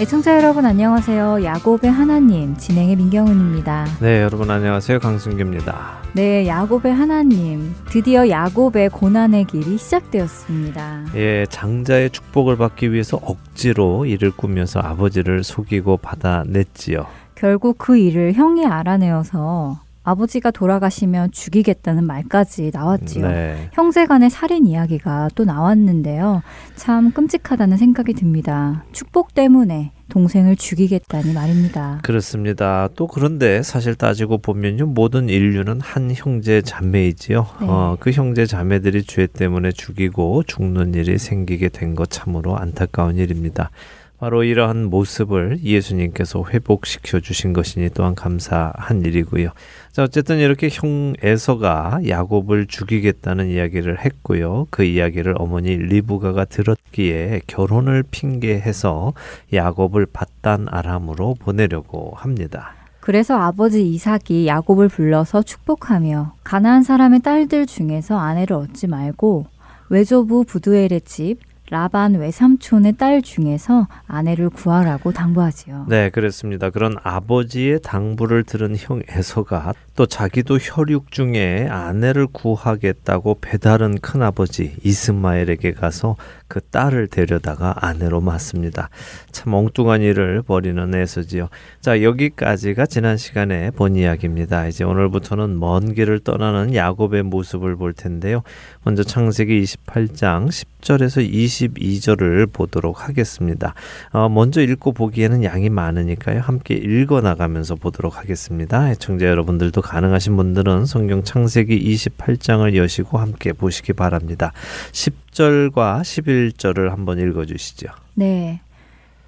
애청자 0.00 0.36
여러분 0.36 0.64
안녕하세요. 0.64 1.42
야곱의 1.42 1.90
하나님 1.90 2.56
진행의 2.56 2.94
민경훈입니다. 2.94 3.84
네, 4.00 4.22
여러분 4.22 4.48
안녕하세요. 4.48 5.00
강승규입니다. 5.00 5.98
네, 6.12 6.46
야곱의 6.46 6.94
하나님 6.94 7.74
드디어 7.88 8.28
야곱의 8.28 8.90
고난의 8.90 9.46
길이 9.46 9.76
시작되었습니다. 9.76 11.06
예, 11.16 11.46
장자의 11.50 12.10
축복을 12.10 12.56
받기 12.56 12.92
위해서 12.92 13.18
억지로 13.20 14.06
일을 14.06 14.30
꾸면서 14.30 14.78
아버지를 14.78 15.42
속이고 15.42 15.96
받아냈지요. 15.96 17.04
결국 17.34 17.76
그 17.78 17.98
일을 17.98 18.34
형이 18.34 18.66
알아내어서 18.66 19.80
아버지가 20.08 20.50
돌아가시면 20.50 21.32
죽이겠다는 21.32 22.04
말까지 22.04 22.70
나왔지요. 22.72 23.28
네. 23.28 23.68
형제 23.72 24.06
간의 24.06 24.30
살인 24.30 24.66
이야기가 24.66 25.28
또 25.34 25.44
나왔는데요. 25.44 26.42
참 26.76 27.12
끔찍하다는 27.12 27.76
생각이 27.76 28.14
듭니다. 28.14 28.84
축복 28.92 29.34
때문에 29.34 29.92
동생을 30.08 30.56
죽이겠다니 30.56 31.34
말입니다. 31.34 32.00
그렇습니다. 32.02 32.88
또 32.96 33.06
그런데 33.06 33.62
사실 33.62 33.94
따지고 33.94 34.38
보면요. 34.38 34.86
모든 34.86 35.28
인류는 35.28 35.82
한 35.82 36.10
형제 36.14 36.62
자매이지요. 36.62 37.46
네. 37.60 37.66
어, 37.68 37.96
그 38.00 38.10
형제 38.10 38.46
자매들이 38.46 39.04
죄 39.04 39.26
때문에 39.26 39.72
죽이고 39.72 40.44
죽는 40.44 40.94
일이 40.94 41.18
생기게 41.18 41.68
된 41.68 41.94
것 41.94 42.10
참으로 42.10 42.56
안타까운 42.56 43.16
일입니다. 43.16 43.70
바로 44.18 44.42
이러한 44.42 44.90
모습을 44.90 45.60
예수님께서 45.62 46.44
회복시켜 46.48 47.20
주신 47.20 47.52
것이니 47.52 47.90
또한 47.94 48.16
감사한 48.16 49.02
일이고요. 49.02 49.50
자, 49.92 50.02
어쨌든 50.02 50.38
이렇게 50.38 50.68
형 50.70 51.14
에서가 51.22 52.00
야곱을 52.06 52.66
죽이겠다는 52.66 53.48
이야기를 53.48 54.04
했고요. 54.04 54.66
그 54.70 54.82
이야기를 54.82 55.34
어머니 55.38 55.76
리브가가 55.76 56.46
들었기에 56.46 57.42
결혼을 57.46 58.02
핑계해서 58.10 59.12
야곱을 59.52 60.06
바단 60.12 60.66
아람으로 60.68 61.36
보내려고 61.38 62.12
합니다. 62.16 62.74
그래서 63.00 63.38
아버지 63.38 63.88
이삭이 63.88 64.48
야곱을 64.48 64.88
불러서 64.88 65.42
축복하며 65.42 66.34
가나안 66.42 66.82
사람의 66.82 67.20
딸들 67.20 67.66
중에서 67.66 68.18
아내를 68.18 68.56
얻지 68.56 68.88
말고 68.88 69.46
외조부 69.88 70.44
부두엘의 70.44 71.02
집 71.04 71.47
라반 71.70 72.14
외삼촌의 72.14 72.94
딸 72.96 73.20
중에서 73.20 73.88
아내를 74.06 74.48
구하라고 74.50 75.12
당부하지요. 75.12 75.86
네, 75.88 76.08
그렇습니다. 76.10 76.70
그런 76.70 76.94
아버지의 77.02 77.80
당부를 77.82 78.44
들은 78.44 78.74
형 78.76 79.02
에서가 79.08 79.74
또 79.94 80.06
자기도 80.06 80.58
혈육 80.58 81.10
중에 81.10 81.66
아내를 81.68 82.26
구하겠다고 82.28 83.38
배다른 83.40 83.98
큰아버지 83.98 84.76
이스마엘에게 84.82 85.72
가서 85.72 86.16
그 86.46 86.60
딸을 86.60 87.08
데려다가 87.08 87.74
아내로 87.76 88.20
맞습니다. 88.20 88.88
참 89.32 89.52
엉뚱한 89.52 90.00
일을 90.00 90.42
벌이는 90.42 90.94
에서지요. 90.94 91.48
자, 91.80 92.02
여기까지가 92.02 92.86
지난 92.86 93.16
시간에 93.16 93.70
본 93.70 93.96
이야기입니다. 93.96 94.68
이제 94.68 94.84
오늘부터는 94.84 95.58
먼 95.58 95.94
길을 95.94 96.20
떠나는 96.20 96.74
야곱의 96.74 97.24
모습을 97.24 97.76
볼 97.76 97.92
텐데요. 97.92 98.42
먼저 98.84 99.02
창세기 99.02 99.62
28장 99.62 100.48
10절에서 100.48 101.28
22절을 101.66 102.52
보도록 102.52 103.08
하겠습니다. 103.08 103.74
어, 104.12 104.28
먼저 104.28 104.62
읽고 104.62 104.92
보기에는 104.92 105.44
양이 105.44 105.68
많으니까요. 105.68 106.40
함께 106.40 106.74
읽어 106.74 107.20
나가면서 107.20 107.74
보도록 107.74 108.18
하겠습니다. 108.18 108.94
청자 108.94 109.26
여러분들도 109.26 109.82
가능하신 109.82 110.36
분들은 110.36 110.86
성경 110.86 111.24
창세기 111.24 111.78
28장을 111.94 112.74
여시고 112.76 113.18
함께 113.18 113.52
보시기 113.52 113.92
바랍니다. 113.92 114.52
10절과 114.92 116.02
11절을 116.02 116.90
한번 116.90 117.18
읽어 117.18 117.44
주시죠. 117.44 117.88
네. 118.14 118.60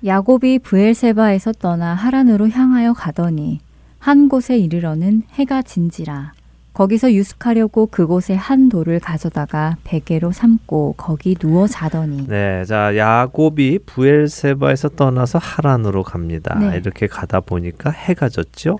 야곱이 0.04 0.60
부엘세바에서 0.60 1.52
떠나 1.52 1.94
하란으로 1.94 2.48
향하여 2.48 2.94
가더니 2.94 3.60
한 3.98 4.28
곳에 4.28 4.56
이르러는 4.56 5.22
해가 5.34 5.60
진지라 5.60 6.32
거기서 6.72 7.12
유숙하려고 7.12 7.86
그곳에 7.86 8.34
한 8.34 8.68
돌을 8.68 9.00
가져다가 9.00 9.76
베개로 9.84 10.32
삼고 10.32 10.94
거기 10.96 11.34
누워 11.34 11.66
자더니 11.66 12.26
네, 12.28 12.64
자 12.64 12.96
야곱이 12.96 13.80
부엘세바에서 13.86 14.90
떠나서 14.90 15.38
하란으로 15.38 16.02
갑니다. 16.02 16.58
네. 16.58 16.76
이렇게 16.76 17.06
가다 17.06 17.40
보니까 17.40 17.90
해가 17.90 18.28
졌죠. 18.28 18.78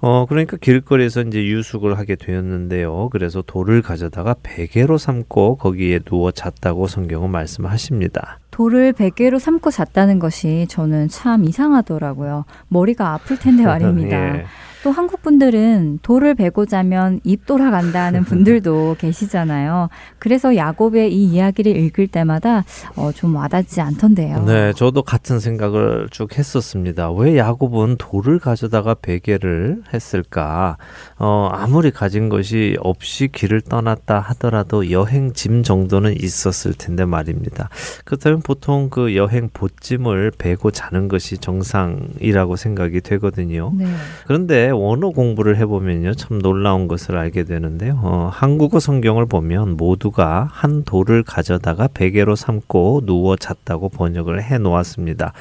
어 0.00 0.26
그러니까 0.26 0.56
길거리에서 0.58 1.22
이제 1.22 1.44
유숙을 1.44 1.98
하게 1.98 2.16
되었는데요. 2.16 3.08
그래서 3.10 3.42
돌을 3.42 3.82
가져다가 3.82 4.34
베개로 4.42 4.98
삼고 4.98 5.56
거기에 5.56 6.00
누워 6.00 6.30
잤다고 6.30 6.86
성경은 6.86 7.30
말씀하십니다. 7.30 8.38
돌을 8.50 8.92
베개로 8.92 9.38
삼고 9.38 9.70
잤다는 9.70 10.18
것이 10.18 10.66
저는 10.68 11.08
참 11.08 11.44
이상하더라고요. 11.44 12.44
머리가 12.68 13.14
아플 13.14 13.38
텐데 13.38 13.64
말입니다. 13.64 14.38
예. 14.38 14.44
또 14.82 14.90
한국 14.90 15.22
분들은 15.22 16.00
돌을 16.02 16.34
베고 16.34 16.66
자면 16.66 17.20
입 17.24 17.46
돌아간다는 17.46 18.24
분들도 18.24 18.96
계시잖아요. 19.00 19.88
그래서 20.18 20.56
야곱의 20.56 21.12
이 21.12 21.24
이야기를 21.26 21.76
읽을 21.76 22.06
때마다 22.08 22.64
어, 22.96 23.12
좀 23.12 23.36
와닿지 23.36 23.80
않던데요. 23.80 24.44
네, 24.44 24.72
저도 24.72 25.02
같은 25.02 25.38
생각을 25.38 26.08
쭉 26.10 26.36
했었습니다. 26.36 27.10
왜 27.12 27.36
야곱은 27.36 27.96
돌을 27.98 28.38
가져다가 28.38 28.94
베개를 28.94 29.82
했을까? 29.92 30.76
어, 31.22 31.50
아무리 31.52 31.90
가진 31.90 32.30
것이 32.30 32.78
없이 32.80 33.28
길을 33.30 33.60
떠났다 33.60 34.20
하더라도 34.20 34.90
여행 34.90 35.34
짐 35.34 35.62
정도는 35.62 36.16
있었을 36.18 36.72
텐데 36.72 37.04
말입니다. 37.04 37.68
그렇다면 38.06 38.40
보통 38.40 38.88
그 38.88 39.14
여행 39.14 39.50
보짐을 39.52 40.32
베고 40.38 40.70
자는 40.70 41.08
것이 41.08 41.36
정상이라고 41.36 42.56
생각이 42.56 43.02
되거든요. 43.02 43.70
네. 43.76 43.84
그런데 44.26 44.70
원어 44.70 45.10
공부를 45.10 45.58
해보면요 45.58 46.14
참 46.14 46.40
놀라운 46.40 46.88
것을 46.88 47.18
알게 47.18 47.44
되는데요. 47.44 48.00
어, 48.02 48.30
한국어 48.32 48.80
성경을 48.80 49.26
보면 49.26 49.76
모두가 49.76 50.48
한 50.50 50.84
돌을 50.84 51.22
가져다가 51.22 51.88
베개로 51.92 52.34
삼고 52.34 53.02
누워 53.04 53.36
잤다고 53.36 53.90
번역을 53.90 54.42
해 54.42 54.56
놓았습니다. 54.56 55.34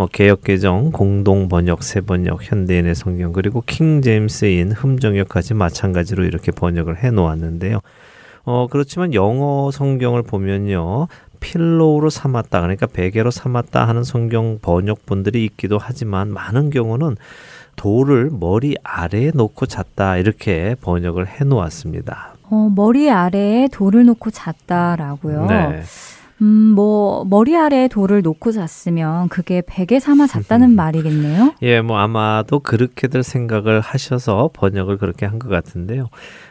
뭐 0.00 0.08
개혁개정, 0.10 0.92
공동 0.92 1.50
번역, 1.50 1.82
새 1.82 2.00
번역, 2.00 2.50
현대인의 2.50 2.94
성경 2.94 3.32
그리고 3.32 3.62
킹 3.66 4.00
제임스인 4.00 4.72
흠정역까지 4.72 5.52
마찬가지로 5.52 6.24
이렇게 6.24 6.52
번역을 6.52 7.04
해 7.04 7.10
놓았는데요. 7.10 7.80
어, 8.44 8.66
그렇지만 8.70 9.12
영어 9.12 9.70
성경을 9.70 10.22
보면요. 10.22 11.08
필로우로 11.40 12.08
삼았다. 12.08 12.62
그러니까 12.62 12.86
베개로 12.86 13.30
삼았다 13.30 13.86
하는 13.86 14.02
성경 14.02 14.58
번역본들이 14.62 15.44
있기도 15.44 15.76
하지만 15.78 16.32
많은 16.32 16.70
경우는 16.70 17.16
돌을 17.76 18.30
머리 18.32 18.76
아래에 18.82 19.32
놓고 19.34 19.66
잤다 19.66 20.16
이렇게 20.16 20.76
번역을 20.80 21.28
해 21.28 21.44
놓았습니다. 21.44 22.36
어, 22.44 22.72
머리 22.74 23.10
아래에 23.10 23.68
돌을 23.70 24.06
놓고 24.06 24.30
잤다라고요. 24.30 25.44
네. 25.44 25.82
음, 26.42 26.46
뭐 26.74 27.24
머리 27.26 27.54
아래에 27.56 27.88
돌을 27.88 28.22
놓고 28.22 28.52
잤으면 28.52 29.28
그게 29.28 29.62
베개 29.66 30.00
삼아 30.00 30.26
잤다는 30.26 30.70
말이겠네요. 30.76 31.54
예, 31.62 31.80
뭐 31.82 31.98
아마도 31.98 32.60
그렇게들 32.60 33.22
생각을 33.22 33.80
하셔서 33.80 34.48
번역을 34.54 34.96
그렇게 34.96 35.26
한 35.26 35.38
것 35.38 35.48
같은데요. 35.48 36.08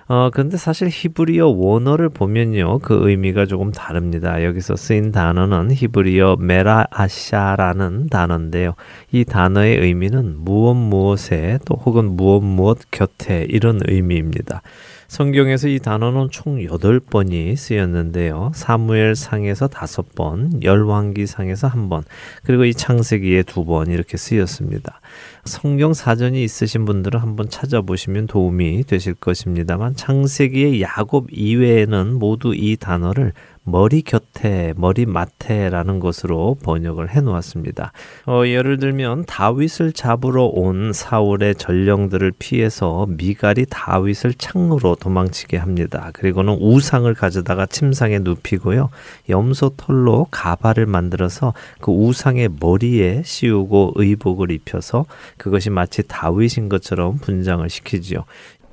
어, 0.08 0.30
근데 0.32 0.58
사실 0.58 0.90
히브리어 0.92 1.48
원어를 1.50 2.10
보면요. 2.10 2.80
그 2.80 2.98
의미가 3.10 3.46
조금 3.46 3.72
다릅니다. 3.72 4.44
여기서 4.44 4.76
쓰인 4.76 5.12
단어는 5.12 5.72
히브리어 5.72 6.38
메라아샤라는 6.40 8.08
단어인데요. 8.10 8.74
이 9.12 9.24
단어의 9.26 9.78
의미는 9.80 10.36
무엇 10.40 10.74
무엇에 10.76 11.60
또 11.66 11.76
혹은 11.76 12.16
무엇 12.16 12.44
무엇 12.44 12.80
곁에 12.92 13.46
이런 13.50 13.80
의미입니다. 13.88 14.62
성경에서 15.10 15.70
이 15.70 15.80
단어는 15.80 16.30
총 16.30 16.60
8번이 16.60 17.56
쓰였는데요. 17.56 18.52
사무엘 18.54 19.16
상에서 19.16 19.68
5번, 19.68 20.64
열왕기 20.64 21.26
상에서 21.26 21.68
1번, 21.68 22.04
그리고 22.44 22.64
이 22.64 22.76
창세기에 22.76 23.42
2번 23.42 23.92
이렇게 23.92 24.18
쓰였습니다. 24.18 25.02
성경 25.46 25.96
사전이 25.96 26.44
있으신 26.44 26.86
분들은 26.86 27.20
한번 27.20 27.50
찾아보시면 27.50 28.28
도움이 28.28 28.84
되실 28.84 29.16
것입니다만 29.16 29.96
창세기의 29.96 30.84
야곱 30.84 31.30
이외에는 31.32 32.14
모두 32.14 32.54
이 32.54 32.78
단어를 32.78 33.34
머리 33.70 34.02
곁에, 34.02 34.74
머리 34.76 35.06
맡에라는 35.06 36.00
것으로 36.00 36.58
번역을 36.64 37.10
해 37.10 37.22
놓았습니다. 37.22 37.92
어, 38.26 38.46
예를 38.46 38.78
들면 38.78 39.26
다윗을 39.26 39.94
잡으러 39.94 40.46
온 40.46 40.92
사울의 40.94 41.56
전령들을 41.56 42.34
피해서 42.40 43.06
미갈이 43.08 43.68
다윗을 43.70 44.34
창으로 44.34 44.96
도망치게 44.96 45.58
합니다. 45.58 46.10
그리고는 46.14 46.58
우상을 46.60 47.14
가져다가 47.14 47.66
침상에 47.66 48.20
눕히고요. 48.20 48.90
염소 49.30 49.70
털로 49.78 50.28
가발을 50.32 50.86
만들어서 50.86 51.54
그 51.80 51.92
우상의 51.92 52.50
머리에 52.60 53.22
씌우고 53.24 53.94
의복을 53.96 54.52
입혀서 54.52 55.06
그것이 55.38 55.70
마치 55.70 56.04
다윗인 56.08 56.70
것처럼 56.70 57.18
분장을 57.20 57.70
시키지요. 57.70 58.26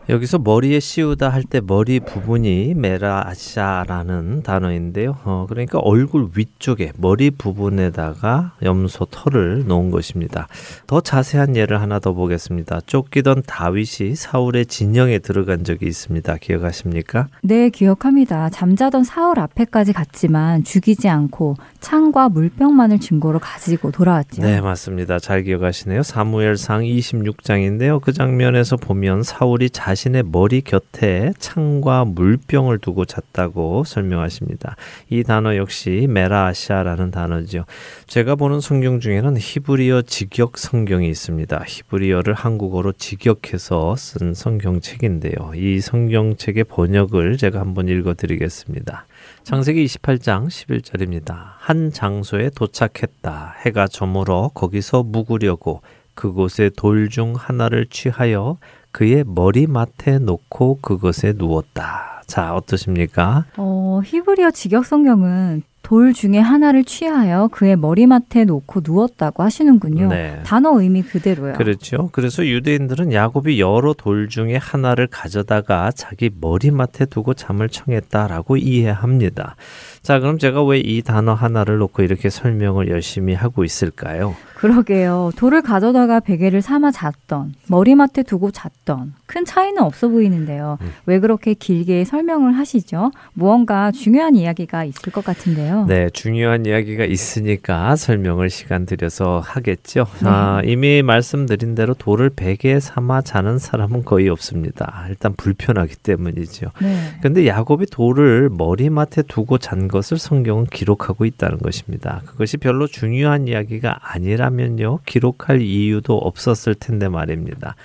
여기서 0.08 0.38
머리에 0.38 0.78
씌우다 0.80 1.28
할 1.28 1.42
때 1.48 1.60
머리 1.60 2.00
부분이 2.00 2.74
메라샤라는 2.74 4.42
단어인데요. 4.42 5.16
어, 5.24 5.46
그러니까 5.48 5.78
얼굴 5.78 6.28
위쪽에 6.36 6.92
머리 6.96 7.30
부분에다가 7.30 8.54
염소 8.62 9.04
털을 9.04 9.64
놓은 9.66 9.90
것입니다. 9.90 10.48
더 10.86 11.00
자세한 11.00 11.56
예를 11.56 11.80
하나 11.80 11.98
더 12.00 12.12
보겠습니다. 12.12 12.80
쫓기던 12.86 13.42
다윗이 13.46 14.16
사울의 14.16 14.66
진영에 14.66 15.20
들어간 15.20 15.64
적이 15.64 15.86
있습니다. 15.86 16.36
기억하십니까? 16.38 17.28
네, 17.42 17.70
기억합니다. 17.70 18.48
잠자던 18.50 19.04
사울 19.04 19.38
앞에까지 19.38 19.92
갔지만 19.92 20.64
죽이지 20.64 21.08
않고 21.08 21.56
창과 21.80 22.28
물병만을 22.30 22.98
증거로 22.98 23.38
가지고 23.38 23.90
돌아왔죠. 23.92 24.42
네, 24.42 24.60
맞습니다. 24.60 25.18
잘 25.20 25.42
기억하시네요. 25.42 26.02
사무엘상 26.02 26.82
26장인데요. 26.82 28.00
그 28.00 28.12
장면에서 28.12 28.76
보면 28.76 29.22
사울이 29.22 29.70
자 29.70 29.95
자신의 29.96 30.24
머리 30.24 30.60
곁에 30.60 31.32
창과 31.38 32.04
물병을 32.04 32.78
두고 32.78 33.06
잤다고 33.06 33.84
설명하십니다. 33.84 34.76
이 35.08 35.22
단어 35.22 35.56
역시 35.56 36.06
메라시아라는 36.10 37.10
단어죠. 37.10 37.64
제가 38.06 38.34
보는 38.34 38.60
성경 38.60 39.00
중에는 39.00 39.38
히브리어 39.38 40.02
직역 40.02 40.58
성경이 40.58 41.08
있습니다. 41.08 41.64
히브리어를 41.66 42.34
한국어로 42.34 42.92
직역해서 42.92 43.96
쓴 43.96 44.34
성경책인데요. 44.34 45.52
이 45.54 45.80
성경책의 45.80 46.64
번역을 46.64 47.38
제가 47.38 47.60
한번 47.60 47.88
읽어 47.88 48.12
드리겠습니다. 48.12 49.06
창세기 49.44 49.82
28장 49.86 50.48
11절입니다. 50.48 51.52
한 51.56 51.90
장소에 51.90 52.50
도착했다. 52.54 53.56
해가 53.64 53.88
저물어 53.88 54.50
거기서 54.52 55.04
묵으려고 55.04 55.80
그곳에 56.14 56.70
돌중 56.76 57.34
하나를 57.36 57.86
취하여 57.88 58.58
그의 58.96 59.24
머리맡에 59.26 60.20
놓고 60.20 60.78
그것에 60.80 61.34
누웠다. 61.36 62.22
자, 62.26 62.54
어떠십니까? 62.54 63.44
어, 63.58 64.00
히브리어 64.02 64.52
직역 64.52 64.86
성경은 64.86 65.64
돌 65.82 66.14
중에 66.14 66.38
하나를 66.38 66.82
취하여 66.82 67.48
그의 67.52 67.76
머리맡에 67.76 68.44
놓고 68.44 68.80
누웠다고 68.82 69.42
하시는군요. 69.42 70.08
네. 70.08 70.40
단어 70.44 70.80
의미 70.80 71.02
그대로요. 71.02 71.52
그렇죠. 71.52 72.08
그래서 72.10 72.44
유대인들은 72.44 73.12
야곱이 73.12 73.60
여러 73.60 73.92
돌 73.92 74.30
중에 74.30 74.56
하나를 74.56 75.08
가져다가 75.08 75.92
자기 75.92 76.30
머리맡에 76.40 77.04
두고 77.04 77.34
잠을 77.34 77.68
청했다라고 77.68 78.56
이해합니다. 78.56 79.56
자, 80.06 80.20
그럼 80.20 80.38
제가 80.38 80.62
왜 80.62 80.76
이 80.86 81.02
단어 81.02 81.34
하나를 81.34 81.78
놓고 81.78 82.04
이렇게 82.04 82.30
설명을 82.30 82.88
열심히 82.88 83.34
하고 83.34 83.64
있을까요? 83.64 84.36
그러게요. 84.54 85.32
돌을 85.36 85.60
가져다가 85.62 86.20
베개를 86.20 86.62
삼아 86.62 86.90
잤던, 86.92 87.54
머리맡에 87.66 88.22
두고 88.22 88.52
잤던, 88.52 89.12
큰 89.26 89.44
차이는 89.44 89.82
없어 89.82 90.08
보이는데요. 90.08 90.78
음. 90.80 90.92
왜 91.04 91.18
그렇게 91.18 91.52
길게 91.52 92.04
설명을 92.04 92.56
하시죠? 92.56 93.10
무언가 93.34 93.90
중요한 93.90 94.34
이야기가 94.36 94.84
있을 94.84 95.12
것 95.12 95.24
같은데요. 95.24 95.84
네, 95.86 96.08
중요한 96.10 96.64
이야기가 96.64 97.04
있으니까 97.04 97.96
설명을 97.96 98.48
시간 98.48 98.86
들여서 98.86 99.42
하겠죠. 99.44 100.06
네. 100.22 100.28
아, 100.28 100.62
이미 100.64 101.02
말씀드린 101.02 101.74
대로 101.74 101.92
돌을 101.92 102.30
베개에 102.30 102.80
삼아 102.80 103.22
자는 103.22 103.58
사람은 103.58 104.04
거의 104.04 104.28
없습니다. 104.30 105.04
일단 105.10 105.34
불편하기 105.36 105.96
때문이죠. 105.96 106.68
네. 106.80 106.96
근데 107.20 107.46
야곱이 107.46 107.86
돌을 107.86 108.48
머리맡에 108.52 109.22
두고 109.22 109.58
잔것 109.58 109.95
을 109.96 110.18
성경은 110.18 110.66
기록하고 110.66 111.24
있다는 111.24 111.58
것입니다. 111.58 112.22
그것이 112.26 112.58
별로 112.58 112.86
중요한 112.86 113.48
이야기가 113.48 113.98
아니라면요. 114.02 115.00
기록할 115.06 115.62
이유도 115.62 116.16
없었을 116.16 116.74
텐데 116.74 117.08
말입니다. 117.08 117.76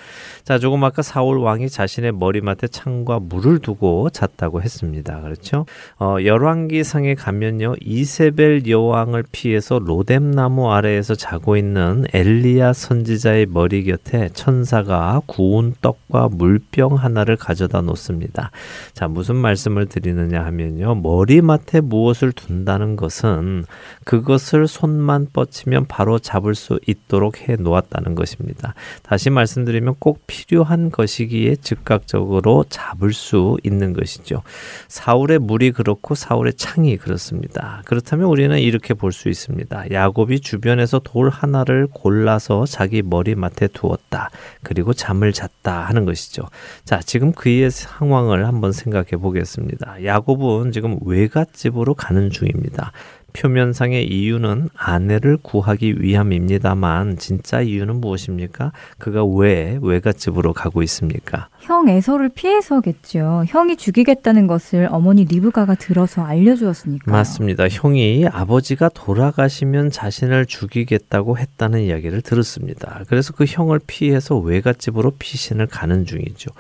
자, 0.44 0.60
조금 0.60 0.84
아까 0.84 1.02
사울 1.02 1.38
왕이 1.38 1.70
자신의 1.70 2.12
머리맡에 2.14 2.68
창과 2.68 3.20
물을 3.20 3.60
두고 3.60 4.10
잤다고 4.10 4.62
했습니다. 4.62 5.22
그렇죠? 5.22 5.66
어, 6.00 6.18
열왕기상에 6.24 7.16
가면요. 7.16 7.76
이세벨 7.82 8.68
여왕을 8.68 9.24
피해서 9.32 9.80
로뎀나무 9.80 10.72
아래에서 10.72 11.16
자고 11.16 11.58
있는 11.58 12.06
엘리야 12.14 12.74
선지자의 12.74 13.48
머리 13.48 13.84
곁에 13.84 14.30
천사가 14.34 15.22
구운 15.26 15.74
떡과 15.82 16.30
물병 16.32 16.96
하나를 16.96 17.38
가져다 17.38 17.82
놓습니다. 17.82 18.52
자, 18.94 19.08
무슨 19.08 19.36
말씀을 19.36 19.86
드리느냐 19.86 20.44
하면요. 20.44 20.96
머리맡에 20.96 21.82
무엇을 22.02 22.32
둔다는 22.32 22.96
것은 22.96 23.66
그것을 24.06 24.68
손만 24.68 25.28
뻗치면 25.32 25.86
바로 25.88 26.18
잡을 26.18 26.56
수 26.56 26.80
있도록 26.88 27.48
해 27.48 27.56
놓았다는 27.56 28.16
것입니다. 28.16 28.74
다시 29.04 29.30
말씀드리면 29.30 29.96
꼭 30.00 30.24
필요한 30.26 30.90
것이기에 30.90 31.58
즉각적으로 31.58 32.66
잡을 32.70 33.14
수 33.14 33.58
있는 33.64 33.94
것이죠. 33.94 34.42
사울의 34.88 35.40
물이 35.40 35.72
그렇고 35.72 36.16
사울의 36.16 36.54
창이 36.56 36.98
그렇습니다. 36.98 37.82
그렇다면 37.86 38.28
우리는 38.28 38.58
이렇게 38.58 38.94
볼 38.96 39.12
수 39.12 39.28
있습니다. 39.28 39.92
야곱이 39.92 40.40
주변에서 40.40 41.00
돌 41.00 41.30
하나를 41.30 41.88
골라서 41.92 42.66
자기 42.66 43.02
머리맡에 43.02 43.68
두었다. 43.68 44.30
그리고 44.64 44.94
잠을 44.94 45.34
잤다 45.34 45.82
하는 45.82 46.06
것이죠. 46.06 46.44
자, 46.86 47.02
지금 47.02 47.34
그의 47.34 47.70
상황을 47.70 48.48
한번 48.48 48.72
생각해 48.72 49.18
보겠습니다. 49.22 50.06
야곱은 50.06 50.72
지금 50.72 50.98
외갓집으로 51.06 51.91
가는 51.94 52.30
중입니다. 52.30 52.92
표면상의 53.34 54.08
이유는 54.08 54.70
아내를 54.76 55.38
구하기 55.42 56.02
위함입니다만 56.02 57.18
진짜 57.18 57.62
이유는 57.62 58.02
무엇입니까? 58.02 58.72
그가 58.98 59.24
왜 59.26 59.80
외갓집으로 59.82 60.54
가고 60.54 60.84
있습니까? 60.84 61.48
형 61.60 61.88
에서를 61.90 62.30
피해서겠죠. 62.30 63.46
형이 63.48 63.78
죽이겠다는 63.78 64.48
것을 64.48 64.88
어머니 64.92 65.26
리브가가 65.26 65.76
들어서 65.76 66.24
알려주었으니까. 66.24 67.12
맞습니다. 67.12 67.68
형이 67.70 68.28
아버지가 68.28 68.90
돌아가시면 68.90 69.92
자신을 69.92 70.46
죽이겠다고 70.46 71.38
했다는 71.38 71.82
이야기를 71.82 72.22
들었습니다. 72.22 73.04
그래서 73.08 73.34
그 73.34 73.46
형을 73.48 73.80
피해서 73.86 74.38
외갓집으로 74.38 75.12
피신을 75.18 75.68
가는 75.68 76.06
중이죠. 76.06 76.52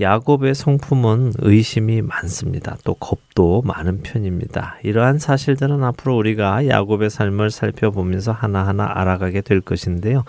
야곱의 0.00 0.54
성품은 0.54 1.32
의심이 1.38 2.02
많습니다. 2.02 2.76
또 2.84 2.94
겁도 2.94 3.62
많은 3.62 4.02
편입니다. 4.02 4.76
이러한 4.82 5.18
사실들은 5.18 5.82
앞으로 5.82 6.16
우리가 6.16 6.68
야곱의 6.68 7.10
삶을 7.10 7.50
살펴보면서 7.50 8.32
하나하나 8.32 8.88
알아가게 8.94 9.40
될 9.40 9.60
것인데요. 9.60 10.24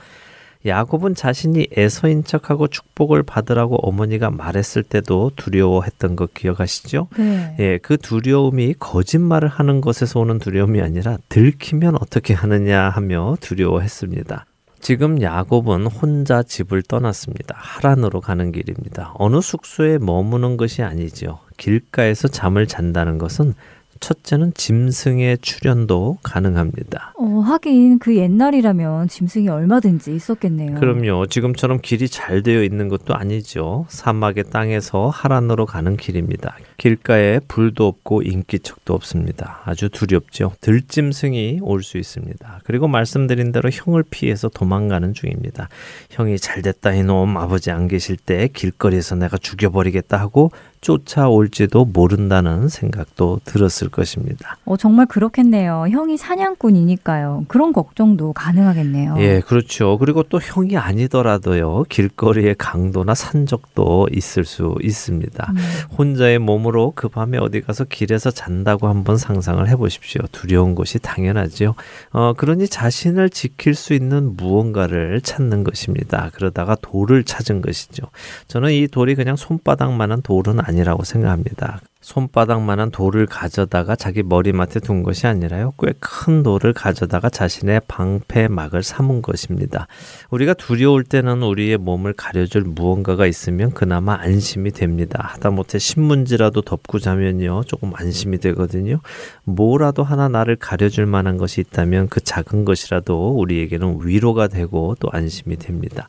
야곱은 0.65 1.15
자신이 1.15 1.67
에서인 1.71 2.25
척하고 2.25 2.67
축복을 2.67 3.23
받으라고 3.23 3.77
어머니가 3.77 4.29
말했을 4.29 4.83
때도 4.83 5.31
두려워했던 5.37 6.17
거 6.17 6.27
기억하시죠? 6.33 7.07
네. 7.17 7.55
예, 7.59 7.77
그 7.77 7.97
두려움이 7.97 8.75
거짓말을 8.77 9.47
하는 9.47 9.79
것에서 9.79 10.19
오는 10.19 10.37
두려움이 10.37 10.81
아니라 10.81 11.17
들키면 11.29 11.95
어떻게 11.95 12.33
하느냐 12.33 12.89
하며 12.89 13.37
두려워했습니다. 13.39 14.45
지금 14.79 15.21
야곱은 15.21 15.87
혼자 15.87 16.41
집을 16.41 16.83
떠났습니다. 16.83 17.55
하란으로 17.57 18.21
가는 18.21 18.51
길입니다. 18.51 19.13
어느 19.15 19.41
숙소에 19.41 19.97
머무는 19.97 20.57
것이 20.57 20.81
아니죠. 20.83 21.39
길가에서 21.57 22.27
잠을 22.29 22.65
잔다는 22.65 23.17
것은 23.17 23.53
첫째는 23.99 24.53
짐승의 24.53 25.39
출현도 25.41 26.19
가능합니다. 26.23 27.13
어, 27.17 27.23
하긴 27.39 27.99
그 27.99 28.15
옛날이라면 28.15 29.07
짐승이 29.07 29.49
얼마든지 29.49 30.13
있었겠네요. 30.15 30.75
그럼요. 30.79 31.27
지금처럼 31.27 31.79
길이 31.81 32.07
잘 32.07 32.43
되어 32.43 32.63
있는 32.63 32.87
것도 32.89 33.15
아니죠. 33.15 33.85
사막의 33.89 34.45
땅에서 34.51 35.07
하란으로 35.09 35.65
가는 35.65 35.97
길입니다. 35.97 36.55
길가에 36.77 37.39
불도 37.47 37.87
없고 37.87 38.21
인기척도 38.21 38.93
없습니다. 38.93 39.61
아주 39.65 39.89
두렵죠. 39.89 40.53
들짐승이 40.61 41.59
올 41.61 41.79
수 41.83 41.97
있습니다. 41.97 42.59
그리고 42.65 42.87
말씀드린 42.87 43.51
대로 43.51 43.69
형을 43.71 44.03
피해서 44.09 44.49
도망가는 44.49 45.13
중입니다. 45.13 45.69
형이 46.11 46.37
잘 46.37 46.61
됐다 46.61 46.93
이놈 46.93 47.37
아버지 47.37 47.71
안 47.71 47.87
계실 47.87 48.17
때 48.17 48.49
길거리에서 48.53 49.15
내가 49.15 49.37
죽여버리겠다 49.37 50.17
하고 50.19 50.51
쫓아올지도 50.81 51.85
모른다는 51.85 52.69
생각도 52.69 53.41
들었을 53.43 53.89
것입니다. 53.89 54.57
어, 54.65 54.77
정말 54.77 55.05
그렇겠네요. 55.07 55.87
형이 55.89 56.17
사냥꾼이니까요. 56.17 57.45
그런 57.47 57.73
걱정도 57.73 58.33
가능하겠네요. 58.33 59.15
예, 59.19 59.41
그렇죠. 59.41 59.97
그리고 59.97 60.23
또 60.23 60.39
형이 60.39 60.77
아니더라도요. 60.77 61.83
길거리에 61.89 62.55
강도나 62.57 63.13
산적도 63.13 64.07
있을 64.13 64.45
수 64.45 64.75
있습니다. 64.81 65.51
음. 65.51 65.57
혼자의 65.97 66.39
몸으로 66.39 66.93
그 66.95 67.09
밤에 67.09 67.37
어디 67.37 67.61
가서 67.61 67.83
길에서 67.83 68.31
잔다고 68.31 68.87
한번 68.87 69.17
상상을 69.17 69.67
해 69.67 69.75
보십시오. 69.75 70.21
두려운 70.31 70.75
것이 70.75 70.99
당연하지요. 70.99 71.75
어, 72.11 72.33
그러니 72.33 72.67
자신을 72.67 73.29
지킬 73.29 73.75
수 73.75 73.93
있는 73.93 74.35
무언가를 74.37 75.21
찾는 75.21 75.63
것입니다. 75.63 76.29
그러다가 76.33 76.75
돌을 76.81 77.23
찾은 77.23 77.61
것이죠. 77.61 78.03
저는 78.47 78.71
이 78.71 78.87
돌이 78.87 79.15
그냥 79.15 79.35
손바닥만한 79.35 80.21
돌은 80.21 80.59
아니라고 80.69 81.03
생각합니다. 81.03 81.81
손바닥만한 82.01 82.91
돌을 82.91 83.25
가져다가 83.25 83.95
자기 83.95 84.23
머리맡에 84.23 84.79
둔 84.79 85.03
것이 85.03 85.27
아니라요. 85.27 85.73
꽤 85.77 85.91
큰 85.99 86.43
돌을 86.43 86.73
가져다가 86.73 87.29
자신의 87.29 87.81
방패막을 87.87 88.83
삼은 88.83 89.21
것입니다. 89.21 89.87
우리가 90.29 90.53
두려울 90.53 91.03
때는 91.03 91.43
우리의 91.43 91.77
몸을 91.77 92.13
가려줄 92.13 92.63
무언가가 92.63 93.25
있으면 93.25 93.71
그나마 93.71 94.15
안심이 94.19 94.71
됩니다. 94.71 95.19
하다못해 95.33 95.77
신문지라도 95.79 96.61
덮고 96.61 96.99
자면요. 96.99 97.63
조금 97.65 97.91
안심이 97.95 98.37
되거든요. 98.39 98.99
뭐라도 99.43 100.03
하나 100.03 100.29
나를 100.29 100.55
가려줄 100.55 101.05
만한 101.05 101.37
것이 101.37 101.61
있다면 101.61 102.07
그 102.09 102.21
작은 102.21 102.63
것이라도 102.65 103.37
우리에게는 103.37 103.99
위로가 104.03 104.47
되고 104.47 104.95
또 104.99 105.09
안심이 105.11 105.57
됩니다. 105.57 106.07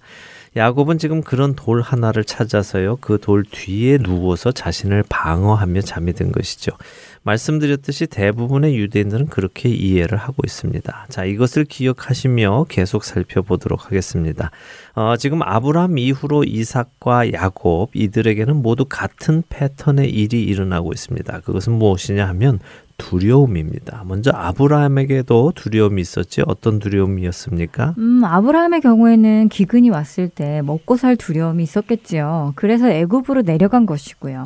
야곱은 0.56 0.98
지금 0.98 1.22
그런 1.22 1.54
돌 1.54 1.80
하나를 1.80 2.24
찾아서요. 2.24 2.96
그 2.96 3.18
돌 3.18 3.44
뒤에 3.44 3.98
누워서 3.98 4.50
자신을 4.50 5.04
방어하며 5.08 5.82
잠이 5.82 6.12
든 6.14 6.32
것이죠. 6.32 6.72
말씀드렸듯이 7.22 8.06
대부분의 8.06 8.76
유대인들은 8.76 9.26
그렇게 9.26 9.68
이해를 9.68 10.18
하고 10.18 10.36
있습니다. 10.44 11.06
자, 11.10 11.24
이것을 11.24 11.66
기억하시며 11.66 12.66
계속 12.68 13.04
살펴보도록 13.04 13.86
하겠습니다. 13.86 14.50
어, 14.94 15.16
지금 15.18 15.42
아브라함 15.42 15.98
이후로 15.98 16.44
이삭과 16.44 17.32
야곱 17.32 17.90
이들에게는 17.94 18.56
모두 18.56 18.86
같은 18.88 19.42
패턴의 19.48 20.10
일이 20.10 20.42
일어나고 20.42 20.92
있습니다. 20.92 21.40
그것은 21.40 21.74
무엇이냐 21.74 22.26
하면 22.28 22.58
두려움입니다. 23.00 24.04
먼저 24.06 24.30
아브라함에게도 24.34 25.52
두려움이 25.54 26.00
있었지 26.00 26.42
어떤 26.46 26.78
두려움이었습니까? 26.78 27.94
음, 27.98 28.22
아브라함의 28.24 28.80
경우에는 28.80 29.48
기근이 29.48 29.90
왔을 29.90 30.28
때 30.28 30.62
먹고 30.62 30.96
살 30.96 31.16
두려움이 31.16 31.62
있었겠지요. 31.62 32.52
그래서 32.56 32.88
애굽으로 32.90 33.42
내려간 33.42 33.86
것이고요. 33.86 34.44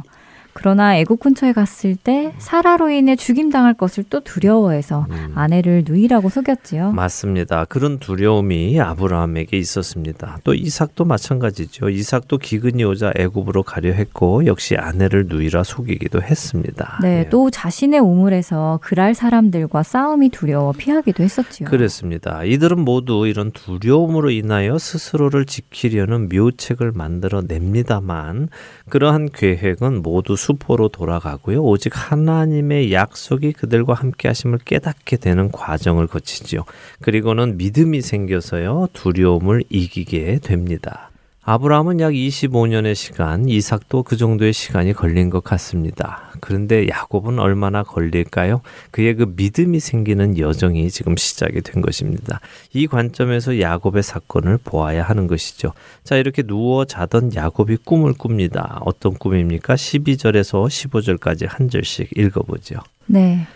그러나 0.55 0.97
애국 0.97 1.21
근처에 1.21 1.53
갔을 1.53 1.97
때 1.97 2.33
사라로 2.39 2.91
인해 2.91 3.17
죽임당할 3.17 3.75
것을 3.75 4.05
또 4.09 4.21
두려워해서 4.21 5.07
음. 5.11 5.33
아내를 5.35 5.83
누이라고 5.87 6.29
속였지요. 6.29 6.93
맞습니다. 6.93 7.65
그런 7.67 7.99
두려움이 7.99 8.81
아브라함에게 8.81 9.59
있었습니다. 9.59 10.39
또 10.45 10.55
이삭도 10.55 11.05
마찬가지죠. 11.05 11.91
이삭도 11.91 12.39
기근이 12.39 12.85
오자 12.85 13.13
애굽으로 13.17 13.65
가려 13.65 13.93
했고 13.93 14.47
역시 14.47 14.77
아내를 14.77 15.27
누이라 15.29 15.65
속이기도 15.65 16.23
했습니다. 16.23 16.99
네, 17.03 17.25
예. 17.25 17.29
또 17.29 17.51
자신의 17.51 18.01
우물에서 18.01 18.79
그랄 18.81 19.15
사람들과 19.15 19.83
싸움이 19.83 20.29
두려워 20.31 20.73
피하기도 20.73 21.23
했었지요. 21.23 21.69
그렇습니다. 21.69 22.45
이들은 22.45 22.79
모두 22.81 23.27
이런 23.27 23.51
두려움으로 23.51 24.31
인하여 24.31 24.79
스스로를 24.79 25.47
지키려는 25.47 26.29
묘책을 26.29 26.93
만들어 26.93 27.43
냅니다만 27.43 28.49
그러한 28.89 29.31
계획은 29.33 30.03
모두 30.03 30.37
수포로 30.45 30.89
돌아가고요. 30.89 31.63
오직 31.63 31.93
하나님의 31.95 32.93
약속이 32.93 33.53
그들과 33.53 33.95
함께 33.95 34.29
하심을 34.29 34.59
깨닫게 34.59 35.17
되는 35.17 35.51
과정을 35.51 36.07
거치지요. 36.07 36.65
그리고는 37.01 37.57
믿음이 37.57 38.03
생겨서요. 38.03 38.89
두려움을 38.93 39.65
이기게 39.71 40.41
됩니다. 40.43 41.11
아브라함은 41.47 42.01
약 42.01 42.13
25년의 42.13 42.95
시간, 42.95 43.47
이삭도 43.47 44.03
그 44.05 44.17
정도의 44.17 44.55
시간이 44.55 44.95
걸린 44.95 45.29
것 45.29 45.45
같습니다. 45.45 46.31
그런데 46.41 46.89
야곱은 46.89 47.39
얼마나 47.39 47.83
걸릴까요? 47.83 48.63
그의 48.91 49.15
그 49.15 49.31
믿음이 49.37 49.79
생기는 49.79 50.39
여정이 50.39 50.91
지금 50.91 51.17
시작이 51.17 51.61
된 51.61 51.83
것입니다. 51.83 52.41
이 52.73 52.87
관점에서 52.87 53.61
야곱의 53.61 54.03
사건을 54.03 54.59
보아야 54.65 55.03
하는 55.03 55.27
것이죠. 55.27 55.75
자, 56.03 56.17
이렇게 56.17 56.43
누워 56.43 56.87
자던 56.87 57.35
야곱이 57.35 57.77
꿈을 57.85 58.15
꿉니다. 58.15 58.81
어떤 58.81 59.13
꿈입니까? 59.13 59.75
12절에서 59.75 60.67
15절까지 60.67 61.47
한 61.47 61.69
절씩 61.69 62.17
읽어보죠. 62.17 62.77
네. 63.05 63.47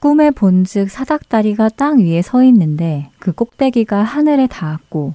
꿈에 0.00 0.32
본즉 0.32 0.90
사닥다리가 0.90 1.68
땅 1.68 2.00
위에 2.00 2.20
서 2.22 2.42
있는데 2.42 3.10
그 3.20 3.30
꼭대기가 3.30 4.02
하늘에 4.02 4.48
닿았고 4.48 5.14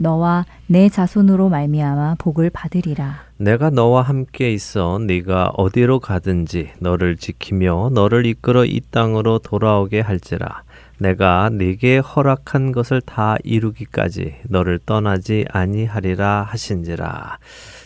너와 0.00 0.46
내 0.66 0.88
자손으로 0.88 1.50
말미암아 1.50 2.16
복을 2.18 2.48
받으리라. 2.48 3.20
내가 3.36 3.68
너와 3.68 4.00
함께 4.00 4.50
있어 4.50 4.98
네가 4.98 5.52
어디로 5.56 6.00
가든지 6.00 6.70
너를 6.78 7.16
지키며 7.16 7.90
너를 7.92 8.24
이끌어 8.24 8.64
이 8.64 8.80
땅으로 8.90 9.40
돌아오게 9.40 10.00
할지라. 10.00 10.62
내가 10.98 11.50
네게 11.52 11.98
허락한 11.98 12.72
것을 12.72 13.02
다 13.02 13.36
이루기까지 13.44 14.36
너를 14.48 14.78
떠나지 14.84 15.44
아니하리라 15.50 16.46
하신지라. 16.48 17.38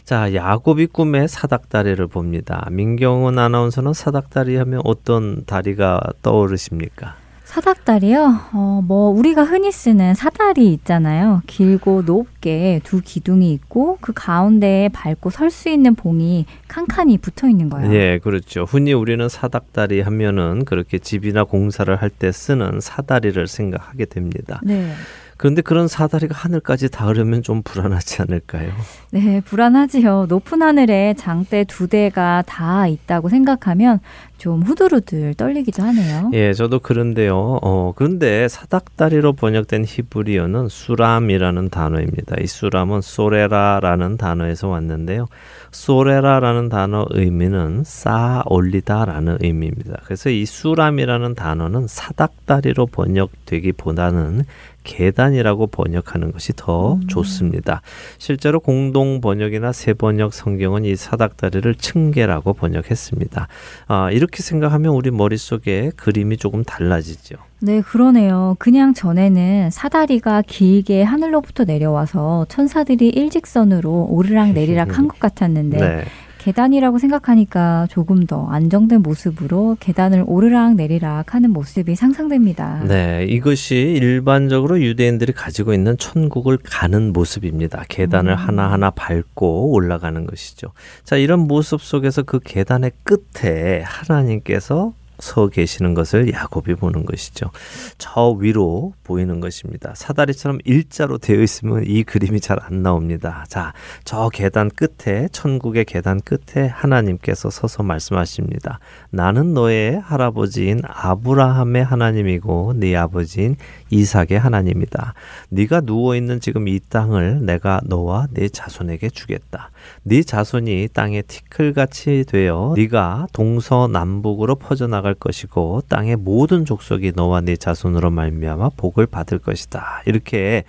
자, 0.05 0.35
야곱이 0.35 0.87
꿈에 0.87 1.27
사닥다리를 1.27 2.07
봅니다. 2.07 2.67
민경훈 2.71 3.39
아나운서는 3.39 3.93
사닥다리 3.93 4.57
하면 4.57 4.83
어떤 4.85 5.45
다리가 5.47 6.01
떠오르십니까? 6.23 7.24
사닥다리요? 7.55 8.41
어, 8.53 8.81
뭐, 8.85 9.11
우리가 9.11 9.45
흔히 9.45 9.71
쓰는 9.71 10.15
사다리 10.15 10.73
있잖아요. 10.73 11.41
길고 11.47 12.03
높게 12.03 12.81
두 12.83 13.01
기둥이 13.01 13.53
있고, 13.53 13.99
그 14.01 14.13
가운데에 14.13 14.89
밟고 14.89 15.31
설 15.31 15.51
수 15.53 15.69
있는 15.69 15.95
봉이 15.95 16.47
칸칸이 16.67 17.19
붙어 17.19 17.49
있는 17.49 17.71
거예요. 17.71 17.95
예, 17.95 18.19
그렇죠. 18.21 18.65
흔히 18.65 18.93
우리는 18.93 19.29
사닥다리 19.29 20.01
하면은 20.01 20.65
그렇게 20.65 20.99
집이나 20.99 21.45
공사를 21.45 21.95
할 21.95 22.11
때 22.11 22.33
쓰는 22.33 22.81
사다리를 22.81 23.47
생각하게 23.47 24.07
됩니다. 24.07 24.61
네. 24.65 24.93
그런데 25.37 25.63
그런 25.63 25.89
사다리가 25.89 26.35
하늘까지 26.37 26.91
닿으려면 26.91 27.43
좀 27.43 27.63
불안하지 27.63 28.23
않을까요? 28.23 28.71
네, 29.11 29.41
불안하지요. 29.41 30.27
높은 30.29 30.63
하늘에 30.63 31.15
장대 31.19 31.65
두 31.65 31.89
대가 31.89 32.43
다 32.47 32.87
있다고 32.87 33.29
생각하면 33.29 33.99
좀 34.39 34.63
후들후들 34.63 35.35
떨리기도 35.35 35.83
하네요. 35.83 36.31
예, 36.35 36.53
저도 36.53 36.81
그런데요. 36.81 37.61
어, 37.63 37.93
그런데 37.97 38.49
사닥다리로 38.49 39.35
번역된 39.35 39.85
히브리어는 39.87 40.69
수람이라는 40.69 41.71
단어입니다. 41.71 42.37
이 42.41 42.47
수람은 42.47 43.01
소레라라는 43.01 44.17
단어에서 44.17 44.69
왔는데요. 44.69 45.29
소레라라는 45.71 46.69
단어 46.69 47.07
의미는 47.11 47.83
쌓아 47.85 48.43
올리다라는 48.47 49.39
의미입니다. 49.41 50.01
그래서 50.05 50.31
이 50.31 50.45
수람이라는 50.45 51.35
단어는 51.35 51.87
사닥다리로 51.89 52.87
번역되기보다는 52.87 54.45
계단이라고 54.85 55.67
번역하는 55.69 56.31
것이 56.31 56.53
더 56.55 56.95
음. 56.95 57.07
좋습니다. 57.09 57.81
실제로 58.19 58.61
공동 58.61 59.21
번역이나 59.21 59.73
새 59.73 59.95
번역 59.95 60.33
성경은 60.33 60.85
이 60.85 60.95
사닥다리를 60.95 61.75
층계라고 61.75 62.53
번역했습니다. 62.53 63.49
아, 63.89 64.11
이 64.13 64.21
렇게 64.25 64.43
생각하면 64.43 64.93
우리 64.95 65.11
머릿속에 65.11 65.91
그림이 65.97 66.37
조금 66.39 66.65
달라지죠. 66.65 67.37
네, 67.61 67.81
그러네요. 67.81 68.57
그냥 68.59 68.93
전에는 68.95 69.71
사다리가 69.71 70.43
길게 70.47 71.03
하늘로부터 71.03 71.65
내려와서 71.65 72.47
천사들이 72.49 73.09
일직선으로 73.09 74.07
오르락 74.11 74.53
내리락 74.53 74.99
한 74.99 75.09
것 75.09 75.21
같았는데 75.21 75.77
네. 75.79 76.05
계단이라고 76.45 76.99
생각하니까 76.99 77.87
조금 77.91 78.27
더 78.27 78.47
안정된 78.49 79.01
모습으로 79.01 79.79
계단을 79.81 80.25
오르락 80.27 80.75
내리락 80.75 81.35
하는 81.35 81.51
모습이 81.51 81.95
상상됩니다. 81.97 82.85
네, 82.87 83.25
이것이 83.27 83.75
일반적으로 83.75 84.79
유대인들이 84.79 85.33
가지고 85.33 85.73
있는 85.73 85.97
천국을 85.97 86.59
가는 86.63 87.15
모습입니다. 87.15 87.85
계단을 87.89 88.33
음. 88.33 88.37
하나하나 88.37 88.91
밟고 88.91 89.73
올라가는 89.73 90.27
것이죠. 90.27 90.73
자, 91.03 91.17
이런 91.17 91.41
모습 91.41 91.81
속에서 91.81 92.23
그 92.23 92.41
계단의 92.45 92.93
끝에 93.05 93.81
하나님께서 93.83 94.93
서 95.21 95.49
계시는 95.49 95.95
것을 95.95 96.33
야곱이 96.33 96.75
보는 96.75 97.05
것이죠. 97.07 97.51
저 97.99 98.31
위로 98.31 98.95
보이는 99.05 99.39
것입니다. 99.41 99.93
사다리처럼 99.95 100.59
일자로 100.65 101.19
되어 101.19 101.41
있으면 101.41 101.85
이 101.87 102.03
그림이 102.03 102.41
잘 102.41 102.65
안 102.65 102.83
나옵니다. 102.83 103.45
자, 103.49 103.73
저 104.05 104.29
계단 104.29 104.71
끝에 104.71 105.29
천국의 105.33 105.85
계단 105.85 106.21
끝에 106.21 106.67
하나님께서 106.67 107.51
서서 107.51 107.83
말씀하십니다. 107.83 108.79
나는 109.11 109.55
너의 109.55 110.01
할아버지인 110.01 110.81
아브라함의 110.85 111.85
하나님이고 111.85 112.75
네 112.77 112.97
아버지인 112.97 113.57
이삭의 113.91 114.39
하나님이다. 114.39 115.15
네가 115.51 115.83
누워 115.83 116.17
있는 116.17 116.41
지금 116.41 116.69
이 116.69 116.81
땅을 116.81 117.45
내가 117.45 117.81
너와 117.85 118.29
네 118.33 118.49
자손에게 118.49 119.11
주겠다. 119.11 119.71
네 120.03 120.23
자손이 120.23 120.89
땅에 120.93 121.23
티끌같이 121.23 122.25
되어 122.27 122.75
네가 122.77 123.29
동서남북으로 123.33 124.57
퍼져나갈 124.57 125.15
것이고 125.15 125.83
땅의 125.89 126.17
모든 126.17 126.65
족속이 126.65 127.13
너와 127.15 127.41
네 127.41 127.57
자손으로 127.57 128.11
말미암아 128.11 128.71
복을 128.77 129.07
받을 129.07 129.39
것이다. 129.39 130.03
이렇게 130.07 130.65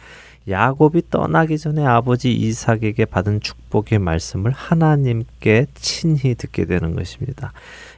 야곱이 0.47 1.09
떠나기 1.09 1.57
전에 1.57 1.83
아버지 1.83 2.31
이삭에게 2.31 3.05
받은 3.05 3.41
축복의 3.41 3.97
말씀을 3.97 4.51
하나님께 4.51 5.65
친히 5.73 6.35
듣게 6.35 6.65
되는 6.65 6.95
것입니다. 6.95 7.51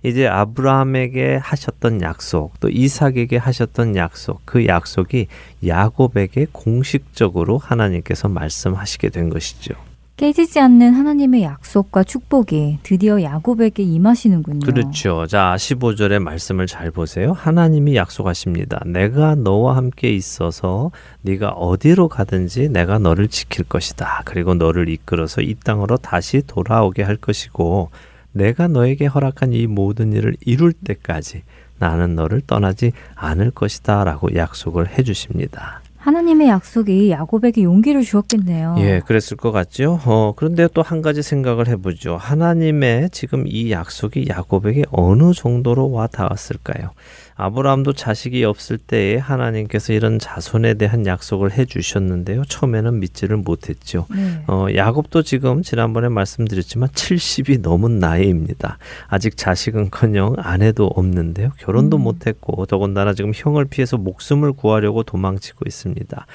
이제 0.04 0.28
아브라함에게 0.28 1.36
하셨던 1.36 2.02
약속, 2.02 2.58
또 2.62 2.70
이삭에게 2.70 3.36
하셨던 3.36 3.98
약속, 3.98 4.42
그 4.46 4.66
약속이 4.66 5.28
야곱에게 5.66 6.48
공식적으로 6.54 7.58
하나님께서 7.58 8.30
말씀하시게 8.30 9.10
된 9.10 9.30
것이죠. 9.30 9.74
깨지지 10.18 10.60
않는 10.60 10.94
하나님의 10.96 11.44
약속과 11.44 12.04
축복이 12.04 12.80
드디어 12.82 13.22
야곱에게 13.22 13.84
임하시는군요. 13.84 14.66
그렇죠. 14.66 15.28
자, 15.28 15.54
15절의 15.56 16.18
말씀을 16.18 16.66
잘 16.66 16.90
보세요. 16.90 17.34
하나님이 17.34 17.96
약속하십니다. 17.96 18.82
내가 18.88 19.36
너와 19.36 19.76
함께 19.76 20.10
있어서 20.10 20.90
네가 21.22 21.50
어디로 21.50 22.08
가든지 22.08 22.70
내가 22.70 22.98
너를 22.98 23.28
지킬 23.28 23.64
것이다. 23.66 24.24
그리고 24.26 24.56
너를 24.56 24.90
이끌어서 24.90 25.42
이 25.42 25.54
땅으로 25.54 25.98
다시 25.98 26.42
돌아오게 26.48 27.04
할 27.04 27.16
것이고 27.18 27.92
내가 28.32 28.68
너에게 28.68 29.06
허락한 29.06 29.54
이 29.54 29.68
모든 29.68 30.14
일을 30.14 30.36
이룰 30.42 30.74
때까지 30.74 31.44
나는 31.78 32.16
너를 32.16 32.42
떠나지 32.42 32.92
않을 33.14 33.52
것이다. 33.52 34.04
라고 34.04 34.34
약속을 34.34 34.98
해 34.98 35.04
주십니다. 35.04 35.82
하나님의 36.12 36.48
약속이 36.48 37.12
야곱에게 37.12 37.64
용기를 37.64 38.02
주었겠네요. 38.02 38.76
예, 38.80 39.02
그랬을 39.06 39.36
것 39.36 39.52
같죠. 39.52 40.00
어, 40.06 40.32
그런데 40.38 40.70
또 40.74 40.82
한 40.82 41.02
가지 41.02 41.22
생각을 41.22 41.68
해보죠. 41.68 42.16
하나님의 42.16 43.10
지금 43.12 43.44
이 43.46 43.72
약속이 43.72 44.28
야곱에게 44.30 44.86
어느 44.92 45.34
정도로 45.34 45.92
와 45.92 46.08
닿았을까요? 46.08 46.92
아브라함도 47.38 47.94
자식이 47.94 48.44
없을 48.44 48.80
때에 48.80 49.18
하나님께서 49.18 49.94
이런 49.94 50.18
자손에 50.18 50.74
대한 50.74 51.06
약속을 51.06 51.52
해 51.52 51.66
주셨는데요. 51.66 52.44
처음에는 52.46 53.00
믿지를 53.00 53.38
못했죠. 53.38 54.08
네. 54.10 54.44
어, 54.48 54.66
야곱도 54.74 55.22
지금 55.22 55.62
지난번에 55.62 56.10
말씀드렸지만 56.10 56.90
70이 56.90 57.62
넘은 57.62 58.00
나이입니다. 58.00 58.80
아직 59.08 59.38
자식은커녕 59.38 60.36
아내도 60.40 60.88
없는데요. 60.88 61.52
결혼도 61.60 61.98
음. 61.98 62.02
못했고 62.02 62.66
더군다나 62.66 63.14
지금 63.14 63.32
형을 63.34 63.66
피해서 63.66 63.98
목숨을 63.98 64.54
구하려고 64.54 65.04
도망치고 65.04 65.66
있습니다. 65.68 66.26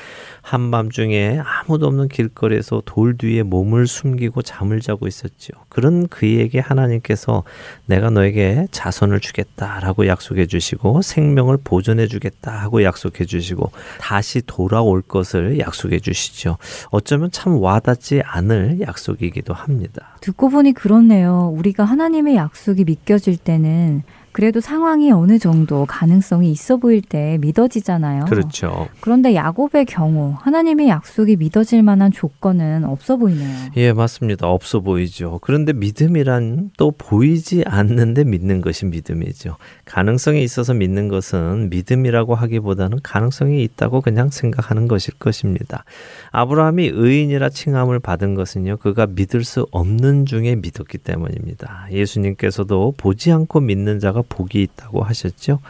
한밤중에 0.43 1.41
아무도 1.45 1.89
없는 1.89 2.09
길거리에서 2.09 2.83
돌 2.85 3.17
뒤에 3.17 3.43
몸을 3.43 3.89
숨기고 3.89 4.43
잠을 4.43 4.81
자고 4.81 5.09
있었죠. 5.09 5.53
그런 5.69 6.07
그에게 6.07 6.61
하나님께서 6.61 7.43
내가 7.87 8.11
너에게 8.11 8.69
자손을 8.71 9.19
주겠다라고 9.19 10.07
약속해 10.07 10.47
주시고 10.47 10.92
생명을 11.01 11.59
보존해 11.65 12.07
주겠다 12.07 12.53
하고 12.53 12.83
약속해 12.83 13.25
주시고 13.25 13.71
다시 13.99 14.43
돌아올 14.45 15.01
것을 15.01 15.59
약속해 15.59 16.01
주시죠. 16.01 16.59
어쩌면 16.91 17.31
참 17.31 17.59
와닿지 17.59 18.23
않을 18.25 18.81
약속이기도 18.81 19.55
합니다. 19.55 20.17
듣고 20.21 20.51
보니 20.51 20.73
그렇네요. 20.73 21.51
우리가 21.57 21.85
하나님의 21.85 22.37
약속이 22.37 22.85
믿겨질 22.85 23.39
때는 23.39 24.03
그래도 24.33 24.61
상황이 24.61 25.13
어느 25.13 25.39
정도 25.39 25.85
가능성이 25.87 26.51
있어 26.51 26.79
보일 26.79 27.03
때 27.03 27.39
믿어지잖아요. 27.41 28.25
그렇죠. 28.25 28.89
그런데 29.01 29.35
야곱의 29.35 29.85
경우 29.87 30.35
하나님의 30.41 30.89
약속이 30.89 31.37
믿어질 31.37 31.83
만한 31.83 32.11
조건은 32.11 32.85
없어 32.85 33.17
보이네요. 33.17 33.71
예, 33.77 33.93
맞습니다. 33.93 34.49
없어 34.49 34.81
보이죠. 34.81 35.39
그런데 35.43 35.73
믿음이란 35.73 36.71
또 36.79 36.93
보이지 36.97 37.65
않는데 37.67 38.25
믿는 38.25 38.63
것이 38.63 38.87
믿음이죠. 38.87 39.57
가능성이 39.85 40.43
있어서 40.43 40.73
믿는 40.73 41.09
것은 41.09 41.69
믿음이라고 41.71 42.35
하기보다는 42.35 43.01
가능성이 43.03 43.63
있다고 43.65 44.01
그냥 44.01 44.31
생각하는 44.31 44.89
것일 44.89 45.15
것입니다. 45.19 45.85
아브라함이 46.31 46.91
의인이라 46.95 47.51
칭함을 47.51 48.01
받은 48.01 48.35
것은요, 48.35 48.79
그가 48.79 49.07
믿을 49.07 49.45
수 49.45 49.67
없는 49.71 50.25
중에 50.25 50.57
믿었기 50.57 50.99
때문입니다. 50.99 51.89
예수님께서도 51.91 52.95
보지 52.97 53.31
않고 53.31 53.61
믿는 53.61 54.01
자가 54.01 54.22
복이 54.29 54.63
있다고 54.63 55.03
하셨죠. 55.03 55.61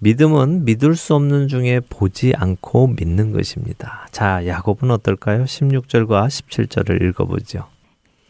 믿음은 0.00 0.64
믿을 0.64 0.94
수 0.94 1.14
없는 1.14 1.48
중에 1.48 1.80
보지 1.88 2.34
않고 2.36 2.94
믿는 2.98 3.32
것입니다. 3.32 4.06
자, 4.10 4.46
야곱은 4.46 4.90
어떨까요? 4.90 5.44
16절과 5.44 6.26
17절을 6.26 7.02
읽어보죠. 7.02 7.64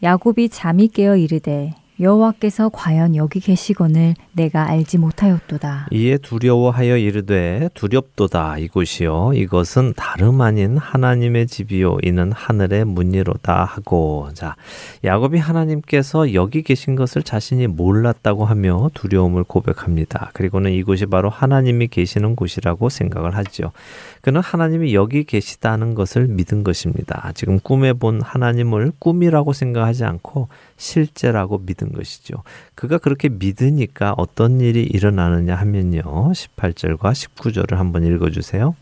야곱이 0.01 0.49
잠이 0.49 0.87
깨어 0.87 1.17
이르되 1.17 1.73
여호와께서 1.99 2.69
과연 2.69 3.15
여기 3.15 3.39
계시거늘 3.39 4.13
내가 4.31 4.69
알지 4.69 4.97
못하였도다. 4.97 5.87
이에 5.91 6.17
두려워하여 6.17 6.97
이르되 6.97 7.69
두렵도다 7.73 8.57
이곳이요 8.57 9.33
이것은 9.33 9.93
다름 9.95 10.39
아닌 10.41 10.77
하나님의 10.77 11.47
집이요 11.47 11.97
이는 12.03 12.31
하늘의 12.31 12.85
문이로다 12.85 13.65
하고 13.65 14.29
자 14.33 14.55
야곱이 15.03 15.39
하나님께서 15.39 16.33
여기 16.33 16.61
계신 16.61 16.95
것을 16.95 17.21
자신이 17.23 17.67
몰랐다고 17.67 18.45
하며 18.45 18.89
두려움을 18.93 19.43
고백합니다. 19.43 20.31
그리고는 20.33 20.71
이곳이 20.71 21.05
바로 21.05 21.29
하나님이 21.29 21.87
계시는 21.87 22.35
곳이라고 22.35 22.89
생각을 22.89 23.35
하죠. 23.35 23.71
그는 24.21 24.41
하나님이 24.41 24.93
여기 24.93 25.23
계시다는 25.25 25.95
것을 25.95 26.27
믿은 26.27 26.63
것입니다. 26.63 27.31
지금 27.35 27.59
꿈에 27.59 27.93
본 27.93 28.21
하나님을 28.21 28.93
꿈이라고 28.99 29.53
생각하지 29.53 30.05
않고 30.05 30.47
실제라고 30.79 31.59
믿은 31.59 31.91
것이죠. 31.91 32.41
그가 32.73 32.97
그렇게 32.97 33.29
믿으니까 33.29 34.15
어떤 34.17 34.59
일이 34.61 34.81
일어나느냐 34.81 35.53
하면요. 35.55 36.01
18절과 36.01 36.97
19절을 36.97 37.75
한번 37.75 38.03
읽어 38.05 38.31
주세요. 38.31 38.75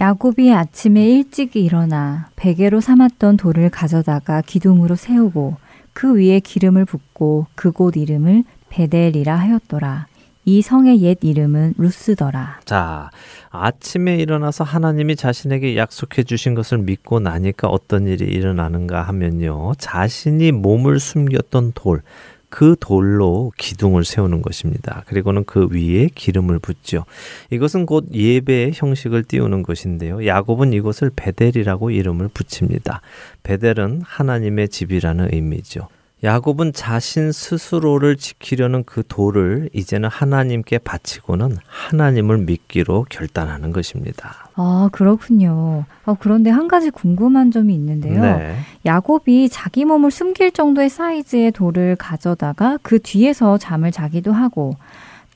야곱이 0.00 0.52
아침에 0.52 1.08
일찍 1.08 1.54
일어나 1.56 2.28
베개로 2.36 2.80
삼았던 2.80 3.36
돌을 3.36 3.70
가져다가 3.70 4.40
기둥으로 4.40 4.96
세우고 4.96 5.56
그 5.92 6.16
위에 6.16 6.40
기름을 6.40 6.84
붓고 6.84 7.46
그곳 7.54 7.96
이름을 7.96 8.44
베델이라 8.70 9.36
하였더라. 9.36 10.06
이 10.46 10.62
성의 10.62 11.00
옛 11.02 11.18
이름은 11.22 11.74
루스더라. 11.78 12.60
자, 12.64 13.10
아침에 13.54 14.16
일어나서 14.16 14.64
하나님이 14.64 15.14
자신에게 15.14 15.76
약속해 15.76 16.24
주신 16.24 16.54
것을 16.54 16.78
믿고 16.78 17.20
나니까 17.20 17.68
어떤 17.68 18.08
일이 18.08 18.24
일어나는가 18.24 19.02
하면요. 19.02 19.74
자신이 19.78 20.50
몸을 20.50 20.98
숨겼던 20.98 21.72
돌, 21.74 22.02
그 22.48 22.74
돌로 22.78 23.52
기둥을 23.56 24.04
세우는 24.04 24.42
것입니다. 24.42 25.04
그리고는 25.06 25.44
그 25.44 25.68
위에 25.70 26.08
기름을 26.14 26.58
붓죠. 26.58 27.04
이것은 27.50 27.86
곧 27.86 28.08
예배의 28.12 28.72
형식을 28.74 29.24
띄우는 29.24 29.62
것인데요. 29.62 30.26
야곱은 30.26 30.72
이것을 30.72 31.10
베델이라고 31.14 31.90
이름을 31.90 32.28
붙입니다. 32.34 33.02
베델은 33.44 34.02
하나님의 34.04 34.68
집이라는 34.68 35.32
의미죠. 35.32 35.88
야곱은 36.24 36.72
자신 36.72 37.30
스스로를 37.30 38.16
지키려는 38.16 38.82
그 38.84 39.02
돌을 39.06 39.70
이제는 39.72 40.08
하나님께 40.08 40.78
바치고는 40.78 41.58
하나님을 41.66 42.38
믿기로 42.38 43.06
결단하는 43.10 43.72
것입니다. 43.72 44.48
아, 44.54 44.88
그렇군요. 44.90 45.84
아, 46.04 46.16
그런데 46.18 46.50
한 46.50 46.66
가지 46.66 46.90
궁금한 46.90 47.50
점이 47.50 47.74
있는데요. 47.74 48.20
네. 48.20 48.56
야곱이 48.86 49.50
자기 49.50 49.84
몸을 49.84 50.10
숨길 50.10 50.52
정도의 50.52 50.88
사이즈의 50.88 51.52
돌을 51.52 51.96
가져다가 51.96 52.78
그 52.82 52.98
뒤에서 53.00 53.58
잠을 53.58 53.92
자기도 53.92 54.32
하고 54.32 54.72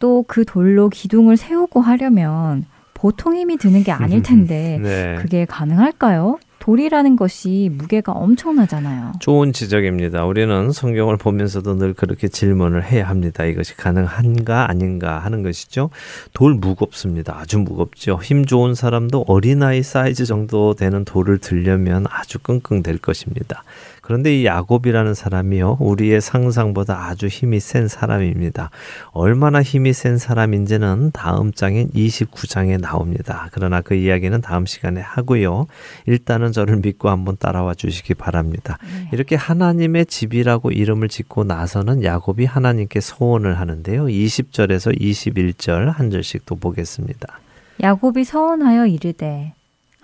또 0.00 0.24
그 0.26 0.44
돌로 0.44 0.88
기둥을 0.88 1.36
세우고 1.36 1.80
하려면 1.80 2.64
보통 2.94 3.36
힘이 3.36 3.56
드는 3.56 3.82
게 3.84 3.92
아닐 3.92 4.22
텐데 4.22 4.78
네. 4.82 5.16
그게 5.20 5.44
가능할까요? 5.44 6.38
돌이라는 6.68 7.16
것이 7.16 7.70
무게가 7.72 8.12
엄청나잖아요. 8.12 9.12
좋은 9.20 9.54
지적입니다. 9.54 10.26
우리는 10.26 10.70
성경을 10.70 11.16
보면서도 11.16 11.76
늘 11.76 11.94
그렇게 11.94 12.28
질문을 12.28 12.84
해야 12.84 13.08
합니다. 13.08 13.46
이것이 13.46 13.74
가능한가 13.74 14.68
아닌가 14.68 15.18
하는 15.18 15.42
것이죠. 15.42 15.88
돌 16.34 16.52
무겁습니다. 16.52 17.38
아주 17.38 17.58
무겁죠. 17.58 18.20
힘 18.22 18.44
좋은 18.44 18.74
사람도 18.74 19.24
어린아이 19.28 19.82
사이즈 19.82 20.26
정도 20.26 20.74
되는 20.74 21.06
돌을 21.06 21.38
들려면 21.38 22.04
아주 22.10 22.38
끙끙 22.38 22.82
될 22.82 22.98
것입니다. 22.98 23.64
그런데 24.08 24.34
이 24.34 24.46
야곱이라는 24.46 25.12
사람이요, 25.12 25.76
우리의 25.80 26.22
상상보다 26.22 27.08
아주 27.08 27.26
힘이 27.26 27.60
센 27.60 27.88
사람입니다. 27.88 28.70
얼마나 29.12 29.60
힘이 29.60 29.92
센 29.92 30.16
사람인지는 30.16 31.10
다음 31.12 31.52
장인 31.52 31.90
29장에 31.90 32.80
나옵니다. 32.80 33.50
그러나 33.52 33.82
그 33.82 33.94
이야기는 33.94 34.40
다음 34.40 34.64
시간에 34.64 35.02
하고요. 35.02 35.66
일단은 36.06 36.52
저를 36.52 36.76
믿고 36.78 37.10
한번 37.10 37.36
따라와 37.38 37.74
주시기 37.74 38.14
바랍니다. 38.14 38.78
네. 38.82 39.10
이렇게 39.12 39.36
하나님의 39.36 40.06
집이라고 40.06 40.70
이름을 40.70 41.08
짓고 41.08 41.44
나서는 41.44 42.02
야곱이 42.02 42.46
하나님께 42.46 43.02
소원을 43.02 43.60
하는데요. 43.60 44.06
20절에서 44.06 44.98
21절 44.98 45.92
한 45.92 46.10
절씩 46.10 46.46
또 46.46 46.54
보겠습니다. 46.54 47.40
야곱이 47.82 48.24
서원하여 48.24 48.86
이르되 48.86 49.52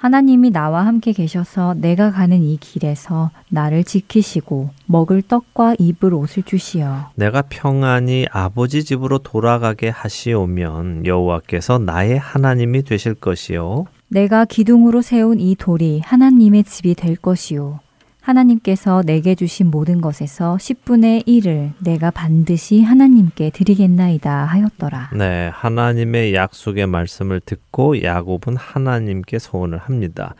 하나님이 0.04 0.50
나와 0.50 0.84
함께 0.84 1.14
계셔서 1.14 1.76
내가 1.78 2.10
가는 2.10 2.42
이 2.42 2.58
길에서 2.58 3.30
나를 3.48 3.84
지키시고 3.84 4.68
먹을 4.84 5.22
떡과 5.22 5.76
입을 5.78 6.12
옷을 6.12 6.42
주시어 6.42 7.08
내가 7.14 7.40
평안히 7.40 8.26
아버지 8.30 8.84
집으로 8.84 9.20
돌아가게 9.20 9.88
하시오면 9.88 11.06
여호와께서 11.06 11.78
나의 11.78 12.18
하나님이 12.18 12.82
되실 12.82 13.14
것이요. 13.14 13.86
내가 14.08 14.44
기둥으로 14.44 15.00
세운 15.00 15.40
이 15.40 15.56
돌이 15.56 16.02
하나님의 16.04 16.64
집이 16.64 16.96
될 16.96 17.16
것이요 17.16 17.80
하나님께서 18.24 19.02
내게 19.04 19.34
주신 19.34 19.70
모든 19.70 20.00
것에서 20.00 20.56
10분의 20.56 21.26
1을 21.26 21.72
내가 21.78 22.10
반드시 22.10 22.82
하나님께 22.82 23.50
드리겠나이다 23.50 24.46
하였더라. 24.46 25.10
네, 25.14 25.50
하나님의 25.52 26.34
약속의 26.34 26.86
말씀을 26.86 27.40
듣고 27.40 28.02
야곱은 28.02 28.56
하나님께 28.56 29.38
소원을 29.38 29.78
합니다. 29.78 30.34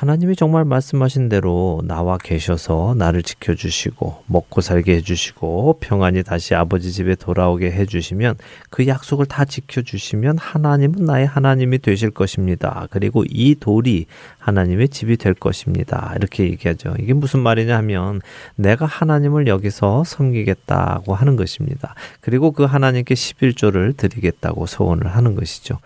하나님이 0.00 0.34
정말 0.34 0.64
말씀하신 0.64 1.28
대로 1.28 1.82
나와 1.84 2.16
계셔서 2.16 2.94
나를 2.96 3.22
지켜주시고 3.22 4.22
먹고 4.28 4.62
살게 4.62 4.94
해주시고 4.94 5.76
평안히 5.80 6.22
다시 6.22 6.54
아버지 6.54 6.90
집에 6.90 7.14
돌아오게 7.14 7.70
해주시면 7.70 8.36
그 8.70 8.86
약속을 8.86 9.26
다 9.26 9.44
지켜주시면 9.44 10.38
하나님은 10.38 11.04
나의 11.04 11.26
하나님이 11.26 11.80
되실 11.80 12.10
것입니다. 12.12 12.86
그리고 12.88 13.24
이 13.28 13.54
돌이 13.54 14.06
하나님의 14.38 14.88
집이 14.88 15.18
될 15.18 15.34
것입니다. 15.34 16.14
이렇게 16.16 16.44
얘기하죠. 16.44 16.94
이게 16.98 17.12
무슨 17.12 17.40
말이냐 17.40 17.76
하면 17.76 18.22
내가 18.56 18.86
하나님을 18.86 19.48
여기서 19.48 20.04
섬기겠다고 20.04 21.14
하는 21.14 21.36
것입니다. 21.36 21.94
그리고 22.22 22.52
그 22.52 22.64
하나님께 22.64 23.12
11조를 23.12 23.94
드리겠다고 23.98 24.64
소원을 24.64 25.14
하는 25.14 25.34
것이죠. 25.34 25.78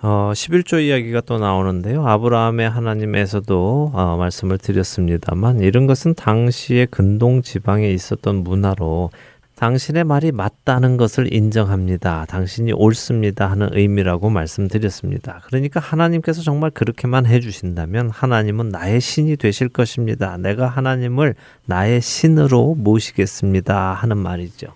어, 0.00 0.30
11조 0.32 0.80
이야기가 0.80 1.22
또 1.22 1.38
나오는데요. 1.38 2.06
아브라함의 2.06 2.70
하나님에서도 2.70 3.90
어, 3.92 4.16
말씀을 4.16 4.58
드렸습니다만 4.58 5.60
이런 5.60 5.88
것은 5.88 6.14
당시의 6.14 6.86
근동 6.86 7.42
지방에 7.42 7.90
있었던 7.90 8.44
문화로 8.44 9.10
당신의 9.56 10.04
말이 10.04 10.30
맞다는 10.30 10.98
것을 10.98 11.34
인정합니다. 11.34 12.26
당신이 12.28 12.72
옳습니다 12.74 13.50
하는 13.50 13.70
의미라고 13.72 14.30
말씀드렸습니다. 14.30 15.40
그러니까 15.46 15.80
하나님께서 15.80 16.42
정말 16.42 16.70
그렇게만 16.70 17.26
해주신다면 17.26 18.10
하나님은 18.10 18.68
나의 18.68 19.00
신이 19.00 19.36
되실 19.36 19.68
것입니다. 19.68 20.36
내가 20.36 20.68
하나님을 20.68 21.34
나의 21.66 22.00
신으로 22.00 22.76
모시겠습니다 22.76 23.94
하는 23.94 24.16
말이죠. 24.18 24.68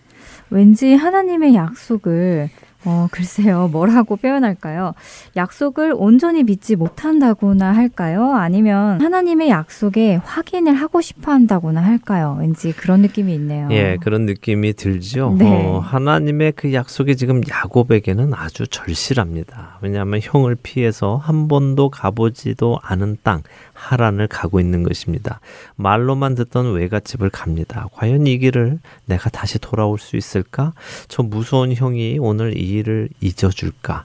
왠지 0.50 0.94
하나님의 0.94 1.54
약속을 1.54 2.50
어, 2.84 3.08
글쎄요. 3.10 3.68
뭐라고 3.68 4.16
표현할까요? 4.16 4.94
약속을 5.36 5.94
온전히 5.96 6.42
믿지 6.42 6.76
못한다거나 6.76 7.72
할까요? 7.72 8.32
아니면 8.34 9.00
하나님의 9.00 9.48
약속에 9.50 10.16
확인을 10.16 10.74
하고 10.74 11.00
싶어 11.00 11.32
한다거나 11.32 11.82
할까요? 11.82 12.36
왠지 12.40 12.72
그런 12.72 13.00
느낌이 13.02 13.32
있네요. 13.34 13.68
예, 13.70 13.96
그런 14.00 14.26
느낌이 14.26 14.72
들죠. 14.74 15.34
네. 15.38 15.66
어, 15.66 15.78
하나님의 15.78 16.52
그 16.56 16.72
약속이 16.72 17.16
지금 17.16 17.40
야곱에게는 17.48 18.34
아주 18.34 18.66
절실합니다. 18.66 19.78
왜냐하면 19.80 20.20
형을 20.22 20.56
피해서 20.62 21.16
한 21.16 21.48
번도 21.48 21.90
가보지도 21.90 22.78
않은 22.82 23.18
땅, 23.22 23.42
하란을 23.82 24.28
가고 24.28 24.60
있는 24.60 24.84
것입니다. 24.84 25.40
말로만 25.76 26.36
듣던 26.36 26.72
외갓집을 26.72 27.30
갑니다. 27.30 27.88
과연 27.92 28.26
이 28.26 28.38
길을 28.38 28.78
내가 29.06 29.28
다시 29.30 29.58
돌아올 29.58 29.98
수 29.98 30.16
있을까? 30.16 30.72
저 31.08 31.22
무서운 31.22 31.74
형이 31.74 32.18
오늘 32.20 32.56
이 32.56 32.60
일을 32.60 33.08
잊어줄까? 33.20 34.04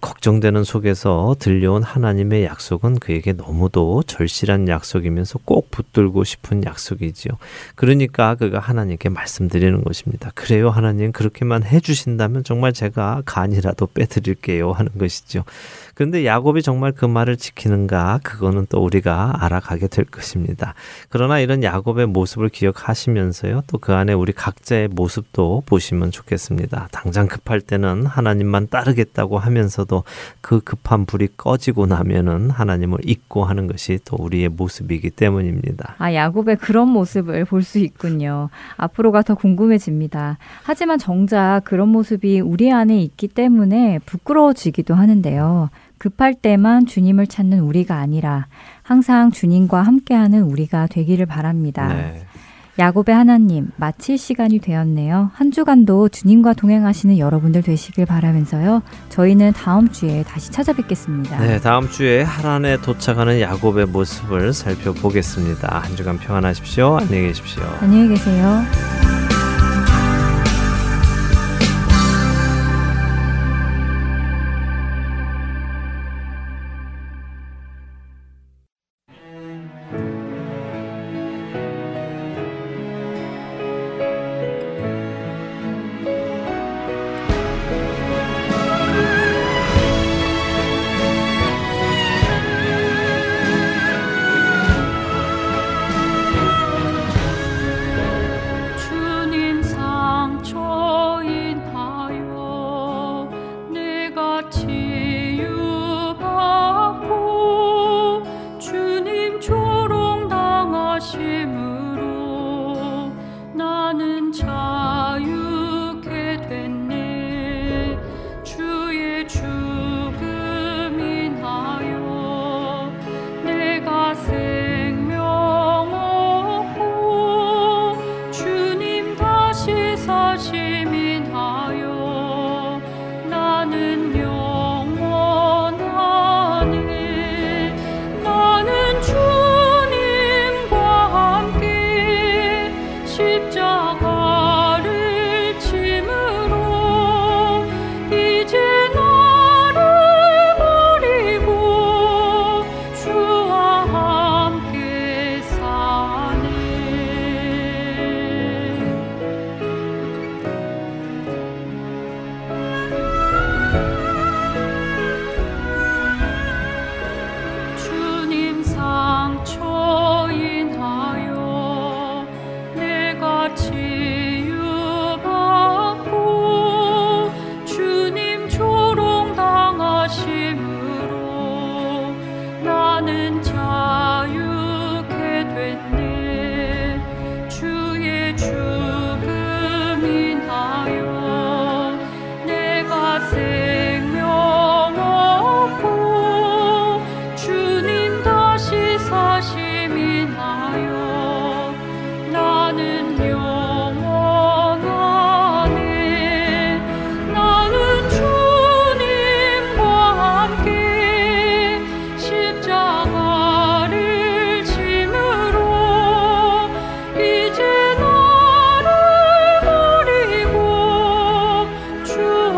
걱정되는 0.00 0.62
속에서 0.64 1.34
들려온 1.38 1.82
하나님의 1.82 2.44
약속은 2.44 2.98
그에게 3.00 3.32
너무도 3.32 4.04
절실한 4.04 4.68
약속이면서 4.68 5.40
꼭 5.44 5.70
붙들고 5.70 6.22
싶은 6.24 6.64
약속이지요. 6.64 7.32
그러니까 7.74 8.34
그가 8.36 8.58
하나님께 8.58 9.08
말씀드리는 9.08 9.82
것입니다. 9.82 10.30
그래요, 10.34 10.70
하나님 10.70 11.12
그렇게만 11.12 11.64
해주신다면 11.64 12.44
정말 12.44 12.72
제가 12.72 13.22
간이라도 13.24 13.88
빼드릴게요 13.88 14.72
하는 14.72 14.92
것이죠. 14.96 15.44
그런데 15.96 16.26
야곱이 16.26 16.60
정말 16.60 16.92
그 16.92 17.06
말을 17.06 17.38
지키는가 17.38 18.20
그거는 18.22 18.66
또 18.68 18.84
우리가 18.84 19.42
알아가게 19.42 19.88
될 19.88 20.04
것입니다. 20.04 20.74
그러나 21.08 21.40
이런 21.40 21.62
야곱의 21.64 22.06
모습을 22.06 22.50
기억하시면서요 22.50 23.62
또 23.66 23.78
그 23.86 23.94
안에 23.94 24.12
우리 24.14 24.32
각자의 24.32 24.88
모습도 24.88 25.62
보시면 25.64 26.10
좋겠습니다. 26.10 26.88
당장 26.90 27.28
급할 27.28 27.60
때는 27.60 28.04
하나님만 28.04 28.66
따르겠다고 28.68 29.38
하면서도 29.38 30.02
그 30.40 30.60
급한 30.60 31.06
불이 31.06 31.28
꺼지고 31.36 31.86
나면은 31.86 32.50
하나님을 32.50 32.98
잊고 33.04 33.44
하는 33.44 33.66
것이 33.68 33.98
또 34.04 34.16
우리의 34.18 34.48
모습이기 34.48 35.10
때문입니다. 35.10 35.94
아 35.98 36.12
야곱의 36.12 36.56
그런 36.56 36.88
모습을 36.88 37.44
볼 37.44 37.62
수 37.62 37.78
있군요. 37.78 38.48
앞으로가 38.76 39.22
더 39.22 39.34
궁금해집니다. 39.34 40.38
하지만 40.62 40.98
정작 40.98 41.62
그런 41.64 41.88
모습이 41.88 42.40
우리 42.40 42.70
안에 42.72 43.00
있기 43.00 43.28
때문에 43.28 43.98
부끄러워지기도 44.06 44.94
하는데요. 44.94 45.70
급할 45.98 46.34
때만 46.34 46.86
주님을 46.86 47.26
찾는 47.26 47.60
우리가 47.60 47.96
아니라 47.96 48.46
항상 48.82 49.30
주님과 49.30 49.82
함께하는 49.82 50.42
우리가 50.42 50.86
되기를 50.86 51.26
바랍니다. 51.26 51.88
네. 51.88 52.26
야곱의 52.78 53.14
하나님, 53.14 53.70
마칠 53.76 54.18
시간이 54.18 54.58
되었네요. 54.58 55.30
한 55.32 55.50
주간도 55.50 56.10
주님과 56.10 56.52
동행하시는 56.52 57.16
여러분들 57.16 57.62
되시길 57.62 58.04
바라면서요. 58.04 58.82
저희는 59.08 59.54
다음 59.54 59.90
주에 59.90 60.22
다시 60.24 60.52
찾아뵙겠습니다. 60.52 61.40
네, 61.40 61.58
다음 61.58 61.88
주에 61.88 62.22
하란에 62.22 62.76
도착하는 62.82 63.40
야곱의 63.40 63.86
모습을 63.86 64.52
살펴보겠습니다. 64.52 65.78
한 65.78 65.96
주간 65.96 66.18
평안하십시오. 66.18 66.98
안녕히 66.98 67.28
계십시오. 67.28 67.62
안녕히 67.80 68.08
계세요. 68.10 68.62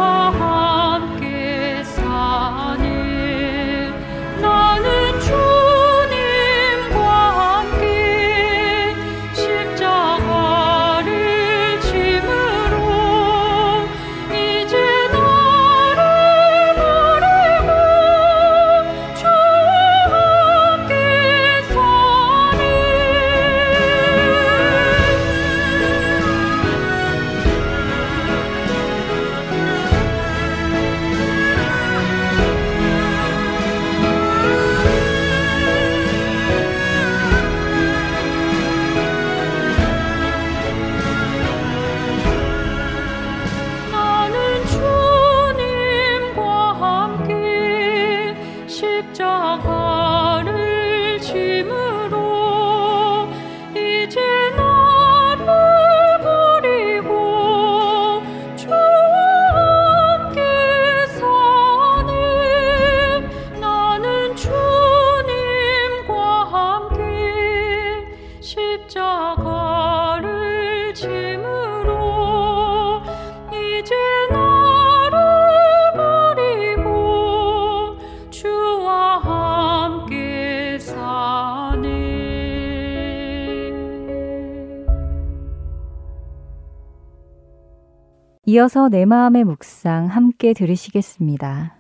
heart. 0.09 0.58
이어서 88.59 88.89
내 88.89 89.05
마음의 89.05 89.45
묵상 89.45 90.07
함께 90.07 90.53
들으시겠습니다. 90.53 91.77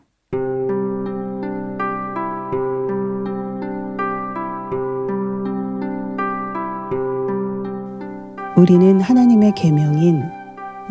우리는 8.56 9.00
하나님의 9.00 9.54
계명인 9.56 10.22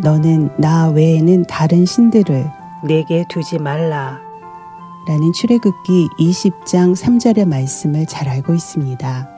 너는 0.01 0.49
나 0.57 0.89
외에는 0.89 1.43
다른 1.43 1.85
신들을 1.85 2.43
내게 2.85 3.23
두지 3.29 3.59
말라 3.59 4.19
라는 5.07 5.31
출애굽기 5.31 6.09
20장 6.19 6.95
3절의 6.95 7.47
말씀을 7.47 8.05
잘 8.07 8.27
알고 8.27 8.53
있습니다. 8.53 9.29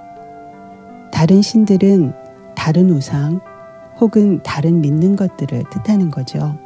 다른 1.11 1.43
신들은 1.43 2.11
다른 2.55 2.89
우상 2.89 3.39
혹은 3.99 4.41
다른 4.43 4.81
믿는 4.81 5.15
것들을 5.15 5.63
뜻하는 5.69 6.09
거죠. 6.09 6.57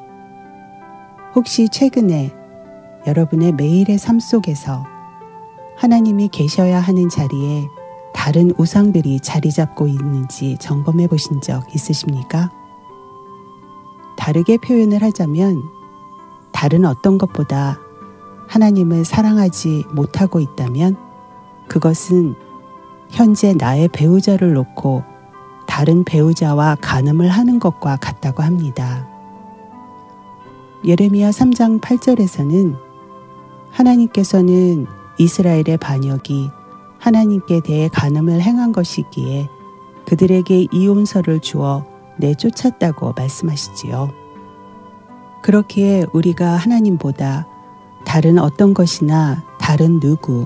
혹시 1.36 1.68
최근에 1.70 2.32
여러분의 3.08 3.54
매일의 3.54 3.98
삶 3.98 4.20
속에서 4.20 4.86
하나님이 5.76 6.30
계셔야 6.30 6.80
하는 6.80 7.10
자리에 7.10 7.68
다른 8.14 8.52
우상들이 8.58 9.20
자리 9.20 9.52
잡고 9.52 9.88
있는지 9.88 10.58
점검해 10.60 11.08
보신 11.08 11.42
적 11.42 11.74
있으십니까? 11.76 12.52
다르게 14.16 14.58
표현을 14.58 15.02
하자면 15.02 15.64
다른 16.52 16.86
어떤 16.86 17.18
것보다 17.18 17.80
하나님을 18.48 19.04
사랑하지 19.04 19.86
못하고 19.94 20.40
있다면 20.40 20.96
그것은 21.68 22.36
현재 23.10 23.54
나의 23.54 23.88
배우자를 23.90 24.54
놓고 24.54 25.04
다른 25.74 26.04
배우자와 26.04 26.78
간음을 26.82 27.30
하는 27.30 27.58
것과 27.58 27.96
같다고 27.96 28.44
합니다. 28.44 29.08
예레미야 30.86 31.32
3장 31.32 31.82
8절에서는 31.82 32.78
하나님께서는 33.72 34.86
이스라엘의 35.18 35.78
반역이 35.82 36.52
하나님께 37.00 37.62
대해 37.62 37.90
간음을 37.92 38.40
행한 38.40 38.72
것이기에 38.72 39.50
그들에게 40.06 40.68
이혼서를 40.72 41.40
주어 41.40 41.84
내쫓았다고 42.20 43.14
말씀하시지요. 43.14 44.12
그렇기에 45.42 46.06
우리가 46.14 46.52
하나님보다 46.52 47.48
다른 48.06 48.38
어떤 48.38 48.76
것이나 48.76 49.44
다른 49.58 50.00
누구, 50.00 50.46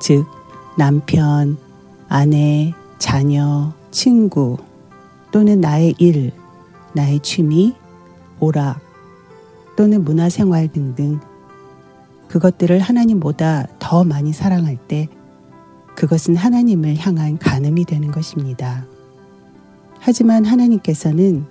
즉, 0.00 0.26
남편, 0.76 1.58
아내, 2.08 2.74
자녀, 2.98 3.77
친구, 3.90 4.56
또는 5.30 5.60
나의 5.60 5.94
일, 5.98 6.32
나의 6.94 7.20
취미, 7.20 7.74
오락, 8.40 8.80
또는 9.76 10.04
문화생활 10.04 10.68
등등 10.72 11.20
그것들을 12.28 12.78
하나님보다 12.80 13.66
더 13.78 14.04
많이 14.04 14.32
사랑할 14.32 14.76
때 14.76 15.08
그것은 15.94 16.36
하나님을 16.36 16.96
향한 16.98 17.38
간음이 17.38 17.84
되는 17.84 18.10
것입니다. 18.10 18.84
하지만 19.98 20.44
하나님께서는 20.44 21.44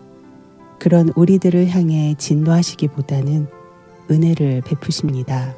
그런 0.79 1.11
우리들을 1.15 1.69
향해 1.69 2.15
진노하시기보다는 2.17 3.47
은혜를 4.09 4.61
베푸십니다. 4.61 5.53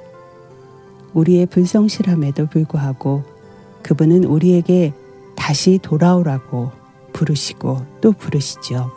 우리의 1.13 1.45
불성실함에도 1.47 2.47
불구하고 2.47 3.23
그분은 3.83 4.23
우리에게 4.23 4.93
다시 5.39 5.79
돌아오라고 5.81 6.71
부르시고 7.13 7.85
또 8.01 8.11
부르시죠. 8.11 8.91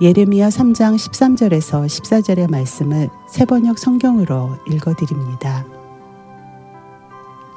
예레미야 0.00 0.50
3장 0.50 0.94
13절에서 0.94 1.86
14절의 1.86 2.50
말씀을 2.50 3.08
세번역 3.28 3.78
성경으로 3.78 4.50
읽어드립니다. 4.70 5.64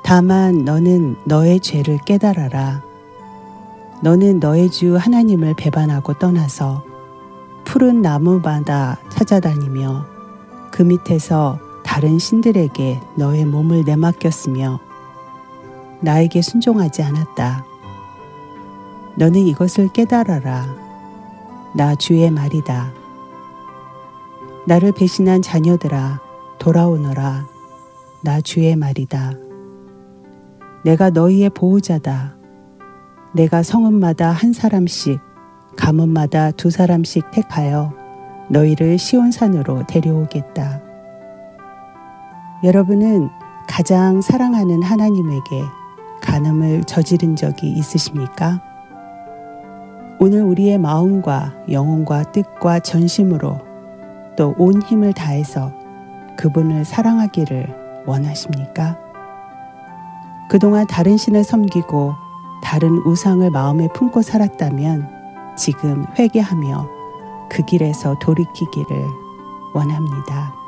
다만 0.04 0.64
너는 0.64 1.18
너의 1.26 1.60
죄를 1.60 2.00
깨달아라. 2.06 2.82
너는 4.02 4.40
너의 4.40 4.72
주 4.72 4.96
하나님을 4.96 5.54
배반하고 5.56 6.14
떠나서 6.14 6.84
푸른 7.66 8.02
나무마다 8.02 8.98
찾아다니며 9.10 10.06
그 10.72 10.82
밑에서 10.82 11.60
다른 11.84 12.18
신들에게 12.18 13.02
너의 13.16 13.46
몸을 13.46 13.84
내맡겼으며 13.84 14.80
나에게 16.02 16.42
순종하지 16.42 17.04
않았다. 17.04 17.66
너는 19.18 19.42
이것을 19.42 19.90
깨달아라. 19.90 20.66
나 21.76 21.96
주의 21.96 22.30
말이다. 22.32 22.92
나를 24.66 24.92
배신한 24.92 25.42
자녀들아 25.42 26.22
돌아오너라. 26.60 27.48
나 28.24 28.42
주의 28.42 28.76
말이다. 28.76 29.34
내가 30.84 31.10
너희의 31.10 31.50
보호자다. 31.50 32.36
내가 33.34 33.64
성읍마다 33.64 34.32
한 34.32 34.54
사람씩, 34.54 35.20
가문마다 35.76 36.52
두 36.52 36.70
사람씩 36.70 37.32
택하여 37.32 37.94
너희를 38.50 38.98
시온산으로 38.98 39.86
데려오겠다. 39.88 40.82
여러분은 42.64 43.30
가장 43.68 44.22
사랑하는 44.22 44.82
하나님에게 44.82 45.64
간음을 46.22 46.84
저지른 46.86 47.36
적이 47.36 47.72
있으십니까? 47.72 48.62
오늘 50.20 50.44
우리의 50.44 50.78
마음과 50.78 51.54
영혼과 51.72 52.24
뜻과 52.32 52.80
전심으로 52.80 53.60
또 54.36 54.54
온 54.58 54.82
힘을 54.82 55.14
다해서 55.14 55.72
그분을 56.38 56.86
사랑하기를 56.86 58.04
원하십니까? 58.06 58.98
그동안 60.50 60.88
다른 60.88 61.18
신을 61.18 61.44
섬기고 61.44 62.14
다른 62.64 62.98
우상을 63.06 63.50
마음에 63.52 63.88
품고 63.90 64.22
살았다면 64.22 65.56
지금 65.58 66.06
회개하며 66.18 66.88
그 67.50 67.64
길에서 67.64 68.16
돌이키기를 68.20 69.06
원합니다. 69.74 70.59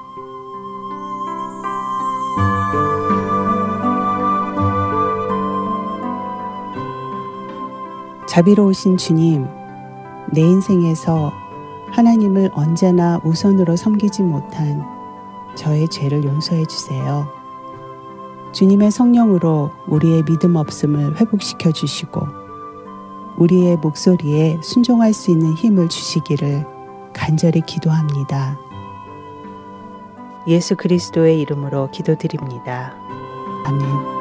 자비로우신 8.32 8.96
주님, 8.96 9.46
내 10.32 10.40
인생에서 10.40 11.34
하나님을 11.92 12.52
언제나 12.54 13.20
우선으로 13.26 13.76
섬기지 13.76 14.24
못한 14.24 14.86
저의 15.56 15.90
죄를 15.90 16.24
용서해 16.24 16.64
주세요. 16.64 17.28
주님의 18.54 18.90
성령으로 18.90 19.72
우리의 19.86 20.24
믿음 20.24 20.56
없음을 20.56 21.20
회복시켜 21.20 21.74
주시고 21.74 22.22
우리의 23.38 23.76
목소리에 23.76 24.60
순종할 24.64 25.12
수 25.12 25.32
있는 25.32 25.52
힘을 25.52 25.90
주시기를 25.90 26.66
간절히 27.12 27.60
기도합니다. 27.60 28.58
예수 30.48 30.78
그리스도의 30.78 31.42
이름으로 31.42 31.92
기도드립니다. 31.92 32.94
아멘. 33.66 34.21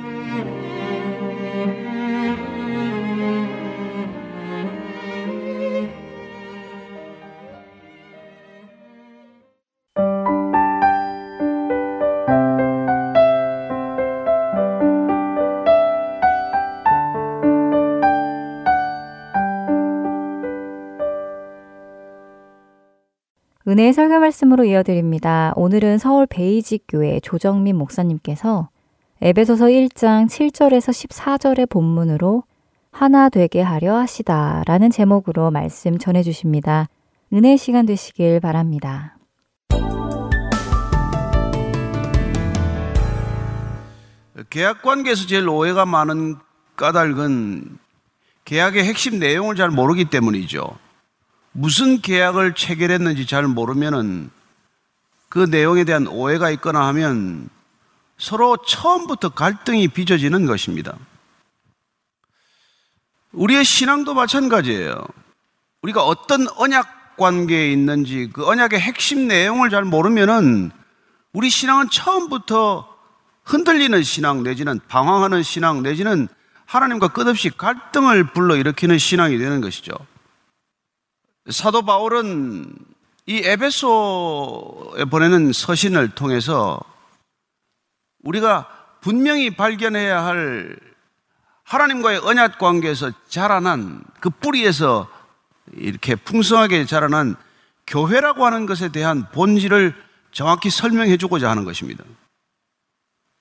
은혜의 23.71 23.93
설교 23.93 24.19
말씀으로 24.19 24.65
이어드립니다. 24.65 25.53
오늘은 25.55 25.97
서울 25.97 26.25
베이직 26.25 26.83
교회 26.89 27.21
조정민 27.21 27.77
목사님께서 27.77 28.67
에베소서 29.21 29.67
1장 29.67 30.27
7절에서 30.27 30.91
14절의 30.91 31.69
본문으로 31.69 32.43
하나 32.91 33.29
되게 33.29 33.61
하려 33.61 33.95
하시다 33.95 34.63
라는 34.67 34.89
제목으로 34.89 35.51
말씀 35.51 35.97
전해 35.97 36.21
주십니다. 36.21 36.89
은혜 37.31 37.55
시간 37.55 37.85
되시길 37.85 38.41
바랍니다. 38.41 39.15
계약 44.49 44.81
관계에서 44.81 45.27
제일 45.27 45.47
오해가 45.47 45.85
많은 45.85 46.35
까닭은 46.75 47.77
계약의 48.43 48.83
핵심 48.83 49.19
내용을 49.19 49.55
잘 49.55 49.69
모르기 49.69 50.09
때문이죠. 50.09 50.77
무슨 51.51 52.01
계약을 52.01 52.55
체결했는지 52.55 53.25
잘 53.25 53.47
모르면은 53.47 54.29
그 55.29 55.39
내용에 55.39 55.83
대한 55.83 56.07
오해가 56.07 56.49
있거나 56.51 56.87
하면 56.87 57.49
서로 58.17 58.57
처음부터 58.57 59.29
갈등이 59.29 59.87
빚어지는 59.89 60.45
것입니다. 60.45 60.97
우리의 63.31 63.63
신앙도 63.63 64.13
마찬가지예요. 64.13 65.03
우리가 65.81 66.03
어떤 66.03 66.47
언약 66.57 67.17
관계에 67.17 67.71
있는지 67.71 68.29
그 68.31 68.45
언약의 68.45 68.79
핵심 68.79 69.27
내용을 69.27 69.69
잘 69.69 69.83
모르면은 69.83 70.71
우리 71.33 71.49
신앙은 71.49 71.89
처음부터 71.89 72.87
흔들리는 73.43 74.03
신앙 74.03 74.43
내지는 74.43 74.79
방황하는 74.87 75.43
신앙 75.43 75.81
내지는 75.81 76.27
하나님과 76.65 77.09
끝없이 77.09 77.49
갈등을 77.49 78.31
불러일으키는 78.33 78.97
신앙이 78.97 79.37
되는 79.37 79.61
것이죠. 79.61 79.93
사도 81.49 81.81
바울은 81.81 82.73
이 83.25 83.41
에베소에 83.43 85.05
보내는 85.09 85.53
서신을 85.53 86.09
통해서 86.09 86.79
우리가 88.23 88.67
분명히 89.01 89.49
발견해야 89.55 90.23
할 90.23 90.77
하나님과의 91.63 92.19
언약 92.19 92.59
관계에서 92.59 93.11
자라난 93.27 94.03
그 94.19 94.29
뿌리에서 94.29 95.09
이렇게 95.73 96.15
풍성하게 96.15 96.85
자라난 96.85 97.35
교회라고 97.87 98.45
하는 98.45 98.65
것에 98.65 98.89
대한 98.89 99.29
본질을 99.31 99.95
정확히 100.31 100.69
설명해 100.69 101.17
주고자 101.17 101.49
하는 101.49 101.63
것입니다. 101.63 102.03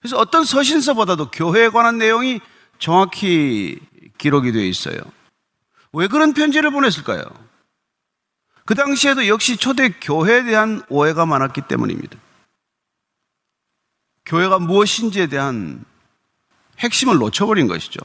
그래서 0.00 0.16
어떤 0.16 0.44
서신서보다도 0.44 1.30
교회에 1.30 1.68
관한 1.68 1.98
내용이 1.98 2.40
정확히 2.78 3.78
기록이 4.16 4.52
되어 4.52 4.62
있어요. 4.62 4.98
왜 5.92 6.06
그런 6.06 6.32
편지를 6.32 6.70
보냈을까요? 6.70 7.24
그 8.70 8.76
당시에도 8.76 9.26
역시 9.26 9.56
초대 9.56 9.88
교회에 9.88 10.44
대한 10.44 10.80
오해가 10.88 11.26
많았기 11.26 11.62
때문입니다. 11.62 12.16
교회가 14.26 14.60
무엇인지에 14.60 15.26
대한 15.26 15.84
핵심을 16.78 17.16
놓쳐버린 17.16 17.66
것이죠. 17.66 17.98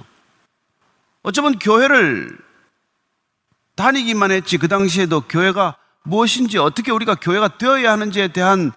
어쩌면 1.22 1.60
교회를 1.60 2.36
다니기만 3.76 4.32
했지 4.32 4.58
그 4.58 4.68
당시에도 4.68 5.22
교회가 5.22 5.78
무엇인지 6.02 6.58
어떻게 6.58 6.92
우리가 6.92 7.14
교회가 7.14 7.60
되어야 7.60 7.92
하는지에 7.92 8.30
대한 8.30 8.72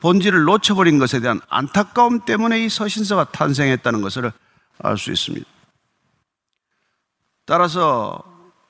본질을 0.00 0.42
놓쳐버린 0.44 0.98
것에 0.98 1.20
대한 1.20 1.40
안타까움 1.48 2.26
때문에 2.26 2.62
이 2.62 2.68
서신서가 2.68 3.30
탄생했다는 3.30 4.02
것을 4.02 4.30
알 4.82 4.98
수 4.98 5.10
있습니다. 5.10 5.46
따라서 7.46 8.22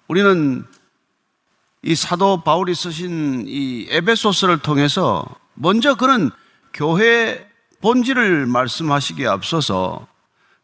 우리는 0.07 0.65
이 1.83 1.95
사도 1.95 2.43
바울이 2.43 2.75
쓰신 2.75 3.45
이 3.47 3.87
에베소서를 3.89 4.59
통해서 4.59 5.25
먼저 5.55 5.95
그는 5.95 6.31
교회 6.75 7.49
본질을 7.81 8.47
말씀하시기에 8.47 9.27
앞서서 9.27 10.07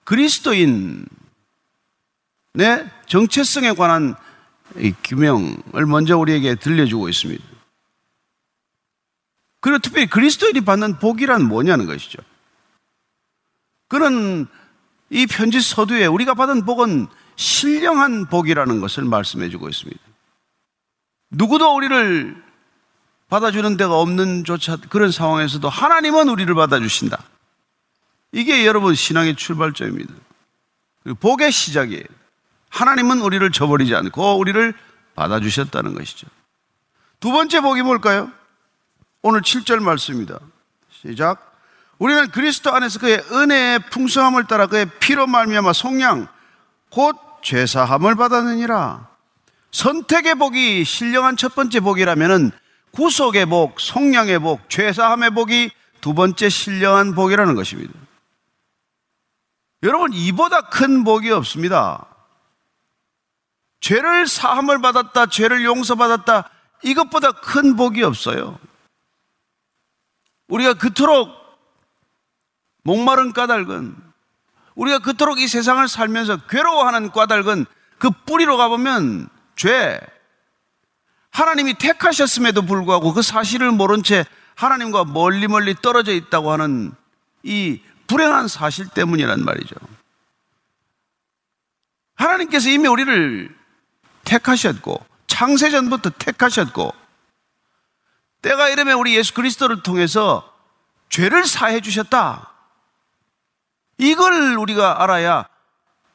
그리스도인의 0.04 1.06
정체성에 3.06 3.72
관한 3.72 4.14
이 4.76 4.92
규명을 5.04 5.86
먼저 5.86 6.18
우리에게 6.18 6.56
들려주고 6.56 7.08
있습니다. 7.08 7.44
그리고 9.60 9.78
특별히 9.78 10.06
그리스도인이 10.06 10.60
받는 10.60 10.98
복이란 10.98 11.44
뭐냐는 11.44 11.86
것이죠. 11.86 12.18
그는 13.88 14.46
이 15.08 15.26
편지 15.26 15.60
서두에 15.60 16.06
우리가 16.06 16.34
받은 16.34 16.66
복은 16.66 17.06
신령한 17.36 18.26
복이라는 18.26 18.80
것을 18.80 19.04
말씀해 19.04 19.48
주고 19.48 19.68
있습니다. 19.68 20.05
누구도 21.30 21.74
우리를 21.74 22.42
받아주는 23.28 23.76
데가 23.76 23.98
없는 23.98 24.44
조차 24.44 24.76
그런 24.76 25.10
상황에서도 25.10 25.68
하나님은 25.68 26.28
우리를 26.28 26.54
받아주신다. 26.54 27.22
이게 28.32 28.66
여러분 28.66 28.94
신앙의 28.94 29.36
출발점입니다. 29.36 30.12
복의 31.20 31.52
시작이에요. 31.52 32.04
하나님은 32.68 33.20
우리를 33.20 33.50
저버리지 33.52 33.94
않고 33.94 34.38
우리를 34.38 34.74
받아주셨다는 35.14 35.94
것이죠. 35.94 36.26
두 37.20 37.32
번째 37.32 37.60
복이 37.60 37.82
뭘까요? 37.82 38.30
오늘 39.22 39.40
7절 39.40 39.80
말씀입니다. 39.80 40.38
시작. 40.90 41.54
우리는 41.98 42.30
그리스도 42.30 42.72
안에서 42.72 42.98
그의 42.98 43.24
은혜의 43.32 43.78
풍성함을 43.90 44.46
따라 44.46 44.66
그의 44.66 44.86
피로 45.00 45.26
말미암아 45.26 45.72
속량 45.72 46.28
곧 46.90 47.16
죄사함을 47.42 48.16
받았느니라. 48.16 49.08
선택의 49.76 50.36
복이 50.36 50.84
신령한 50.84 51.36
첫 51.36 51.54
번째 51.54 51.80
복이라면은 51.80 52.50
구속의 52.92 53.44
복, 53.44 53.78
속량의 53.78 54.38
복, 54.38 54.70
죄사함의 54.70 55.32
복이 55.32 55.70
두 56.00 56.14
번째 56.14 56.48
신령한 56.48 57.14
복이라는 57.14 57.54
것입니다. 57.54 57.92
여러분 59.82 60.14
이보다 60.14 60.62
큰 60.62 61.04
복이 61.04 61.30
없습니다. 61.30 62.06
죄를 63.80 64.26
사함을 64.26 64.80
받았다, 64.80 65.26
죄를 65.26 65.62
용서받았다, 65.62 66.48
이것보다 66.82 67.32
큰 67.32 67.76
복이 67.76 68.02
없어요. 68.02 68.58
우리가 70.48 70.72
그토록 70.72 71.28
목마른 72.82 73.34
까닭은 73.34 73.94
우리가 74.74 75.00
그토록 75.00 75.38
이 75.38 75.46
세상을 75.46 75.86
살면서 75.86 76.46
괴로워하는 76.46 77.10
까닭은 77.10 77.66
그 77.98 78.08
뿌리로 78.24 78.56
가보면 78.56 79.36
죄. 79.57 79.98
하나님이 81.30 81.74
택하셨음에도 81.74 82.62
불구하고 82.62 83.12
그 83.12 83.22
사실을 83.22 83.72
모른 83.72 84.02
채 84.02 84.24
하나님과 84.54 85.04
멀리 85.04 85.48
멀리 85.48 85.74
떨어져 85.74 86.12
있다고 86.12 86.50
하는 86.50 86.92
이 87.42 87.80
불행한 88.07 88.48
사실 88.48 88.88
때문이란 88.88 89.44
말이죠. 89.44 89.74
하나님께서 92.14 92.70
이미 92.70 92.88
우리를 92.88 93.54
택하셨고 94.24 95.04
창세전부터 95.26 96.11
택하셨고 96.11 96.94
때가 98.42 98.68
이르면 98.70 98.98
우리 98.98 99.16
예수 99.16 99.34
그리스도를 99.34 99.82
통해서 99.82 100.52
죄를 101.11 101.46
사해 101.46 101.80
주셨다. 101.80 102.52
이걸 103.98 104.57
우리가 104.57 105.02
알아야 105.02 105.46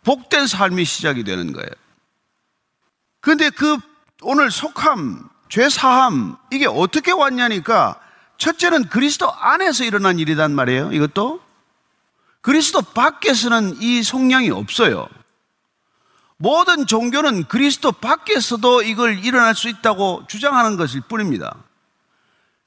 복된 0.04 0.48
삶이 0.48 0.86
시작이 0.86 1.24
되는 1.24 1.54
거예요. 1.54 1.70
근데 3.22 3.50
그 3.50 3.78
오늘 4.22 4.52
속함, 4.52 5.30
죄 5.48 5.70
사함 5.70 6.38
이게 6.52 6.66
어떻게 6.68 7.12
왔냐니까 7.12 8.00
첫째는 8.38 8.90
그리스도 8.90 9.32
안에서 9.32 9.84
일어난 9.84 10.20
일이란 10.20 10.54
말이에요. 10.54 10.92
이것도 10.92 11.40
그리스도 12.42 12.82
밖에서는 12.82 13.78
이 13.80 14.02
속량이 14.02 14.50
없어요. 14.50 15.08
모든 16.38 16.88
종교는 16.88 17.44
그리스도 17.48 17.92
밖에서도 17.92 18.82
이걸 18.82 19.24
일어날 19.24 19.54
수 19.54 19.70
있다고 19.70 20.24
주장하는 20.28 20.76
것일 20.76 21.02
뿐입니다. 21.02 21.56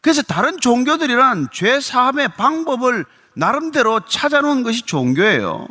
그래서 0.01 0.23
다른 0.23 0.61
종교들이란 0.61 1.49
죄 1.53 1.81
사함의 1.81 2.29
방법을 2.37 3.05
나름대로 3.35 4.01
찾아놓은 4.07 4.63
것이 4.63 4.83
종교예요. 4.83 5.67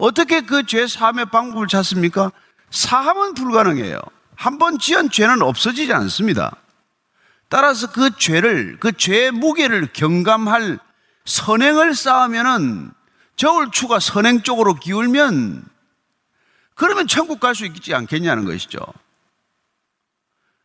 어떻게 0.00 0.40
그 0.40 0.64
죄 0.64 0.86
사함의 0.86 1.26
방법을 1.26 1.66
찾습니까? 1.68 2.32
사함은 2.70 3.34
불가능해요. 3.34 4.00
한 4.36 4.58
번 4.58 4.78
지은 4.78 5.10
죄는 5.10 5.42
없어지지 5.42 5.92
않습니다. 5.92 6.56
따라서 7.50 7.90
그 7.92 8.16
죄를, 8.16 8.78
그 8.80 8.92
죄의 8.92 9.32
무게를 9.32 9.92
경감할 9.92 10.78
선행을 11.26 11.94
쌓으면은 11.94 12.90
저울추가 13.36 13.98
선행 14.00 14.40
쪽으로 14.42 14.74
기울면 14.74 15.64
그러면 16.74 17.06
천국 17.06 17.40
갈 17.40 17.54
수 17.54 17.66
있지 17.66 17.94
않겠냐는 17.94 18.44
것이죠. 18.46 18.78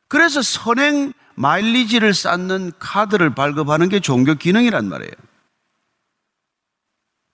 그래서 0.07 0.41
선행 0.41 1.11
마일리지를 1.33 2.13
쌓는 2.13 2.71
카드를 2.79 3.35
발급하는 3.35 3.89
게 3.89 3.99
종교 3.99 4.35
기능이란 4.35 4.87
말이에요. 4.87 5.11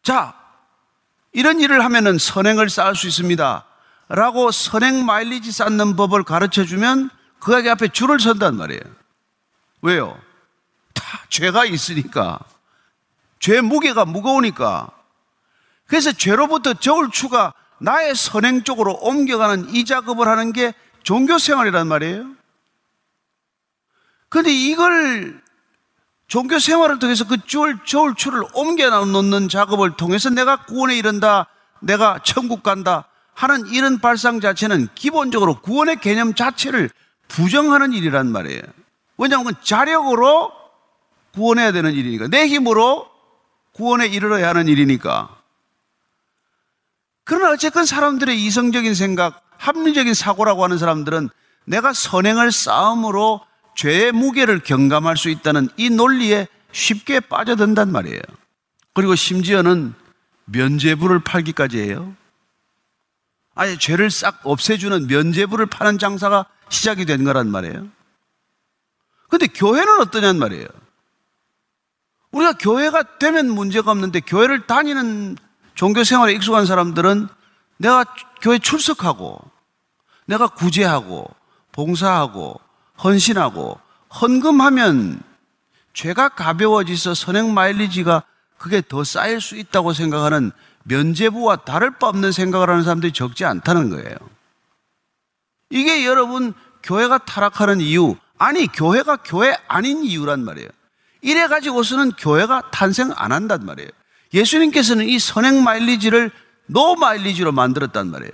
자, 0.01 0.33
이런 1.33 1.59
일을 1.59 1.83
하면은 1.83 2.17
선행을 2.17 2.69
쌓을 2.69 2.95
수 2.95 3.07
있습니다. 3.07 3.65
라고 4.09 4.51
선행 4.51 5.05
마일리지 5.05 5.51
쌓는 5.51 5.95
법을 5.95 6.23
가르쳐 6.23 6.65
주면 6.65 7.09
그에게 7.39 7.69
앞에 7.69 7.87
줄을 7.89 8.19
선단 8.19 8.57
말이에요. 8.57 8.81
왜요? 9.81 10.19
다 10.93 11.03
죄가 11.29 11.65
있으니까. 11.65 12.39
죄 13.39 13.61
무게가 13.61 14.05
무거우니까. 14.05 14.91
그래서 15.87 16.11
죄로부터 16.11 16.73
저울추가 16.73 17.53
나의 17.79 18.15
선행 18.15 18.63
쪽으로 18.63 18.93
옮겨가는 19.01 19.73
이 19.73 19.85
작업을 19.85 20.27
하는 20.27 20.53
게 20.53 20.73
종교 21.03 21.39
생활이란 21.39 21.87
말이에요. 21.87 22.25
근데 24.29 24.51
이걸 24.51 25.41
종교 26.31 26.59
생활을 26.59 26.97
통해서 26.97 27.27
그 27.27 27.45
저울, 27.45 27.77
저울추를 27.83 28.45
옮겨 28.53 28.89
놓는 28.89 29.49
작업을 29.49 29.97
통해서 29.97 30.29
내가 30.29 30.63
구원에 30.63 30.95
이른다, 30.95 31.47
내가 31.81 32.21
천국 32.23 32.63
간다 32.63 33.03
하는 33.33 33.67
이런 33.67 33.99
발상 33.99 34.39
자체는 34.39 34.87
기본적으로 34.95 35.59
구원의 35.59 35.99
개념 35.99 36.33
자체를 36.33 36.89
부정하는 37.27 37.91
일이란 37.91 38.31
말이에요. 38.31 38.61
왜냐하면 39.17 39.55
자력으로 39.61 40.53
구원해야 41.33 41.73
되는 41.73 41.91
일이니까. 41.91 42.29
내 42.29 42.47
힘으로 42.47 43.09
구원에 43.73 44.07
이르러야 44.07 44.47
하는 44.47 44.69
일이니까. 44.69 45.35
그러나 47.25 47.51
어쨌든 47.51 47.85
사람들의 47.85 48.41
이성적인 48.41 48.95
생각, 48.95 49.43
합리적인 49.57 50.13
사고라고 50.13 50.63
하는 50.63 50.77
사람들은 50.77 51.27
내가 51.65 51.91
선행을 51.91 52.53
쌓음으로 52.53 53.41
죄의 53.75 54.11
무게를 54.11 54.59
경감할 54.59 55.17
수 55.17 55.29
있다는 55.29 55.69
이 55.77 55.89
논리에 55.89 56.47
쉽게 56.71 57.19
빠져든단 57.19 57.91
말이에요. 57.91 58.21
그리고 58.93 59.15
심지어는 59.15 59.93
면제부를 60.45 61.23
팔기까지 61.23 61.79
해요. 61.79 62.15
아예 63.55 63.77
죄를 63.77 64.09
싹 64.09 64.39
없애주는 64.43 65.07
면제부를 65.07 65.65
파는 65.65 65.97
장사가 65.97 66.45
시작이 66.69 67.05
된 67.05 67.23
거란 67.23 67.49
말이에요. 67.49 67.87
근데 69.29 69.47
교회는 69.47 70.01
어떠냔 70.01 70.37
말이에요. 70.39 70.67
우리가 72.31 72.53
교회가 72.53 73.17
되면 73.17 73.49
문제가 73.49 73.91
없는데 73.91 74.21
교회를 74.21 74.67
다니는 74.67 75.37
종교 75.75 76.03
생활에 76.03 76.33
익숙한 76.33 76.65
사람들은 76.65 77.27
내가 77.77 78.05
교회 78.41 78.57
출석하고 78.57 79.39
내가 80.25 80.47
구제하고 80.47 81.29
봉사하고 81.71 82.59
헌신하고 83.03 83.79
헌금하면 84.13 85.21
죄가 85.93 86.29
가벼워져서 86.29 87.13
선행 87.13 87.53
마일리지가 87.53 88.23
그게 88.57 88.81
더 88.87 89.03
쌓일 89.03 89.41
수 89.41 89.55
있다고 89.55 89.93
생각하는 89.93 90.51
면제부와 90.83 91.57
다를 91.57 91.91
바 91.91 92.07
없는 92.07 92.31
생각을 92.31 92.69
하는 92.69 92.83
사람들이 92.83 93.11
적지 93.11 93.45
않다는 93.45 93.89
거예요. 93.89 94.15
이게 95.69 96.05
여러분 96.05 96.53
교회가 96.83 97.19
타락하는 97.19 97.81
이유, 97.81 98.15
아니 98.37 98.67
교회가 98.67 99.17
교회 99.17 99.55
아닌 99.67 100.03
이유란 100.03 100.43
말이에요. 100.43 100.69
이래 101.21 101.47
가지고서는 101.47 102.13
교회가 102.13 102.71
탄생 102.71 103.11
안 103.15 103.31
한단 103.31 103.65
말이에요. 103.65 103.89
예수님께서는 104.33 105.07
이 105.07 105.19
선행 105.19 105.63
마일리지를 105.63 106.31
no 106.65 106.95
마일리지로 106.95 107.51
만들었단 107.51 108.09
말이에요. 108.09 108.31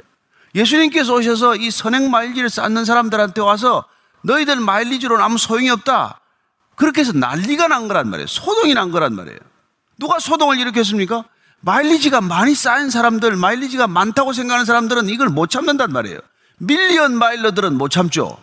예수님께서 0.56 1.14
오셔서 1.14 1.56
이 1.56 1.70
선행 1.70 2.10
마일리지를 2.10 2.50
쌓는 2.50 2.86
사람들한테 2.86 3.42
와서 3.42 3.86
너희들 4.28 4.58
마일리지로는 4.58 5.24
아무 5.24 5.38
소용이 5.38 5.70
없다. 5.70 6.20
그렇게 6.76 7.02
해서 7.02 7.14
난리가 7.14 7.70
난 7.70 7.88
거란 7.88 8.10
말이에요. 8.10 8.28
소동이 8.28 8.74
난 8.74 8.92
거란 8.92 9.16
말이에요. 9.16 9.40
누가 9.98 10.20
소동을 10.20 10.60
일으켰습니까? 10.60 11.24
마일리지가 11.62 12.22
많이 12.22 12.54
쌓인 12.54 12.90
사람들, 12.90 13.36
마일리지가 13.36 13.88
많다고 13.88 14.34
생각하는 14.34 14.66
사람들은 14.66 15.10
이걸 15.10 15.30
못 15.30 15.50
참는단 15.50 15.92
말이에요. 15.92 16.20
밀리언 16.60 17.18
마일러들은 17.18 17.78
못 17.78 17.90
참죠. 17.90 18.38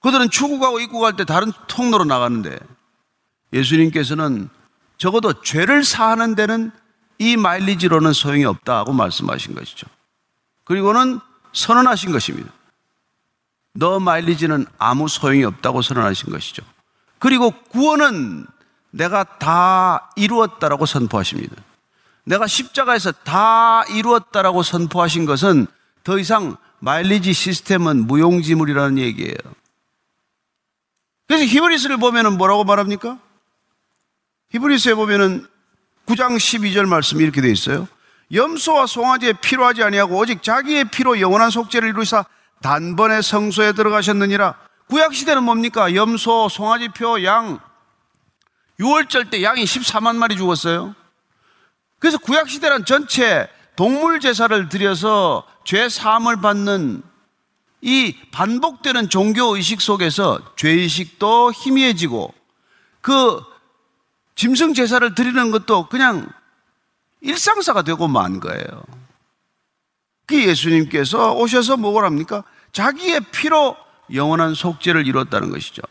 그들은 0.00 0.28
출국하고 0.28 0.80
입국할 0.80 1.16
때 1.16 1.24
다른 1.24 1.52
통로로 1.68 2.04
나가는데 2.04 2.58
예수님께서는 3.52 4.50
적어도 4.98 5.40
죄를 5.42 5.84
사하는 5.84 6.34
데는 6.34 6.72
이 7.18 7.36
마일리지로는 7.36 8.12
소용이 8.12 8.44
없다고 8.44 8.92
말씀하신 8.92 9.54
것이죠. 9.54 9.86
그리고는 10.64 11.20
선언하신 11.52 12.12
것입니다. 12.12 12.52
너 13.78 14.00
마일리지는 14.00 14.66
아무 14.78 15.08
소용이 15.08 15.44
없다고 15.44 15.82
선언하신 15.82 16.30
것이죠. 16.30 16.62
그리고 17.18 17.50
구원은 17.50 18.46
내가 18.90 19.24
다 19.24 20.10
이루었다라고 20.16 20.86
선포하십니다. 20.86 21.54
내가 22.24 22.46
십자가에서 22.46 23.12
다 23.12 23.84
이루었다라고 23.90 24.62
선포하신 24.62 25.26
것은 25.26 25.66
더 26.04 26.18
이상 26.18 26.56
마일리지 26.78 27.32
시스템은 27.32 28.06
무용지물이라는 28.06 28.98
얘기예요. 28.98 29.36
그래서 31.28 31.44
히브리스를 31.44 31.98
보면은 31.98 32.38
뭐라고 32.38 32.64
말합니까? 32.64 33.18
히브리스에 34.50 34.94
보면은 34.94 35.46
9장 36.06 36.36
12절 36.36 36.86
말씀이 36.86 37.22
이렇게 37.22 37.40
되어 37.40 37.50
있어요. 37.50 37.88
염소와 38.32 38.86
송아지에 38.86 39.34
필요하지 39.34 39.82
아니하고 39.82 40.16
오직 40.16 40.42
자기의 40.42 40.86
피로 40.86 41.20
영원한 41.20 41.50
속죄를 41.50 41.90
이루사 41.90 42.24
단번에 42.62 43.22
성소에 43.22 43.72
들어가셨느니라. 43.72 44.54
구약 44.88 45.14
시대는 45.14 45.42
뭡니까? 45.42 45.94
염소, 45.94 46.48
송아지표, 46.48 47.24
양. 47.24 47.60
6월절 48.78 49.30
때 49.30 49.42
양이 49.42 49.64
14만 49.64 50.16
마리 50.16 50.36
죽었어요. 50.36 50.94
그래서 51.98 52.18
구약 52.18 52.48
시대란 52.48 52.84
전체 52.84 53.48
동물 53.74 54.20
제사를 54.20 54.68
드려서 54.68 55.46
죄 55.64 55.88
사함을 55.88 56.40
받는 56.40 57.02
이 57.82 58.16
반복되는 58.32 59.08
종교 59.08 59.56
의식 59.56 59.80
속에서 59.80 60.40
죄 60.56 60.70
의식도 60.70 61.52
희미해지고 61.52 62.32
그 63.00 63.40
짐승 64.34 64.74
제사를 64.74 65.14
드리는 65.14 65.50
것도 65.50 65.88
그냥 65.88 66.28
일상사가 67.20 67.82
되고 67.82 68.08
만 68.08 68.40
거예요. 68.40 68.82
그 70.26 70.44
예수님께서 70.44 71.34
오셔서 71.34 71.76
뭐라 71.76 72.06
합니까? 72.06 72.42
자기의 72.72 73.20
피로 73.32 73.76
영원한 74.12 74.54
속죄를 74.54 75.06
이뤘다는 75.06 75.50
것이죠. 75.50 75.82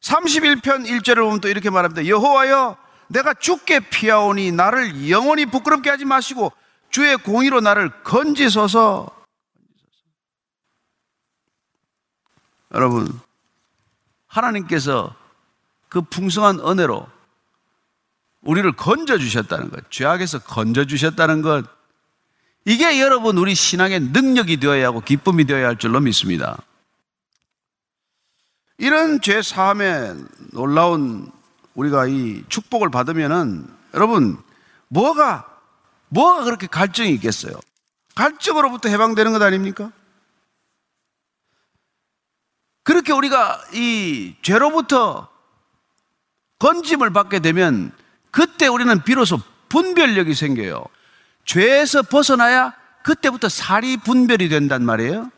31편 0.00 0.86
1절을 0.86 1.16
보면 1.16 1.40
또 1.40 1.48
이렇게 1.48 1.70
말합니다. 1.70 2.06
여호와여 2.06 2.76
내가 3.08 3.34
죽게 3.34 3.90
피하오니 3.90 4.52
나를 4.52 5.10
영원히 5.10 5.46
부끄럽게 5.46 5.90
하지 5.90 6.04
마시고 6.04 6.52
주의 6.90 7.16
공의로 7.16 7.60
나를 7.60 7.90
건지소서. 8.02 9.10
여러분 12.72 13.08
하나님께서 14.26 15.14
그 15.88 16.02
풍성한 16.02 16.60
은혜로 16.60 17.06
우리를 18.42 18.70
건져 18.76 19.16
주셨다는 19.16 19.70
것, 19.70 19.90
죄악에서 19.90 20.40
건져 20.40 20.84
주셨다는 20.84 21.40
것, 21.40 21.64
이게 22.64 23.00
여러분 23.00 23.36
우리 23.36 23.54
신앙의 23.54 24.00
능력이 24.00 24.58
되어야 24.58 24.86
하고 24.86 25.00
기쁨이 25.00 25.44
되어야 25.44 25.68
할 25.68 25.78
줄로 25.78 26.00
믿습니다. 26.00 26.58
이런 28.78 29.20
죄 29.20 29.42
사함에 29.42 30.14
놀라운 30.52 31.30
우리가 31.74 32.06
이 32.06 32.42
축복을 32.48 32.90
받으면은 32.90 33.66
여러분 33.92 34.38
뭐가 34.88 35.46
뭐가 36.08 36.44
그렇게 36.44 36.66
갈증이 36.66 37.10
있겠어요? 37.14 37.54
갈증으로부터 38.14 38.88
해방되는 38.88 39.32
것 39.32 39.42
아닙니까? 39.42 39.92
그렇게 42.82 43.12
우리가 43.12 43.60
이 43.72 44.36
죄로부터 44.42 45.28
건짐을 46.58 47.10
받게 47.10 47.40
되면 47.40 47.92
그때 48.30 48.66
우리는 48.68 49.02
비로소 49.02 49.38
분별력이 49.68 50.34
생겨요. 50.34 50.84
죄에서 51.44 52.02
벗어나야 52.02 52.74
그때부터 53.02 53.48
살이 53.48 53.96
분별이 53.96 54.48
된단 54.48 54.84
말이에요. 54.84 55.30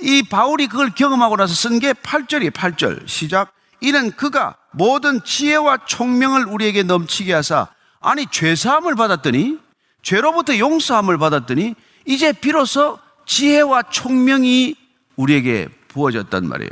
이 0.00 0.22
바울이 0.22 0.68
그걸 0.68 0.90
경험하고 0.90 1.36
나서 1.36 1.54
쓴 1.54 1.78
게 1.78 1.92
8절이에요, 1.92 2.52
8절. 2.52 3.08
시작. 3.08 3.52
이는 3.80 4.12
그가 4.12 4.56
모든 4.70 5.22
지혜와 5.24 5.86
총명을 5.86 6.46
우리에게 6.46 6.84
넘치게 6.84 7.32
하사 7.32 7.68
아니 8.00 8.26
죄사함을 8.26 8.94
받았더니 8.94 9.58
죄로부터 10.02 10.56
용서함을 10.58 11.18
받았더니 11.18 11.74
이제 12.06 12.32
비로소 12.32 12.98
지혜와 13.26 13.84
총명이 13.84 14.76
우리에게 15.16 15.68
부어졌단 15.88 16.48
말이에요. 16.48 16.70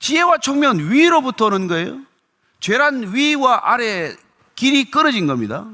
지혜와 0.00 0.38
총명은 0.38 0.90
위로부터 0.90 1.46
오는 1.46 1.66
거예요. 1.66 2.00
죄란 2.60 3.14
위와 3.14 3.60
아래 3.64 4.14
길이 4.54 4.90
끊어진 4.90 5.26
겁니다. 5.26 5.66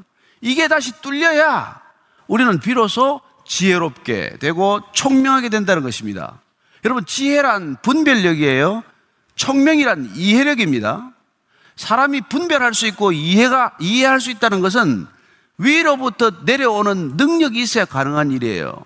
이게 0.45 0.69
다시 0.69 0.93
뚫려야 1.01 1.81
우리는 2.27 2.61
비로소 2.61 3.23
지혜롭게 3.47 4.37
되고 4.39 4.81
총명하게 4.93 5.49
된다는 5.49 5.83
것입니다. 5.83 6.39
여러분, 6.85 7.07
지혜란 7.07 7.79
분별력이에요. 7.81 8.85
총명이란 9.37 10.13
이해력입니다. 10.15 11.11
사람이 11.77 12.23
분별할 12.29 12.75
수 12.75 12.87
있고 12.87 13.13
이해가, 13.13 13.79
이해할 13.81 14.21
수 14.21 14.31
있다는 14.31 14.61
것은 14.61 15.07
위로부터 15.57 16.31
내려오는 16.45 17.17
능력이 17.17 17.63
있어야 17.63 17.87
가능한 17.87 18.31
일이에요. 18.31 18.85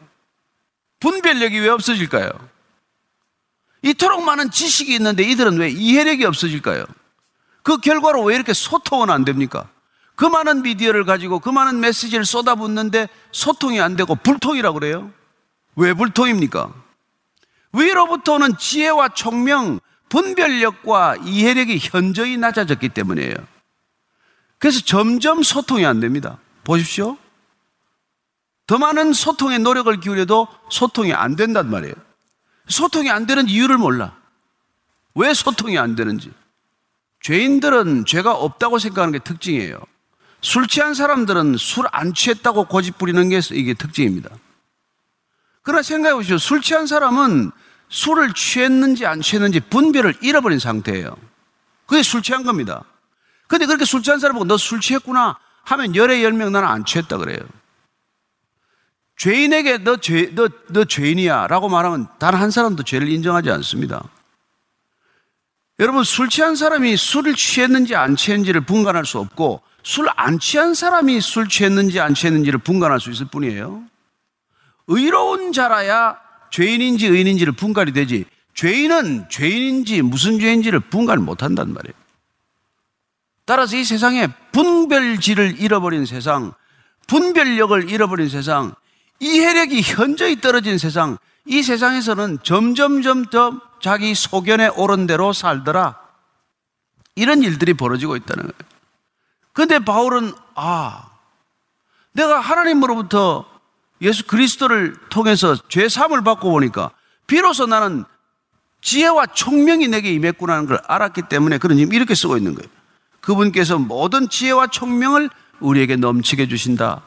분별력이 1.01 1.59
왜 1.59 1.69
없어질까요? 1.71 2.31
이토록 3.83 4.23
많은 4.23 4.53
지식이 4.53 4.95
있는데 4.95 5.25
이들은 5.25 5.59
왜 5.59 5.71
이해력이 5.71 6.25
없어질까요? 6.25 6.85
그 7.65 7.79
결과로 7.79 8.23
왜 8.23 8.37
이렇게 8.37 8.53
소통은 8.53 9.11
안 9.11 9.25
됩니까? 9.25 9.69
그 10.19 10.25
많은 10.25 10.63
미디어를 10.63 11.05
가지고 11.05 11.39
그 11.39 11.49
많은 11.49 11.79
메시지를 11.79 12.25
쏟아붓는데 12.25 13.09
소통이 13.31 13.81
안 13.81 13.95
되고 13.95 14.17
불통이라고 14.17 14.81
그래요? 14.81 15.13
왜 15.77 15.95
불통입니까? 15.95 16.75
위로부터 17.73 18.33
오는 18.33 18.59
지혜와 18.59 19.11
총명, 19.11 19.79
분별력과 20.09 21.19
이해력이 21.25 21.79
현저히 21.81 22.37
낮아졌기 22.37 22.89
때문이에요. 22.89 23.37
그래서 24.59 24.81
점점 24.81 25.45
소통이 25.45 25.87
안 25.87 26.01
됩니다. 26.01 26.39
보십시오. 26.65 27.17
더 28.67 28.77
많은 28.77 29.13
소통에 29.13 29.59
노력을 29.59 30.01
기울여도 30.01 30.49
소통이 30.69 31.15
안 31.15 31.37
된단 31.37 31.71
말이에요. 31.71 31.95
소통이 32.67 33.09
안 33.09 33.27
되는 33.27 33.49
이유를 33.49 33.79
몰라. 33.79 34.17
왜 35.15 35.33
소통이 35.33 35.79
안 35.79 35.95
되는지. 35.95 36.33
죄인들은 37.21 38.05
죄가 38.05 38.35
없다고 38.35 38.81
생각하는 38.81 39.13
게 39.13 39.21
특징이에요. 39.21 39.79
술 40.41 40.67
취한 40.69 40.95
사람들은 40.95 41.57
술 41.59 41.87
안 41.93 42.15
취했다고 42.15 42.65
고집 42.67 42.99
부리는 42.99 43.29
게 43.29 43.41
이게 43.53 43.75
특징입니다. 43.75 44.31
그러나 45.63 45.83
생각해 45.83 46.15
보시오. 46.15 46.39
술 46.39 46.61
취한 46.63 46.87
사람은 46.87 47.51
술을 47.89 48.33
취했는지 48.35 49.07
안 49.07 49.21
취했는지 49.21 49.61
분별을 49.61 50.15
잃어버린 50.23 50.59
상태예요. 50.59 51.17
그게 51.87 52.03
술 52.03 52.23
취한 52.23 52.45
겁니다. 52.45 52.85
근데 53.49 53.67
그렇게 53.67 53.85
술 53.85 54.03
취한 54.03 54.21
사람 54.21 54.35
보고 54.35 54.45
너 54.45 54.57
술 54.57 54.81
취했구나 54.81 55.39
하면 55.65 55.95
열에 55.97 56.23
열 56.23 56.33
명 56.33 56.53
나는 56.53 56.69
안 56.69 56.85
취했다 56.85 57.17
그래요. 57.19 57.39
죄인에게 59.17 59.79
너 59.79 59.97
죄, 59.97 60.31
너, 60.35 60.49
너 60.69 60.85
죄인이야 60.85 61.49
라고 61.49 61.69
말하면 61.69 62.07
단 62.19 62.35
한 62.35 62.51
사람도 62.51 62.85
죄를 62.85 63.09
인정하지 63.09 63.51
않습니다. 63.51 64.05
여러분, 65.81 66.05
술 66.05 66.29
취한 66.29 66.57
사람이 66.57 66.97
술을 66.97 67.35
취했는지 67.35 67.95
안 67.97 68.17
취했는지를 68.17 68.63
분간할 68.63 69.05
수 69.07 69.19
없고 69.19 69.61
술 69.89 70.07
안 70.17 70.39
취한 70.39 70.75
사람이 70.75 71.19
술 71.23 71.49
취했는지 71.49 71.99
안 71.99 72.13
취했는지를 72.13 72.59
분간할 72.59 73.01
수 73.01 73.11
있을 73.11 73.25
뿐이에요. 73.33 73.83
의로운 74.87 75.51
자라야 75.55 76.19
죄인인지 76.51 77.07
의인인지를 77.07 77.55
분간이 77.55 77.95
되지 77.95 78.27
죄인은 78.53 79.31
죄인인지 79.31 80.03
무슨 80.03 80.39
죄인지를 80.39 80.81
분간을 80.81 81.23
못 81.23 81.43
한단 81.43 81.73
말이에요. 81.73 81.95
따라서 83.47 83.77
이 83.77 83.85
세상에 83.85 84.29
분별지를 84.53 85.59
잃어버린 85.59 86.05
세상, 86.05 86.53
분별력을 87.07 87.89
잃어버린 87.89 88.29
세상, 88.29 88.75
이해력이 89.21 89.81
현저히 89.81 90.39
떨어진 90.39 90.77
세상, 90.77 91.17
이 91.47 91.63
세상에서는 91.63 92.41
점점점 92.43 93.25
더 93.31 93.59
자기 93.81 94.15
소견에 94.15 94.69
옳은 94.69 95.07
대로 95.07 95.33
살더라. 95.33 95.99
이런 97.15 97.43
일들이 97.43 97.73
벌어지고 97.73 98.17
있다는 98.17 98.43
거예요. 98.43 98.78
근데 99.59 99.81
바울은, 99.81 100.33
아, 100.55 101.11
내가 102.13 102.39
하나님으로부터 102.39 103.45
예수 104.01 104.25
그리스도를 104.25 104.95
통해서 105.09 105.57
죄 105.69 105.89
사함을 105.89 106.23
받고 106.23 106.53
보니까 106.53 106.93
비로소 107.27 107.67
나는 107.67 108.05
지혜와 108.83 109.27
총명이 109.27 109.89
내게 109.89 110.13
임했구나는 110.13 110.67
걸 110.67 110.81
알았기 110.87 111.23
때문에 111.23 111.59
그런 111.59 111.77
이렇게 111.77 112.15
쓰고 112.15 112.37
있는 112.37 112.55
거예요. 112.55 112.71
그분께서 113.21 113.81
모든 113.81 114.29
지혜와 114.29 114.69
총명을 114.69 115.29
우리에게 115.59 115.97
넘치게 115.97 116.47
주신다. 116.47 117.03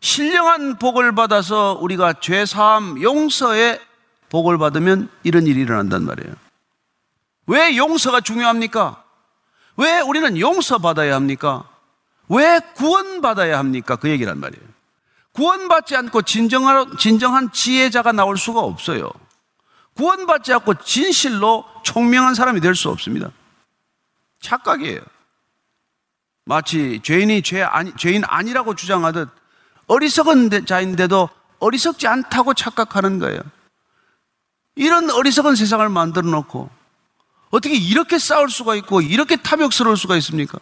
신령한 0.00 0.80
복을 0.80 1.14
받아서 1.14 1.78
우리가 1.80 2.14
죄 2.14 2.46
사함 2.46 3.00
용서의 3.00 3.80
복을 4.30 4.58
받으면 4.58 5.08
이런 5.22 5.46
일이 5.46 5.60
일어난단 5.60 6.04
말이에요. 6.04 6.34
왜 7.46 7.76
용서가 7.76 8.22
중요합니까? 8.22 9.04
왜 9.76 10.00
우리는 10.00 10.36
용서받아야 10.36 11.14
합니까? 11.14 11.75
왜 12.28 12.60
구원받아야 12.74 13.58
합니까? 13.58 13.96
그 13.96 14.08
얘기란 14.08 14.38
말이에요. 14.38 14.64
구원받지 15.32 15.94
않고 15.96 16.22
진정한, 16.22 16.96
진정한 16.98 17.52
지혜자가 17.52 18.12
나올 18.12 18.36
수가 18.38 18.60
없어요. 18.60 19.10
구원받지 19.94 20.52
않고 20.52 20.74
진실로 20.82 21.64
총명한 21.84 22.34
사람이 22.34 22.60
될 22.60 22.74
수 22.74 22.88
없습니다. 22.90 23.30
착각이에요. 24.40 25.00
마치 26.44 27.00
죄인이 27.02 27.42
죄 27.42 27.62
아니, 27.62 27.92
죄인 27.96 28.22
아니라고 28.24 28.74
주장하듯 28.74 29.28
어리석은 29.88 30.66
자인데도 30.66 31.28
어리석지 31.58 32.06
않다고 32.06 32.54
착각하는 32.54 33.18
거예요. 33.18 33.40
이런 34.74 35.10
어리석은 35.10 35.56
세상을 35.56 35.88
만들어 35.88 36.28
놓고 36.28 36.70
어떻게 37.50 37.74
이렇게 37.74 38.18
싸울 38.18 38.50
수가 38.50 38.74
있고 38.76 39.00
이렇게 39.00 39.36
탐욕스러울 39.36 39.96
수가 39.96 40.16
있습니까? 40.18 40.58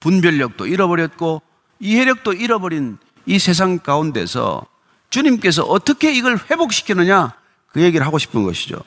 분별력도 0.00 0.66
잃어버렸고 0.66 1.42
이해력도 1.80 2.32
잃어버린 2.32 2.98
이 3.26 3.38
세상 3.38 3.78
가운데서 3.78 4.64
주님께서 5.10 5.64
어떻게 5.64 6.12
이걸 6.12 6.38
회복시키느냐 6.50 7.34
그 7.72 7.82
얘기를 7.82 8.04
하고 8.06 8.18
싶은 8.18 8.44
것이죠. 8.44 8.82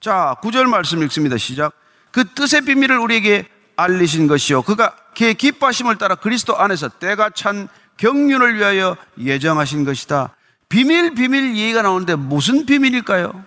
자, 0.00 0.36
구절 0.42 0.66
말씀 0.66 1.02
읽습니다. 1.02 1.36
시작. 1.36 1.72
그 2.10 2.24
뜻의 2.24 2.62
비밀을 2.62 2.98
우리에게 2.98 3.46
알리신 3.76 4.26
것이요. 4.26 4.62
그가 4.62 4.96
그의 5.16 5.34
기뻐하심을 5.34 5.96
따라 5.96 6.14
그리스도 6.14 6.58
안에서 6.58 6.88
때가 6.88 7.30
찬 7.30 7.68
경륜을 7.98 8.56
위하여 8.56 8.96
예정하신 9.18 9.84
것이다. 9.84 10.34
비밀, 10.68 11.14
비밀 11.14 11.56
얘기가 11.56 11.82
나오는데 11.82 12.14
무슨 12.14 12.64
비밀일까요? 12.64 13.44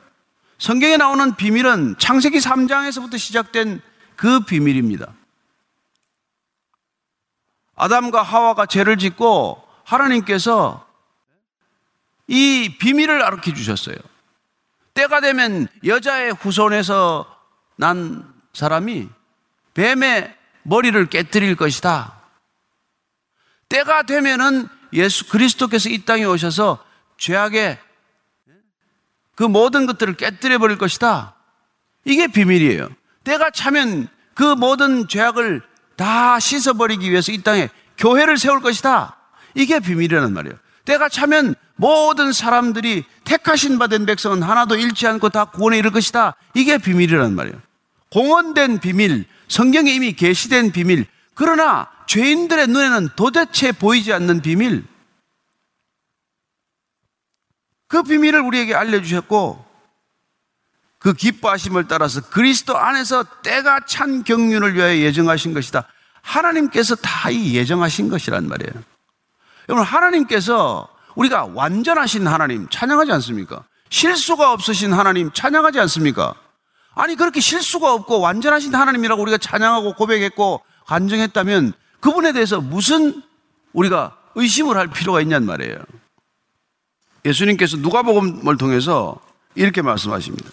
성경에 0.59 0.97
나오는 0.97 1.35
비밀은 1.35 1.95
창세기 1.97 2.37
3장에서부터 2.37 3.17
시작된 3.17 3.81
그 4.15 4.41
비밀입니다. 4.41 5.07
아담과 7.75 8.21
하와가 8.21 8.65
죄를 8.65 8.97
짓고 8.97 9.61
하나님께서 9.83 10.87
이 12.27 12.77
비밀을 12.79 13.21
알려 13.21 13.41
주셨어요. 13.41 13.97
때가 14.93 15.21
되면 15.21 15.67
여자의 15.85 16.33
후손에서 16.33 17.25
난 17.75 18.31
사람이 18.53 19.09
뱀의 19.73 20.35
머리를 20.63 21.05
깨뜨릴 21.07 21.55
것이다. 21.55 22.21
때가 23.69 24.03
되면은 24.03 24.67
예수 24.93 25.27
그리스도께서 25.29 25.89
이 25.89 26.05
땅에 26.05 26.23
오셔서 26.23 26.83
죄악의 27.17 27.79
그 29.35 29.43
모든 29.43 29.87
것들을 29.87 30.15
깨뜨려 30.15 30.59
버릴 30.59 30.77
것이다. 30.77 31.35
이게 32.05 32.27
비밀이에요. 32.27 32.89
때가 33.23 33.49
차면 33.49 34.07
그 34.35 34.43
모든 34.43 35.07
죄악을 35.07 35.63
다 35.95 36.39
씻어버리기 36.39 37.09
위해서 37.09 37.31
이 37.31 37.41
땅에 37.41 37.69
교회를 37.97 38.37
세울 38.37 38.61
것이다. 38.61 39.17
이게 39.55 39.79
비밀이라는 39.79 40.33
말이에요. 40.33 40.55
때가 40.85 41.09
차면 41.09 41.55
모든 41.75 42.33
사람들이 42.33 43.03
택하신 43.23 43.79
바된 43.79 44.05
백성은 44.05 44.43
하나도 44.43 44.75
잃지 44.75 45.07
않고 45.07 45.29
다 45.29 45.45
구원에 45.45 45.77
이를 45.77 45.91
것이다. 45.91 46.35
이게 46.53 46.77
비밀이라는 46.77 47.35
말이에요. 47.35 47.59
공언된 48.11 48.79
비밀, 48.79 49.25
성경에 49.47 49.91
이미 49.91 50.13
계시된 50.13 50.71
비밀. 50.71 51.05
그러나 51.33 51.89
죄인들의 52.07 52.67
눈에는 52.67 53.09
도대체 53.15 53.71
보이지 53.71 54.13
않는 54.13 54.41
비밀. 54.41 54.83
그 57.87 58.03
비밀을 58.03 58.41
우리에게 58.41 58.75
알려주셨고 58.75 59.72
그 61.03 61.13
기뻐하심을 61.13 61.87
따라서 61.89 62.21
그리스도 62.21 62.77
안에서 62.77 63.25
때가 63.43 63.81
찬 63.85 64.23
경륜을 64.23 64.73
위하여 64.75 64.95
예정하신 64.97 65.53
것이다. 65.53 65.83
하나님께서 66.21 66.95
다 66.95 67.29
이 67.29 67.55
예정하신 67.55 68.07
것이란 68.09 68.47
말이에요. 68.47 68.71
여러분, 69.67 69.85
하나님께서 69.85 70.87
우리가 71.15 71.49
완전하신 71.53 72.25
하나님 72.25 72.67
찬양하지 72.69 73.11
않습니까? 73.13 73.65
실수가 73.89 74.53
없으신 74.53 74.93
하나님 74.93 75.31
찬양하지 75.33 75.79
않습니까? 75.81 76.35
아니, 76.95 77.15
그렇게 77.15 77.41
실수가 77.41 77.93
없고 77.93 78.21
완전하신 78.21 78.73
하나님이라고 78.73 79.21
우리가 79.21 79.37
찬양하고 79.37 79.95
고백했고 79.95 80.61
간증했다면 80.87 81.73
그분에 81.99 82.31
대해서 82.31 82.61
무슨 82.61 83.21
우리가 83.73 84.17
의심을 84.35 84.77
할 84.77 84.87
필요가 84.87 85.19
있냔 85.21 85.45
말이에요. 85.45 85.77
예수님께서 87.25 87.77
누가복음을 87.77 88.57
통해서 88.57 89.19
이렇게 89.55 89.81
말씀하십니다. 89.81 90.49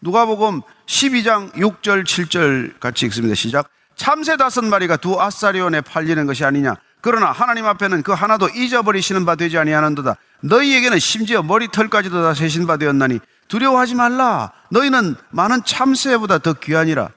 누가복음 0.00 0.62
12장 0.86 1.52
6절 1.54 2.04
7절 2.04 2.80
같이 2.80 3.06
읽습니다. 3.06 3.34
시작. 3.34 3.68
참새 3.96 4.36
다섯 4.36 4.64
마리가 4.64 4.96
두 4.96 5.20
아사리온에 5.20 5.80
팔리는 5.80 6.24
것이 6.26 6.44
아니냐. 6.44 6.76
그러나 7.00 7.32
하나님 7.32 7.66
앞에는 7.66 8.02
그 8.02 8.12
하나도 8.12 8.48
잊어버리시는 8.50 9.24
바 9.24 9.34
되지 9.34 9.58
아니하는도다. 9.58 10.16
너희에게는 10.40 10.98
심지어 10.98 11.42
머리털까지도 11.42 12.22
다 12.22 12.34
세신 12.34 12.66
바 12.66 12.76
되었나니 12.76 13.18
두려워하지 13.48 13.94
말라. 13.94 14.52
너희는 14.70 15.16
많은 15.30 15.64
참새보다 15.64 16.38
더 16.38 16.52
귀하니라. 16.54 17.10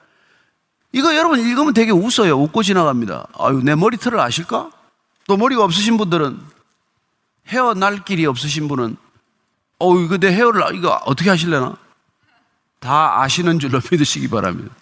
이거 0.92 1.16
여러분 1.16 1.38
읽으면 1.40 1.72
되게 1.72 1.90
웃어요. 1.90 2.38
웃고 2.38 2.62
지나갑니다. 2.62 3.28
아유, 3.38 3.60
내 3.62 3.74
머리털을 3.74 4.18
아실까? 4.20 4.70
또 5.26 5.36
머리가 5.36 5.64
없으신 5.64 5.96
분들은 5.96 6.38
헤어 7.48 7.74
날 7.74 8.04
길이 8.04 8.26
없으신 8.26 8.68
분은 8.68 8.96
어 9.78 9.98
이거 9.98 10.18
내 10.18 10.32
헤어를 10.32 10.62
이거 10.74 11.00
어떻게 11.04 11.30
하실래나? 11.30 11.76
다 12.82 13.22
아시는 13.22 13.58
줄로 13.58 13.80
믿으시기 13.90 14.28
바랍니다. 14.28 14.74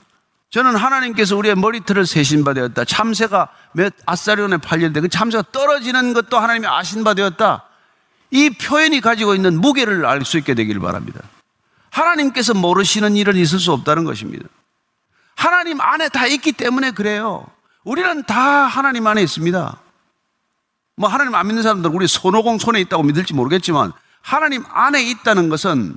저는 0.51 0.75
하나님께서 0.75 1.37
우리의 1.37 1.55
머리털을 1.55 2.07
세신 2.07 2.43
바 2.43 2.55
되었다. 2.55 2.85
참새가 2.85 3.49
몇 3.73 3.95
아사리온에 4.07 4.57
팔렸는데 4.57 5.01
그 5.03 5.09
참새가 5.09 5.45
떨어지는 5.53 6.13
것도 6.13 6.39
하나님이 6.39 6.67
아신 6.67 7.05
바 7.05 7.15
되었다. 7.15 7.65
이 8.33 8.51
표현이 8.51 9.01
가지고 9.01 9.35
있는 9.37 9.61
무게를 9.61 10.05
알 10.07 10.25
수 10.25 10.39
있게 10.39 10.55
되기를 10.55 10.81
바랍니다. 10.81 11.21
하나님께서 11.91 12.55
모르시는 12.55 13.15
일은 13.17 13.37
있을 13.37 13.61
수 13.61 13.73
없다는 13.73 14.05
것입니다. 14.05 14.49
하나님 15.37 15.81
안에 15.81 16.09
다 16.09 16.27
있기 16.27 16.53
때문에 16.53 16.91
그래요. 16.93 17.47
우리는 17.85 18.25
다 18.25 18.41
하나님 18.41 19.07
안에 19.07 19.23
있습니다. 19.23 19.79
뭐 20.97 21.09
하나님 21.09 21.35
안 21.35 21.47
믿는 21.47 21.63
사람들 21.63 21.91
우리 21.93 22.07
손오공 22.07 22.59
손에 22.59 22.81
있다고 22.81 23.03
믿을지 23.05 23.35
모르겠지만 23.35 23.93
하나님 24.21 24.65
안에 24.69 25.03
있다는 25.03 25.49
것은 25.49 25.97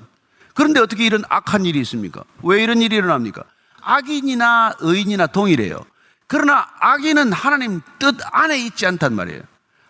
그런데 0.53 0.79
어떻게 0.79 1.05
이런 1.05 1.23
악한 1.29 1.65
일이 1.65 1.79
있습니까? 1.81 2.23
왜 2.43 2.63
이런 2.63 2.81
일이 2.81 2.95
일어납니까? 2.95 3.43
악인이나 3.81 4.75
의인이나 4.79 5.27
동일해요. 5.27 5.79
그러나 6.27 6.67
악인은 6.79 7.33
하나님 7.33 7.81
뜻 7.99 8.15
안에 8.31 8.57
있지 8.59 8.85
않단 8.85 9.13
말이에요. 9.13 9.41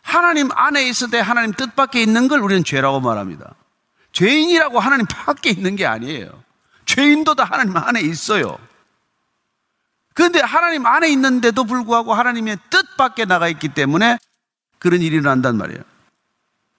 하나님 0.02 0.50
안에 0.52 0.88
있을 0.90 1.10
때 1.10 1.20
하나님 1.20 1.54
뜻 1.54 1.76
밖에 1.76 2.02
있는 2.02 2.28
걸 2.28 2.40
우리는 2.42 2.64
죄라고 2.64 3.00
말합니다. 3.00 3.56
죄인이라고 4.12 4.80
하나님 4.80 5.06
밖에 5.08 5.50
있는 5.50 5.76
게 5.76 5.86
아니에요. 5.86 6.44
죄인도 6.86 7.36
다 7.36 7.44
하나님 7.46 7.76
안에 7.78 8.02
있어요. 8.02 8.58
그런데 10.14 10.40
하나님 10.42 10.86
안에 10.86 11.10
있는데도 11.10 11.64
불구하고 11.64 12.14
하나님의 12.14 12.58
뜻 12.70 12.98
밖에 12.98 13.26
나가 13.26 13.48
있기 13.48 13.70
때문에 13.70 14.18
그런 14.80 15.02
일이 15.02 15.16
일어난단 15.16 15.58
말이에요. 15.58 15.82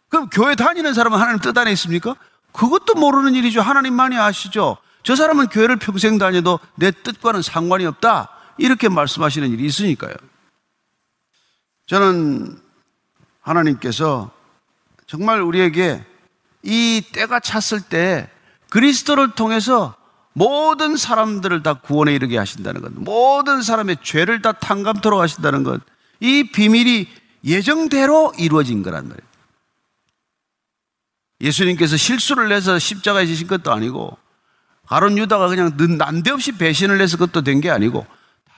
그럼 0.09 0.29
교회 0.31 0.55
다니는 0.55 0.95
사람은 0.95 1.19
하나님 1.19 1.41
뜻 1.41 1.57
안에 1.57 1.73
있습니까? 1.73 2.15
그것도 2.55 2.95
모르는 2.95 3.35
일이죠. 3.35 3.61
하나님만이 3.61 4.17
아시죠. 4.17 4.79
저 5.03 5.17
사람은 5.17 5.49
교회를 5.49 5.77
평생 5.77 6.19
다녀도 6.19 6.59
내 6.77 6.91
뜻과는 6.91 7.43
상관이 7.43 7.85
없다. 7.85 8.31
이렇게 8.57 8.89
말씀하시는 8.89 9.51
일이 9.51 9.67
있으니까요. 9.67 10.15
저는 11.87 12.59
하나님께서 13.41 14.31
정말 15.07 15.43
우리에게 15.43 16.05
이 16.63 17.03
때가 17.13 17.41
찼을 17.41 17.83
때 17.83 18.31
그리스도를 18.71 19.33
통해서 19.33 19.95
모든 20.33 20.97
사람들을 20.97 21.63
다 21.63 21.75
구원에 21.75 22.15
이르게 22.15 22.39
하신다는 22.39 22.81
것, 22.81 22.93
모든 22.95 23.63
사람의 23.63 23.99
죄를 24.03 24.43
다 24.43 24.53
탕감토록 24.53 25.21
하신다는 25.21 25.63
것, 25.63 25.83
이 26.21 26.51
비밀이 26.51 27.09
예정대로 27.45 28.33
이루어진 28.39 28.83
거란 28.83 29.09
말이에요. 29.09 29.34
예수님께서 31.45 31.97
실수를 31.97 32.49
내서 32.49 32.79
십자가에 32.79 33.27
지신 33.27 33.47
것도 33.47 33.73
아니고, 33.73 34.17
가론 34.87 35.19
유다가 35.19 35.49
그냥 35.49 35.73
난데없이 35.77 36.53
배신을 36.53 37.01
해서 37.01 37.17
그것도 37.19 37.43
된 37.43 37.61
게 37.61 37.71
아니고, 37.71 38.07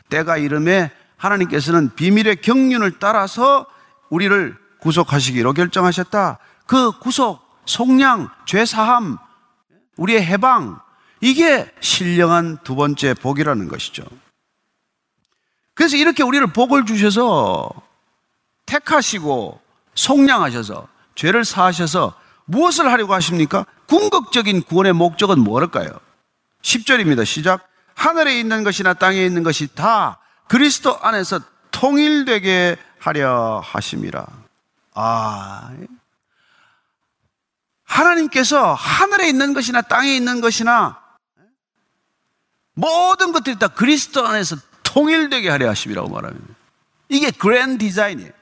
때가 0.09 0.37
이름에 0.37 0.93
하나님께서는 1.17 1.95
비밀의 1.97 2.37
경륜을 2.37 2.99
따라서 3.01 3.67
우리를 4.09 4.57
구속하시기로 4.81 5.53
결정하셨다. 5.53 6.39
그 6.67 6.93
구속, 7.01 7.41
속량, 7.67 8.29
죄사함, 8.47 9.19
우리의 9.97 10.25
해방, 10.25 10.81
이게 11.21 11.69
신령한 11.81 12.59
두 12.63 12.77
번째 12.77 13.15
복이라는 13.15 13.67
것이죠. 13.69 14.05
그래서 15.75 15.97
이렇게 15.97 16.23
우리를 16.23 16.47
복을 16.53 16.87
주셔서 16.87 17.69
택하시고 18.67 19.61
속량하셔서 19.95 20.87
죄를 21.17 21.45
사하셔서 21.45 22.15
무엇을 22.47 22.91
하려고 22.91 23.15
하십니까? 23.15 23.67
궁극적인 23.87 24.63
구원의 24.63 24.93
목적은 24.95 25.41
뭐일까요? 25.41 25.91
10절입니다. 26.63 27.25
시작. 27.25 27.69
하늘에 27.95 28.39
있는 28.39 28.65
것이나 28.65 28.95
땅에 28.95 29.25
있는 29.25 29.43
것이 29.43 29.69
다 29.69 30.19
그리스도 30.49 30.99
안에서 31.01 31.41
통일되게 31.71 32.77
하려 32.99 33.61
하심이라. 33.65 34.27
아. 34.95 35.71
하나님께서 37.85 38.75
하늘에 38.75 39.29
있는 39.29 39.55
것이나 39.55 39.83
땅에 39.83 40.15
있는 40.15 40.41
것이나 40.41 41.01
모든 42.75 43.33
것들이 43.33 43.59
다 43.59 43.69
그리스도 43.69 44.27
안에서 44.27 44.57
통일되게 44.83 45.49
하려 45.49 45.69
하심이라고 45.71 46.09
말합니다. 46.09 46.55
이게 47.09 47.31
그랜 47.31 47.79
디자인이에요. 47.79 48.33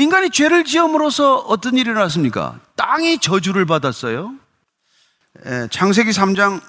인간이 0.00 0.30
죄를 0.30 0.64
지음으로써 0.64 1.36
어떤 1.36 1.74
일이 1.74 1.90
일어났습니까? 1.90 2.58
땅이 2.76 3.18
저주를 3.18 3.66
받았어요. 3.66 4.34
예, 5.44 5.68
창세기 5.70 6.10
3장 6.10 6.60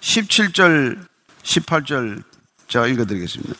17절, 0.00 0.98
18절 1.42 2.22
제가 2.68 2.86
읽어드리겠습니다. 2.86 3.54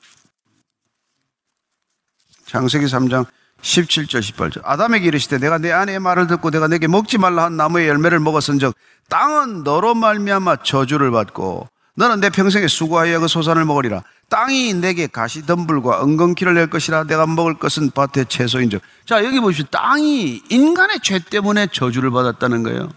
창세기 2.47 2.87
3장 2.87 3.27
17절 3.61 4.21
18절 4.21 4.61
아담에게 4.65 5.09
이르시되 5.09 5.39
내가 5.39 5.59
내 5.59 5.73
아내의 5.73 6.01
말을 6.01 6.27
듣고 6.27 6.51
내가 6.51 6.67
내게 6.67 6.87
먹지 6.87 7.19
말라 7.19 7.45
한 7.45 7.57
나무의 7.57 7.89
열매를 7.89 8.21
먹었은즉 8.21 8.75
땅은 9.11 9.65
너로 9.65 9.95
말미암아 9.95 10.63
저주를 10.63 11.11
받고 11.11 11.69
너는 11.99 12.21
내 12.21 12.31
평생에 12.31 12.69
수고하여 12.69 13.21
그 13.21 13.29
소산을 13.29 13.65
먹으리라 13.65 14.03
땅이 14.31 14.75
내게 14.75 15.07
가시덤불과 15.07 16.01
엉겅퀴를 16.01 16.55
낼 16.55 16.71
것이라 16.71 17.05
내가 17.05 17.27
먹을 17.27 17.55
것은 17.59 17.91
밭의 17.91 18.27
채소인즉 18.29 18.81
자 19.05 19.25
여기 19.25 19.41
보시오 19.41 19.65
땅이 19.71 20.43
인간의 20.49 21.01
죄 21.03 21.19
때문에 21.19 21.67
저주를 21.73 22.11
받았다는 22.11 22.63
거예요 22.63 22.89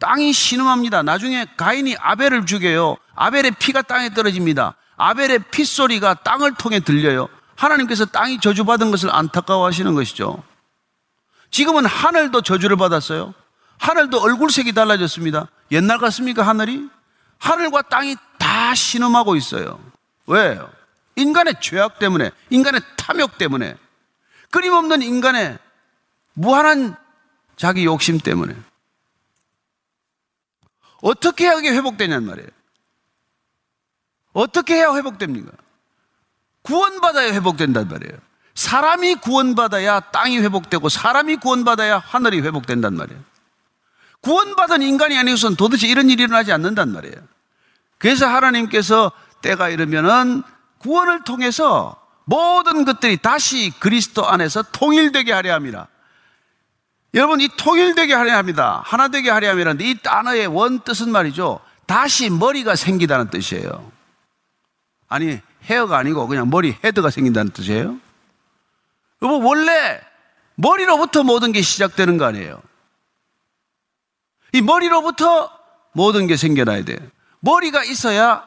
땅이 0.00 0.32
신음합니다 0.32 1.02
나중에 1.02 1.46
가인이 1.56 1.96
아벨을 2.00 2.46
죽여요 2.46 2.96
아벨의 3.14 3.52
피가 3.58 3.82
땅에 3.82 4.14
떨어집니다 4.14 4.74
아벨의 4.96 5.40
핏소리가 5.50 6.14
땅을 6.14 6.54
통해 6.54 6.80
들려요 6.80 7.28
하나님께서 7.58 8.04
땅이 8.04 8.38
저주받은 8.40 8.90
것을 8.92 9.10
안타까워하시는 9.12 9.92
것이죠. 9.94 10.42
지금은 11.50 11.86
하늘도 11.86 12.42
저주를 12.42 12.76
받았어요. 12.76 13.34
하늘도 13.78 14.20
얼굴색이 14.20 14.72
달라졌습니다. 14.72 15.48
옛날 15.72 15.98
같습니까, 15.98 16.46
하늘이? 16.46 16.88
하늘과 17.38 17.82
땅이 17.82 18.16
다 18.48 18.74
신음하고 18.74 19.36
있어요. 19.36 19.78
왜요? 20.26 20.72
인간의 21.16 21.56
죄악 21.60 21.98
때문에, 21.98 22.30
인간의 22.48 22.80
탐욕 22.96 23.36
때문에, 23.36 23.76
끊임없는 24.50 25.02
인간의 25.02 25.58
무한한 26.32 26.96
자기 27.56 27.84
욕심 27.84 28.18
때문에. 28.18 28.56
어떻게 31.02 31.44
해야 31.44 31.58
이게 31.58 31.70
회복되냔 31.72 32.24
말이에요. 32.24 32.48
어떻게 34.32 34.76
해야 34.76 34.94
회복됩니까? 34.94 35.52
구원받아야 36.62 37.34
회복된단 37.34 37.88
말이에요. 37.88 38.16
사람이 38.54 39.16
구원받아야 39.16 40.00
땅이 40.00 40.38
회복되고 40.38 40.88
사람이 40.88 41.36
구원받아야 41.36 41.98
하늘이 41.98 42.40
회복된단 42.40 42.94
말이에요. 42.94 43.22
구원받은 44.22 44.82
인간이 44.82 45.18
아니고선 45.18 45.56
도대체 45.56 45.86
이런 45.86 46.08
일이 46.08 46.22
일어나지 46.22 46.52
않는단 46.52 46.92
말이에요. 46.92 47.37
그래서 47.98 48.26
하나님께서 48.26 49.12
때가 49.42 49.68
이르면은 49.68 50.42
구원을 50.78 51.24
통해서 51.24 51.96
모든 52.24 52.84
것들이 52.84 53.16
다시 53.16 53.72
그리스도 53.80 54.26
안에서 54.26 54.62
통일되게 54.72 55.32
하려 55.32 55.52
합니다. 55.54 55.88
여러분, 57.14 57.40
이 57.40 57.48
통일되게 57.48 58.14
하려 58.14 58.36
합니다. 58.36 58.82
하나 58.84 59.08
되게 59.08 59.30
하려 59.30 59.50
함이라는데 59.50 59.84
이 59.84 59.98
단어의 60.02 60.46
원 60.46 60.80
뜻은 60.80 61.10
말이죠. 61.10 61.60
다시 61.86 62.28
머리가 62.28 62.76
생기다는 62.76 63.30
뜻이에요. 63.30 63.90
아니, 65.08 65.40
헤어가 65.64 65.96
아니고 65.98 66.28
그냥 66.28 66.50
머리 66.50 66.76
헤드가 66.84 67.10
생긴다는 67.10 67.52
뜻이에요. 67.52 67.98
여보, 69.22 69.42
원래 69.42 70.00
머리로부터 70.54 71.24
모든 71.24 71.52
게 71.52 71.62
시작되는 71.62 72.18
거 72.18 72.26
아니에요. 72.26 72.60
이 74.52 74.60
머리로부터 74.60 75.50
모든 75.92 76.26
게 76.26 76.36
생겨나야 76.36 76.84
돼요. 76.84 76.98
머리가 77.40 77.84
있어야 77.84 78.46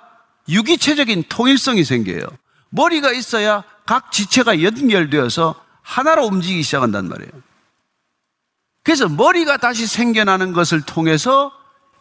유기체적인 0.49 1.25
통일성이 1.29 1.83
생겨요. 1.83 2.25
머리가 2.69 3.11
있어야 3.11 3.63
각 3.85 4.11
지체가 4.11 4.63
연결되어서 4.63 5.55
하나로 5.81 6.25
움직이기 6.25 6.63
시작한단 6.63 7.07
말이에요. 7.09 7.31
그래서 8.83 9.07
머리가 9.07 9.57
다시 9.57 9.85
생겨나는 9.85 10.53
것을 10.53 10.81
통해서 10.81 11.51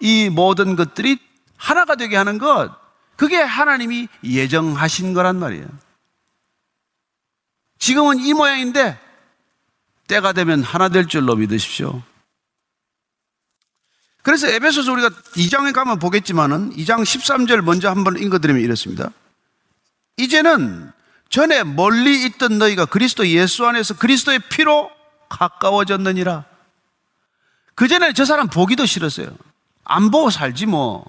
이 0.01 0.31
모든 0.31 0.77
것들이 0.77 1.19
하나가 1.57 1.95
되게 1.95 2.17
하는 2.17 2.39
것, 2.39 2.71
그게 3.17 3.37
하나님이 3.37 4.09
예정하신 4.25 5.13
거란 5.13 5.39
말이에요. 5.39 5.67
지금은 7.79 8.19
이 8.21 8.33
모양인데 8.33 8.99
때가 10.07 10.33
되면 10.33 10.63
하나 10.63 10.89
될 10.89 11.07
줄로 11.07 11.37
믿으십시오. 11.37 12.03
그래서 14.23 14.49
에베소서 14.49 14.93
우리가 14.93 15.09
2장에 15.09 15.73
가면 15.73 15.99
보겠지만은 15.99 16.75
2장 16.77 17.03
13절 17.03 17.63
먼저 17.63 17.89
한번 17.89 18.19
읽어드리면 18.19 18.63
이렇습니다. 18.63 19.11
이제는 20.17 20.93
전에 21.31 21.65
멀리 21.65 22.25
있던 22.27 22.59
너희가 22.59 22.87
그리스도 22.87 23.27
예수 23.29 23.67
안에서 23.67 23.95
그리스도의 23.95 24.41
피로 24.51 24.91
가까워졌느니라. 25.29 26.45
그전에 27.75 28.13
저 28.13 28.25
사람 28.25 28.49
보기도 28.49 28.85
싫었어요. 28.85 29.29
안 29.85 30.11
보고 30.11 30.29
살지 30.31 30.67
뭐. 30.67 31.05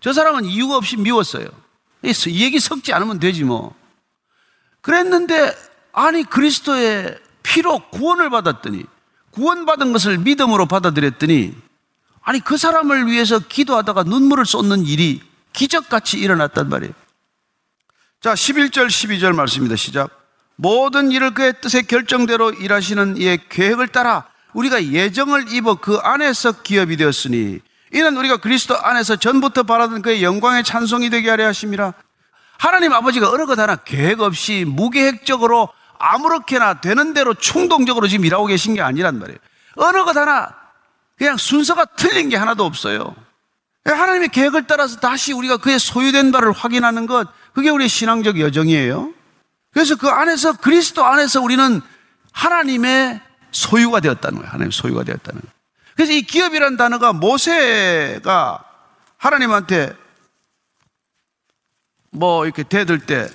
저 0.00 0.12
사람은 0.12 0.44
이유가 0.44 0.76
없이 0.76 0.96
미웠어요. 0.96 1.48
이 2.04 2.44
얘기 2.44 2.60
섞지 2.60 2.92
않으면 2.92 3.18
되지 3.18 3.42
뭐. 3.42 3.74
그랬는데 4.82 5.52
아니 5.92 6.22
그리스도의 6.22 7.18
피로 7.42 7.80
구원을 7.90 8.30
받았더니 8.30 8.84
구원받은 9.32 9.92
것을 9.92 10.18
믿음으로 10.18 10.66
받아들였더니 10.66 11.54
아니 12.26 12.40
그 12.40 12.56
사람을 12.56 13.06
위해서 13.06 13.38
기도하다가 13.38 14.02
눈물을 14.02 14.44
쏟는 14.44 14.84
일이 14.84 15.22
기적같이 15.52 16.18
일어났단 16.18 16.68
말이에요. 16.68 16.92
자, 18.20 18.34
11절 18.34 18.88
12절 18.88 19.32
말씀입니다. 19.32 19.76
시작. 19.76 20.10
모든 20.56 21.12
일을 21.12 21.34
그의 21.34 21.54
뜻의 21.60 21.84
결정대로 21.84 22.50
일하시는 22.50 23.16
이의 23.16 23.38
계획을 23.48 23.88
따라 23.88 24.26
우리가 24.54 24.86
예정을 24.86 25.52
입어 25.52 25.76
그 25.76 25.98
안에서 25.98 26.62
기업이 26.62 26.96
되었으니 26.96 27.60
이는 27.92 28.16
우리가 28.16 28.38
그리스도 28.38 28.76
안에서 28.76 29.14
전부터 29.14 29.62
바라던 29.62 30.02
그의 30.02 30.24
영광의 30.24 30.64
찬송이 30.64 31.10
되게 31.10 31.30
하려 31.30 31.46
하심이라. 31.46 31.94
하나님 32.58 32.92
아버지가 32.92 33.30
어느 33.30 33.46
것 33.46 33.56
하나 33.56 33.76
계획 33.76 34.20
없이 34.20 34.64
무계획적으로 34.66 35.68
아무렇게나 36.00 36.80
되는 36.80 37.14
대로 37.14 37.34
충동적으로 37.34 38.08
지금 38.08 38.24
일하고 38.24 38.46
계신 38.46 38.74
게 38.74 38.82
아니란 38.82 39.20
말이에요. 39.20 39.38
어느 39.76 40.04
것 40.04 40.16
하나 40.16 40.65
그냥 41.16 41.36
순서가 41.36 41.84
틀린 41.96 42.28
게 42.28 42.36
하나도 42.36 42.64
없어요. 42.64 43.14
하나님의 43.84 44.28
계획을 44.28 44.66
따라서 44.66 44.98
다시 44.98 45.32
우리가 45.32 45.58
그의 45.58 45.78
소유된 45.78 46.32
바를 46.32 46.52
확인하는 46.52 47.06
것, 47.06 47.28
그게 47.54 47.70
우리의 47.70 47.88
신앙적 47.88 48.40
여정이에요. 48.40 49.12
그래서 49.72 49.96
그 49.96 50.08
안에서, 50.08 50.54
그리스도 50.54 51.04
안에서 51.04 51.40
우리는 51.40 51.80
하나님의 52.32 53.20
소유가 53.52 54.00
되었다는 54.00 54.38
거예요. 54.38 54.48
하나님의 54.50 54.72
소유가 54.72 55.04
되었다는 55.04 55.40
거예요. 55.40 55.52
그래서 55.94 56.12
이 56.12 56.22
기업이라는 56.22 56.76
단어가 56.76 57.12
모세가 57.12 58.64
하나님한테 59.16 59.96
뭐 62.10 62.44
이렇게 62.44 62.62
대들 62.62 63.00
때 63.06 63.28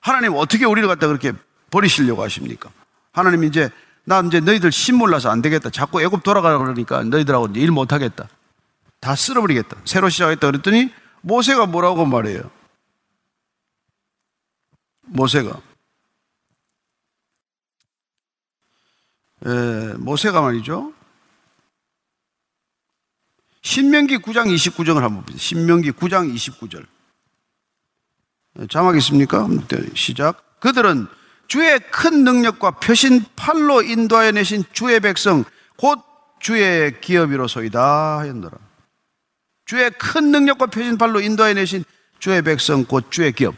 하나님 0.00 0.34
어떻게 0.34 0.64
우리를 0.64 0.88
갖다 0.88 1.06
그렇게 1.06 1.32
버리시려고 1.70 2.22
하십니까? 2.22 2.70
하나님 3.12 3.44
이제 3.44 3.70
나 4.04 4.20
이제 4.20 4.40
너희들 4.40 4.72
신 4.72 4.96
몰라서 4.96 5.30
안 5.30 5.42
되겠다. 5.42 5.70
자꾸 5.70 6.02
애굽 6.02 6.22
돌아가라 6.22 6.58
그러니까 6.58 7.02
너희들하고 7.04 7.48
이제 7.48 7.60
일 7.60 7.70
못 7.70 7.92
하겠다. 7.92 8.28
다 9.00 9.14
쓸어버리겠다. 9.14 9.76
새로 9.84 10.08
시작했다 10.08 10.50
그랬더니 10.50 10.92
모세가 11.22 11.66
뭐라고 11.66 12.04
말해요? 12.06 12.50
모세가 15.02 15.60
에, 19.46 19.94
모세가 19.98 20.40
말이죠. 20.42 20.92
신명기 23.62 24.18
9장 24.18 24.52
29절을 24.54 25.00
한번 25.00 25.22
보세요. 25.24 25.38
신명기 25.38 25.92
9장 25.92 26.34
29절. 26.34 26.86
자막 28.68 28.96
있습니까? 28.98 29.46
시작. 29.94 30.60
그들은 30.60 31.06
주의 31.50 31.80
큰 31.80 32.22
능력과 32.22 32.70
표신 32.78 33.24
팔로 33.34 33.82
인도하여 33.82 34.30
내신 34.30 34.62
주의 34.72 35.00
백성 35.00 35.42
곧 35.76 35.98
주의 36.38 37.00
기업이로소이다 37.00 38.18
하였노라. 38.18 38.56
주의 39.64 39.90
큰 39.90 40.30
능력과 40.30 40.66
표신 40.66 40.96
팔로 40.96 41.20
인도하여 41.20 41.54
내신 41.54 41.84
주의 42.20 42.40
백성 42.42 42.84
곧 42.84 43.10
주의 43.10 43.32
기업. 43.32 43.56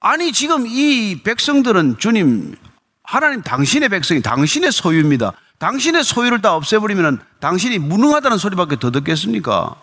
아니 0.00 0.32
지금 0.32 0.66
이 0.66 1.22
백성들은 1.24 1.96
주님 1.96 2.54
하나님 3.02 3.40
당신의 3.40 3.88
백성이 3.88 4.20
당신의 4.20 4.70
소유입니다. 4.70 5.32
당신의 5.58 6.04
소유를 6.04 6.42
다 6.42 6.54
없애버리면 6.56 7.24
당신이 7.40 7.78
무능하다는 7.78 8.36
소리밖에 8.36 8.78
더 8.78 8.90
듣겠습니까? 8.90 9.80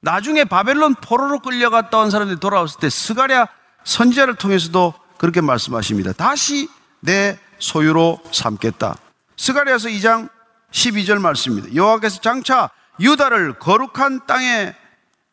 나중에 0.00 0.44
바벨론 0.44 0.94
포로로 0.94 1.40
끌려갔다 1.40 1.98
온 1.98 2.10
사람들이 2.12 2.38
돌아왔을 2.38 2.78
때 2.78 2.88
스가랴 2.88 3.48
선지자를 3.82 4.36
통해서도 4.36 4.94
그렇게 5.18 5.40
말씀하십니다. 5.40 6.12
다시 6.12 6.68
내 7.00 7.38
소유로 7.58 8.20
삼겠다. 8.32 8.96
스가랴서 9.36 9.88
2장 9.88 10.30
12절 10.70 11.20
말씀입니다. 11.20 11.74
여호와께서 11.74 12.20
장차 12.20 12.70
유다를 13.00 13.58
거룩한 13.58 14.26
땅에 14.26 14.74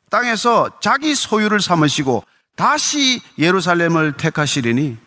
땅에서 0.09 0.79
자기 0.79 1.15
소유를 1.15 1.59
삼으시고 1.59 2.23
다시 2.55 3.21
예루살렘을 3.37 4.13
택하시리니 4.13 4.97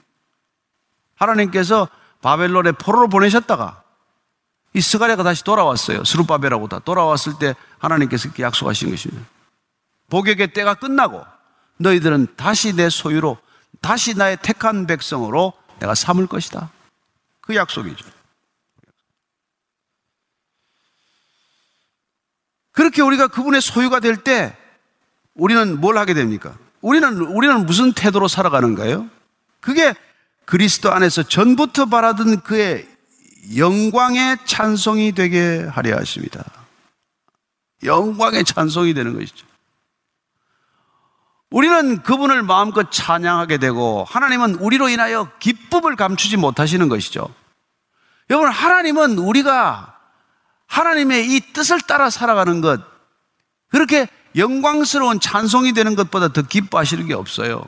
하나님께서 1.16 1.88
바벨론에 2.20 2.72
포로로 2.72 3.08
보내셨다가 3.08 3.82
이 4.74 4.80
스가랴가 4.80 5.22
다시 5.22 5.44
돌아왔어요. 5.44 6.04
스룹바벨하고 6.04 6.68
다 6.68 6.78
돌아왔을 6.78 7.34
때 7.38 7.54
하나님께서 7.78 8.28
약속하신 8.38 8.90
것입니다. 8.90 9.24
복역의 10.10 10.52
때가 10.52 10.74
끝나고 10.74 11.24
너희들은 11.78 12.34
다시 12.36 12.74
내 12.74 12.90
소유로 12.90 13.38
다시 13.80 14.14
나의 14.14 14.38
택한 14.42 14.86
백성으로 14.86 15.52
내가 15.80 15.94
삼을 15.94 16.26
것이다. 16.26 16.70
그 17.40 17.54
약속이죠. 17.56 18.04
그렇게 22.72 23.02
우리가 23.02 23.28
그분의 23.28 23.60
소유가 23.60 24.00
될 24.00 24.22
때 24.22 24.56
우리는 25.34 25.80
뭘 25.80 25.98
하게 25.98 26.14
됩니까? 26.14 26.56
우리는, 26.80 27.20
우리는 27.20 27.64
무슨 27.66 27.92
태도로 27.92 28.28
살아가는가요? 28.28 29.08
그게 29.60 29.94
그리스도 30.44 30.92
안에서 30.92 31.22
전부터 31.22 31.86
바라던 31.86 32.40
그의 32.42 32.88
영광의 33.56 34.38
찬송이 34.44 35.12
되게 35.12 35.64
하려 35.64 35.96
하십니다. 35.96 36.44
영광의 37.82 38.44
찬송이 38.44 38.94
되는 38.94 39.14
것이죠. 39.14 39.46
우리는 41.50 42.02
그분을 42.02 42.42
마음껏 42.42 42.90
찬양하게 42.90 43.58
되고 43.58 44.04
하나님은 44.04 44.56
우리로 44.56 44.88
인하여 44.88 45.30
기쁨을 45.38 45.96
감추지 45.96 46.36
못하시는 46.36 46.88
것이죠. 46.88 47.28
여러분, 48.30 48.50
하나님은 48.50 49.18
우리가 49.18 49.98
하나님의 50.66 51.34
이 51.34 51.40
뜻을 51.52 51.80
따라 51.80 52.10
살아가는 52.10 52.60
것, 52.60 52.80
그렇게 53.68 54.06
영광스러운 54.36 55.20
찬송이 55.20 55.72
되는 55.72 55.94
것보다 55.94 56.28
더 56.28 56.42
기뻐하시는 56.42 57.06
게 57.06 57.14
없어요. 57.14 57.64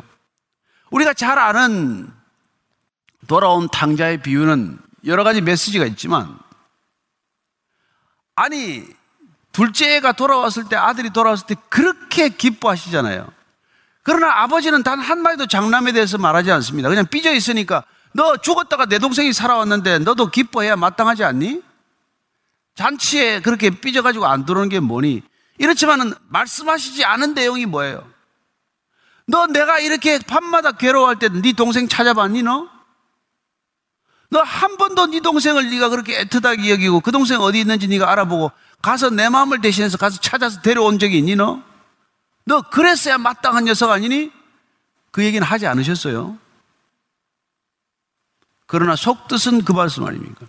우리가 0.91 1.15
잘 1.15 1.39
아는 1.39 2.13
돌아온 3.27 3.69
탕자의 3.69 4.23
비유는 4.23 4.79
여러 5.07 5.25
가지 5.25 5.41
메시지가 5.41 5.87
있지만, 5.87 6.39
아니, 8.35 8.85
둘째가 9.53 10.13
돌아왔을 10.13 10.65
때, 10.69 10.77
아들이 10.77 11.11
돌아왔을 11.11 11.47
때 11.47 11.55
그렇게 11.71 12.29
기뻐하시잖아요. 12.29 13.40
그러나 14.03 14.43
아버지는 14.43 14.83
단 14.83 14.99
한마디도 15.01 15.47
장남에 15.47 15.93
대해서 15.93 16.19
말하지 16.19 16.51
않습니다. 16.53 16.89
그냥 16.89 17.07
삐져 17.07 17.33
있으니까, 17.35 17.85
너 18.13 18.37
죽었다가 18.39 18.87
내 18.87 18.99
동생이 18.99 19.33
살아왔는데 19.33 20.01
너도 20.01 20.31
기뻐해야 20.31 20.77
마땅하지 20.77 21.23
않니? 21.25 21.63
잔치에 22.75 23.41
그렇게 23.41 23.71
삐져가지고 23.71 24.27
안 24.27 24.47
들어오는 24.47 24.69
게 24.69 24.81
뭐니? 24.81 25.23
이렇지만은 25.59 26.15
말씀하시지 26.29 27.05
않은 27.05 27.35
내용이 27.35 27.67
뭐예요? 27.67 28.09
너 29.27 29.47
내가 29.47 29.79
이렇게 29.79 30.19
밤마다 30.19 30.73
괴로워할 30.73 31.19
때 31.19 31.29
네 31.29 31.53
동생 31.53 31.87
찾아봤니 31.87 32.43
너? 32.43 32.69
너 34.31 34.41
한 34.43 34.77
번도 34.77 35.07
네 35.09 35.21
동생을 35.21 35.71
네가 35.71 35.89
그렇게 35.91 36.25
애틋하게 36.25 36.71
여기고 36.71 37.01
그 37.01 37.13
동생 37.13 37.41
어디 37.41 37.61
있는지 37.61 37.87
네가 37.89 38.11
알아보고 38.11 38.51
가서 38.81 39.11
내 39.11 39.29
마음을 39.29 39.61
대신해서 39.61 39.99
가서 39.99 40.19
찾아서 40.21 40.61
데려온 40.63 40.99
적이 40.99 41.19
있니 41.19 41.37
너? 41.37 41.63
너 42.45 42.63
그랬어야 42.63 43.19
마땅한 43.19 43.65
녀석 43.65 43.91
아니니? 43.91 44.33
그 45.11 45.25
얘기는 45.25 45.45
하지 45.47 45.67
않으셨어요. 45.67 46.39
그러나 48.67 48.95
속뜻은 48.95 49.65
그 49.65 49.73
말씀 49.73 50.05
아닙니까? 50.05 50.47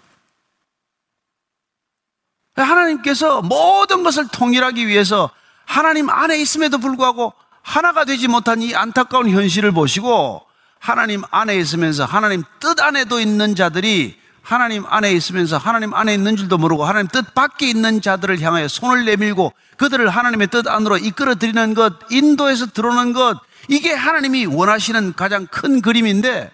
하나님께서 2.55 3.41
모든 3.41 4.03
것을 4.03 4.27
통일하기 4.27 4.87
위해서 4.87 5.31
하나님 5.65 6.09
안에 6.09 6.37
있음에도 6.39 6.77
불구하고 6.77 7.33
하나가 7.63 8.05
되지 8.05 8.27
못한 8.27 8.61
이 8.61 8.75
안타까운 8.75 9.29
현실을 9.29 9.71
보시고 9.71 10.45
하나님 10.79 11.23
안에 11.31 11.55
있으면서 11.57 12.05
하나님 12.05 12.43
뜻 12.59 12.79
안에도 12.79 13.19
있는 13.19 13.55
자들이 13.55 14.20
하나님 14.41 14.85
안에 14.85 15.11
있으면서 15.13 15.57
하나님 15.57 15.93
안에 15.93 16.13
있는 16.13 16.35
줄도 16.35 16.57
모르고 16.57 16.83
하나님 16.85 17.07
뜻 17.07 17.33
밖에 17.33 17.69
있는 17.69 18.01
자들을 18.01 18.41
향하여 18.41 18.67
손을 18.67 19.05
내밀고 19.05 19.53
그들을 19.77 20.09
하나님의 20.09 20.47
뜻 20.47 20.67
안으로 20.67 20.97
이끌어 20.97 21.35
드리는 21.35 21.73
것, 21.73 21.93
인도에서 22.11 22.67
들어오는 22.67 23.13
것, 23.13 23.39
이게 23.67 23.93
하나님이 23.93 24.47
원하시는 24.47 25.13
가장 25.13 25.47
큰 25.47 25.81
그림인데 25.81 26.51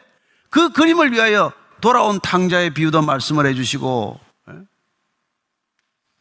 그 0.50 0.70
그림을 0.72 1.12
위하여 1.14 1.52
돌아온 1.82 2.20
탕자의 2.20 2.72
비유도 2.74 3.02
말씀을 3.02 3.46
해주시고 3.48 4.20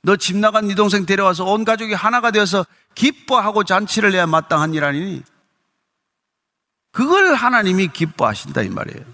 너 0.03 0.17
집 0.17 0.37
나간 0.37 0.69
네 0.69 0.77
동생 0.77 1.05
데려와서 1.05 1.45
온 1.45 1.65
가족이 1.65 1.93
하나가 1.93 2.31
되어서 2.31 2.65
기뻐하고 2.95 3.65
잔치를 3.65 4.13
해야 4.15 4.27
마땅한 4.27 4.73
일 4.73 4.85
아니니? 4.85 5.23
그걸 6.93 7.35
하나님이 7.35 7.89
기뻐하신다 7.89 8.63
이 8.63 8.69
말이에요. 8.69 9.05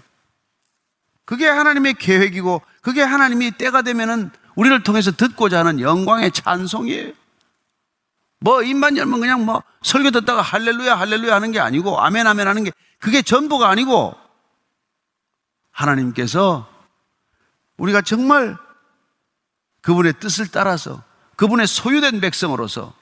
그게 1.25 1.47
하나님의 1.47 1.95
계획이고 1.95 2.61
그게 2.81 3.01
하나님이 3.01 3.51
때가 3.51 3.81
되면은 3.81 4.31
우리를 4.55 4.83
통해서 4.83 5.11
듣고자 5.11 5.59
하는 5.59 5.79
영광의 5.79 6.31
찬송이에요. 6.31 7.13
뭐 8.39 8.61
입만 8.61 8.97
열면 8.97 9.21
그냥 9.21 9.45
뭐 9.45 9.63
설교 9.83 10.11
듣다가 10.11 10.41
할렐루야 10.41 10.99
할렐루야 10.99 11.33
하는 11.33 11.51
게 11.51 11.59
아니고 11.59 12.01
아멘 12.01 12.27
아멘 12.27 12.47
하는 12.47 12.65
게 12.65 12.71
그게 12.99 13.21
전부가 13.21 13.69
아니고 13.69 14.15
하나님께서 15.71 16.69
우리가 17.77 18.01
정말 18.01 18.57
그분의 19.81 20.13
뜻을 20.19 20.49
따라서 20.51 21.01
그분의 21.37 21.67
소유된 21.67 22.19
백성으로서 22.19 22.93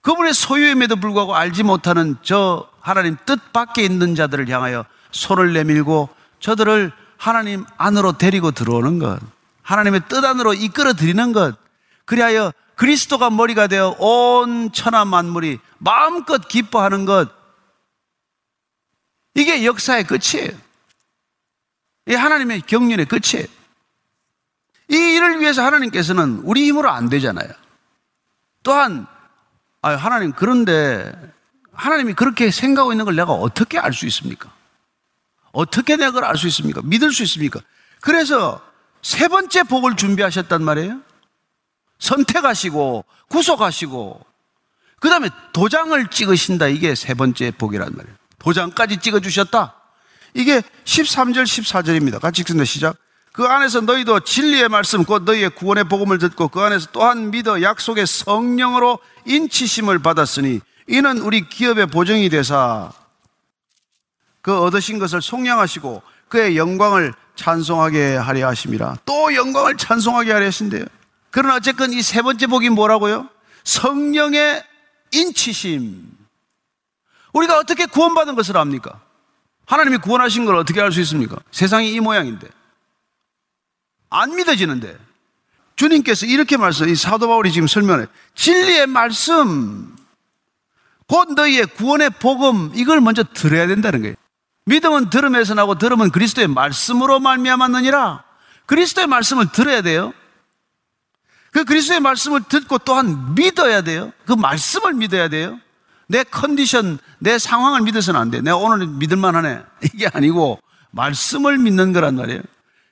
그분의 0.00 0.34
소유임에도 0.34 0.96
불구하고 0.96 1.34
알지 1.34 1.62
못하는 1.62 2.16
저 2.22 2.68
하나님 2.80 3.16
뜻 3.26 3.52
밖에 3.52 3.82
있는 3.82 4.14
자들을 4.14 4.48
향하여 4.48 4.84
손을 5.10 5.52
내밀고 5.52 6.08
저들을 6.40 6.92
하나님 7.16 7.64
안으로 7.76 8.18
데리고 8.18 8.50
들어오는 8.50 8.98
것, 8.98 9.20
하나님의 9.62 10.02
뜻 10.08 10.24
안으로 10.24 10.54
이끌어 10.54 10.92
드리는 10.94 11.32
것, 11.32 11.56
그리하여 12.04 12.52
그리스도가 12.76 13.30
머리가 13.30 13.66
되어 13.66 13.96
온 13.98 14.70
천하 14.72 15.04
만물이 15.04 15.58
마음껏 15.78 16.46
기뻐하는 16.46 17.04
것, 17.04 17.30
이게 19.34 19.64
역사의 19.64 20.04
끝이에요. 20.04 20.50
이 22.08 22.14
하나님의 22.14 22.62
경륜의 22.62 23.06
끝이에요. 23.06 23.46
이 24.88 24.96
일을 24.96 25.40
위해서 25.40 25.64
하나님께서는 25.64 26.40
우리 26.44 26.66
힘으로 26.68 26.90
안 26.90 27.08
되잖아요. 27.08 27.48
또한, 28.62 29.06
아, 29.82 29.90
하나님, 29.96 30.32
그런데 30.32 31.12
하나님이 31.72 32.14
그렇게 32.14 32.50
생각하고 32.50 32.92
있는 32.92 33.04
걸 33.04 33.16
내가 33.16 33.32
어떻게 33.32 33.78
알 33.78 33.92
수 33.92 34.06
있습니까? 34.06 34.55
어떻게 35.56 35.96
내가 35.96 36.10
그걸 36.10 36.24
알 36.24 36.36
수 36.36 36.46
있습니까? 36.48 36.82
믿을 36.84 37.12
수 37.12 37.22
있습니까? 37.22 37.60
그래서 38.02 38.60
세 39.00 39.26
번째 39.26 39.62
복을 39.62 39.96
준비하셨단 39.96 40.62
말이에요. 40.62 41.00
선택하시고, 41.98 43.06
구속하시고, 43.30 44.20
그 45.00 45.08
다음에 45.08 45.30
도장을 45.54 46.08
찍으신다. 46.08 46.66
이게 46.66 46.94
세 46.94 47.14
번째 47.14 47.52
복이란 47.52 47.90
말이에요. 47.96 48.16
도장까지 48.38 48.98
찍어주셨다. 48.98 49.74
이게 50.34 50.60
13절, 50.84 51.44
14절입니다. 51.44 52.20
같이 52.20 52.42
읽습니다. 52.42 52.66
시작. 52.66 52.96
그 53.32 53.44
안에서 53.44 53.80
너희도 53.80 54.20
진리의 54.20 54.68
말씀 54.68 55.04
곧 55.04 55.22
너희의 55.22 55.50
구원의 55.50 55.84
복음을 55.84 56.18
듣고 56.18 56.48
그 56.48 56.60
안에서 56.60 56.88
또한 56.92 57.30
믿어 57.30 57.62
약속의 57.62 58.06
성령으로 58.06 58.98
인치심을 59.24 60.00
받았으니 60.00 60.60
이는 60.88 61.18
우리 61.18 61.48
기업의 61.48 61.86
보정이 61.86 62.28
되사 62.28 62.92
그 64.46 64.56
얻으신 64.56 65.00
것을 65.00 65.20
속량하시고 65.20 66.02
그의 66.28 66.56
영광을 66.56 67.12
찬송하게 67.34 68.14
하려 68.14 68.46
하심이라 68.46 68.98
또 69.04 69.34
영광을 69.34 69.76
찬송하게 69.76 70.30
하려 70.30 70.46
하신대요 70.46 70.84
그러나 71.32 71.56
어쨌건 71.56 71.92
이 71.92 72.00
세 72.00 72.22
번째 72.22 72.46
복이 72.46 72.70
뭐라고요? 72.70 73.28
성령의 73.64 74.62
인치심 75.10 76.12
우리가 77.32 77.58
어떻게 77.58 77.86
구원받은 77.86 78.36
것을 78.36 78.56
압니까? 78.56 79.00
하나님이 79.66 79.96
구원하신 79.96 80.44
걸 80.44 80.54
어떻게 80.54 80.80
알 80.80 80.92
수 80.92 81.00
있습니까? 81.00 81.38
세상이 81.50 81.92
이 81.92 81.98
모양인데 81.98 82.46
안 84.10 84.36
믿어지는데 84.36 84.96
주님께서 85.74 86.24
이렇게 86.26 86.56
말씀, 86.56 86.88
이 86.88 86.94
사도 86.94 87.26
바울이 87.26 87.50
지금 87.50 87.66
설명해. 87.66 88.06
진리의 88.36 88.86
말씀, 88.86 89.96
곧 91.08 91.32
너희의 91.32 91.66
구원의 91.66 92.10
복음, 92.20 92.70
이걸 92.74 93.00
먼저 93.00 93.24
들어야 93.24 93.66
된다는 93.66 94.02
거예요. 94.02 94.14
믿음은 94.66 95.10
들음에서 95.10 95.54
나고 95.54 95.76
들음은 95.76 96.10
그리스도의 96.10 96.48
말씀으로 96.48 97.20
말미암았느니라. 97.20 98.24
그리스도의 98.66 99.06
말씀을 99.06 99.50
들어야 99.52 99.80
돼요. 99.80 100.12
그 101.52 101.64
그리스도의 101.64 102.00
말씀을 102.00 102.42
듣고 102.48 102.78
또한 102.78 103.34
믿어야 103.34 103.82
돼요. 103.82 104.12
그 104.26 104.32
말씀을 104.32 104.92
믿어야 104.94 105.28
돼요. 105.28 105.58
내 106.08 106.24
컨디션, 106.24 106.98
내 107.18 107.38
상황을 107.38 107.80
믿어서는 107.82 108.20
안 108.20 108.30
돼. 108.30 108.40
내가 108.40 108.56
오늘 108.56 108.86
믿을만 108.86 109.36
하네. 109.36 109.62
이게 109.94 110.08
아니고 110.12 110.60
말씀을 110.90 111.58
믿는 111.58 111.92
거란 111.92 112.16
말이에요. 112.16 112.42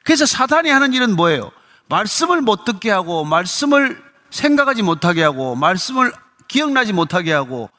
그래서 0.05 0.27
사단이 0.27 0.71
하는 0.71 0.93
일은 0.93 1.17
뭐예요? 1.17 1.51
말씀을 1.89 2.41
못 2.41 2.65
듣게 2.65 2.91
하고, 2.91 3.25
말씀을 3.25 4.03
생각하지 4.31 4.83
못하게 4.83 5.23
하고, 5.23 5.55
말씀을 5.55 6.13
기억나지 6.49 6.93
못하게 6.93 7.33
하고, 7.33 7.71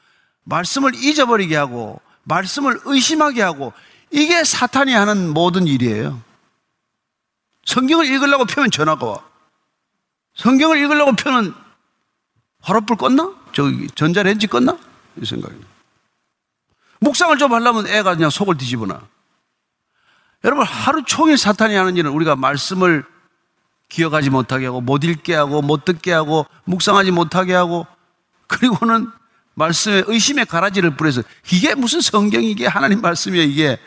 말씀을 0.44 0.94
잊어버리게 0.94 1.56
하고, 1.56 2.00
말씀을 2.26 2.80
의심하게 2.84 3.42
하고 3.42 3.72
이게 4.10 4.44
사탄이 4.44 4.92
하는 4.92 5.32
모든 5.32 5.66
일이에요. 5.66 6.20
성경을 7.64 8.06
읽으려고 8.06 8.44
펴면 8.44 8.70
전화가 8.70 9.06
와. 9.06 9.24
성경을 10.34 10.78
읽으려고 10.78 11.12
펴면 11.12 11.54
화롯불 12.60 12.96
껐나? 12.96 13.34
저기 13.52 13.88
전자레인지 13.94 14.46
껐나? 14.48 14.78
이 15.20 15.24
생각이. 15.24 15.56
묵상을 17.00 17.36
좀 17.38 17.52
하려면 17.52 17.86
애가 17.86 18.14
그냥 18.14 18.30
속을 18.30 18.56
뒤집어놔. 18.58 19.00
여러분 20.44 20.64
하루 20.64 21.02
종일 21.04 21.38
사탄이 21.38 21.74
하는 21.74 21.96
일은 21.96 22.10
우리가 22.10 22.36
말씀을 22.36 23.04
기억하지 23.88 24.30
못하게 24.30 24.66
하고 24.66 24.80
못 24.80 25.04
읽게 25.04 25.34
하고 25.34 25.62
못 25.62 25.84
듣게 25.84 26.12
하고 26.12 26.46
묵상하지 26.64 27.12
못하게 27.12 27.54
하고 27.54 27.86
그리고는 28.46 29.10
말씀에 29.56 30.04
의심의 30.06 30.46
가라지를 30.46 30.96
뿌려서 30.96 31.22
이게 31.50 31.74
무슨 31.74 32.00
성경이 32.00 32.54
게 32.54 32.66
하나님 32.66 33.00
말씀이에요 33.00 33.44
이게 33.44 33.78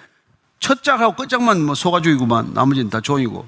첫 0.60 0.84
장하고 0.84 1.16
끝장만 1.16 1.62
뭐 1.62 1.76
소가죽이구만 1.76 2.54
나머지는 2.54 2.90
다 2.90 3.00
종이고 3.00 3.48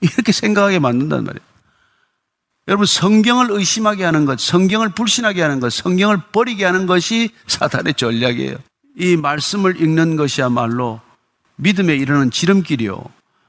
이렇게 0.00 0.32
생각하게 0.32 0.78
만든단 0.80 1.24
말이에요. 1.24 1.54
여러분 2.66 2.86
성경을 2.86 3.50
의심하게 3.50 4.04
하는 4.04 4.24
것, 4.24 4.40
성경을 4.40 4.90
불신하게 4.90 5.42
하는 5.42 5.60
것, 5.60 5.70
성경을 5.72 6.18
버리게 6.32 6.64
하는 6.64 6.86
것이 6.86 7.30
사탄의 7.46 7.94
전략이에요. 7.94 8.56
이 8.98 9.16
말씀을 9.16 9.80
읽는 9.80 10.16
것이야말로 10.16 11.00
믿음에 11.56 11.94
이르는 11.94 12.30
지름길이요. 12.30 13.04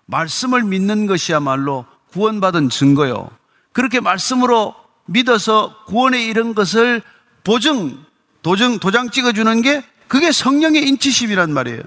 말씀을 0.08 0.64
믿는 0.64 1.06
것이야말로 1.06 1.86
구원받은 2.12 2.70
증거요. 2.70 3.30
그렇게 3.72 4.00
말씀으로 4.00 4.76
믿어서 5.06 5.84
구원에 5.86 6.24
이른 6.26 6.54
것을 6.54 7.02
보증, 7.46 8.04
도장, 8.42 8.80
도장 8.80 9.12
찍어주는 9.12 9.62
게 9.62 9.82
그게 10.10 10.34
성령의 10.34 10.86
인치심이란 10.88 11.54
말이에요. 11.54 11.82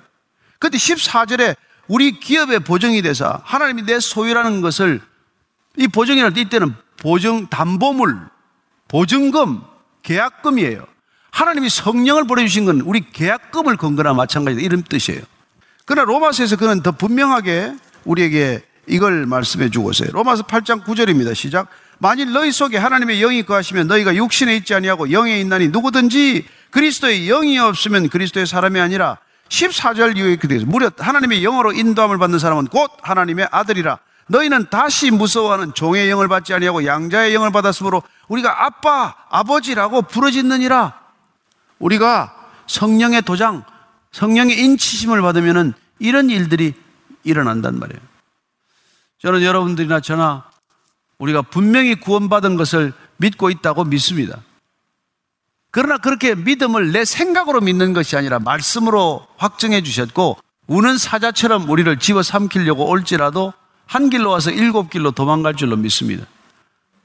근데 0.59 0.79
14절에 0.79 1.55
우리 1.89 2.19
기업의 2.19 2.61
보증이 2.61 3.03
돼서 3.03 3.41
하나님이 3.45 3.83
내 3.83 4.01
소유라는 4.01 4.61
것을 4.63 5.01
이 5.77 5.89
보증이랄 5.89 6.33
때 6.33 6.41
이때는 6.41 6.75
보증, 6.99 7.47
담보물, 7.49 8.19
보증금, 8.89 9.61
계약금이에요. 10.03 10.87
하나님이 11.31 11.69
성령을 11.69 12.27
보내주신 12.27 12.65
건 12.65 12.81
우리 12.81 13.09
계약금을 13.13 13.77
건 13.77 13.97
거나 13.97 14.15
마찬가지다. 14.15 14.65
이런 14.65 14.83
뜻이에요. 14.83 15.23
그러나 15.85 16.11
로마서에서 16.11 16.57
그는 16.57 16.83
더 16.83 16.93
분명하게 16.93 17.75
우리에게 18.05 18.63
이걸 18.87 19.27
말씀해 19.27 19.71
주고 19.71 19.91
있어요. 19.91 20.11
로마서 20.13 20.45
8장 20.45 20.85
9절입니다. 20.85 21.35
시작. 21.35 21.69
만일 21.99 22.33
너희 22.33 22.53
속에 22.53 22.77
하나님의 22.77 23.21
영이 23.21 23.43
거하시면 23.43 23.89
너희가 23.89 24.15
육신에 24.15 24.57
있지 24.57 24.75
아니하고 24.75 25.11
영에 25.11 25.41
있나니 25.41 25.69
누구든지 25.69 26.47
그리스도의 26.71 27.27
영이 27.27 27.59
없으면 27.59 28.09
그리스도의 28.09 28.47
사람이 28.47 28.79
아니라 28.81 29.19
14절 29.49 30.17
이후에 30.17 30.37
되어 30.37 30.61
무려 30.67 30.91
하나님의 30.97 31.43
영으로 31.43 31.73
인도함을 31.73 32.19
받는 32.19 32.39
사람은 32.39 32.67
곧 32.67 32.91
하나님의 33.03 33.49
아들이라 33.51 33.99
너희는 34.29 34.69
다시 34.71 35.11
무서워하는 35.11 35.75
종의 35.75 36.11
영을 36.11 36.29
받지 36.29 36.55
아니하고 36.55 36.85
양자의 36.85 37.35
영을 37.35 37.51
받았으므로 37.51 38.03
우리가 38.29 38.67
아빠, 38.67 39.15
아버지라고 39.31 40.03
부르짖느니라. 40.03 41.01
우리가 41.79 42.35
성령의 42.67 43.23
도장, 43.23 43.65
성령의 44.13 44.59
인치심을 44.59 45.23
받으면은 45.23 45.73
이런 45.99 46.29
일들이 46.29 46.75
일어난단 47.25 47.79
말이에요. 47.79 48.01
저는 49.23 49.43
여러분들이나 49.43 50.01
저나 50.01 50.45
우리가 51.19 51.43
분명히 51.43 51.95
구원받은 51.95 52.57
것을 52.57 52.93
믿고 53.17 53.51
있다고 53.51 53.85
믿습니다. 53.85 54.41
그러나 55.71 55.99
그렇게 55.99 56.35
믿음을 56.35 56.93
내 56.93 57.05
생각으로 57.05 57.61
믿는 57.61 57.93
것이 57.93 58.17
아니라 58.17 58.39
말씀으로 58.39 59.27
확정해 59.37 59.83
주셨고 59.83 60.39
우는 60.67 60.99
사자처럼 60.99 61.69
우리를 61.69 61.99
집어 61.99 62.23
삼키려고 62.23 62.89
올지라도 62.89 63.53
한 63.87 64.11
길로 64.11 64.31
와서 64.31 64.51
일곱 64.51 64.91
길로 64.91 65.11
도망갈 65.11 65.55
줄로 65.55 65.77
믿습니다. 65.77 66.27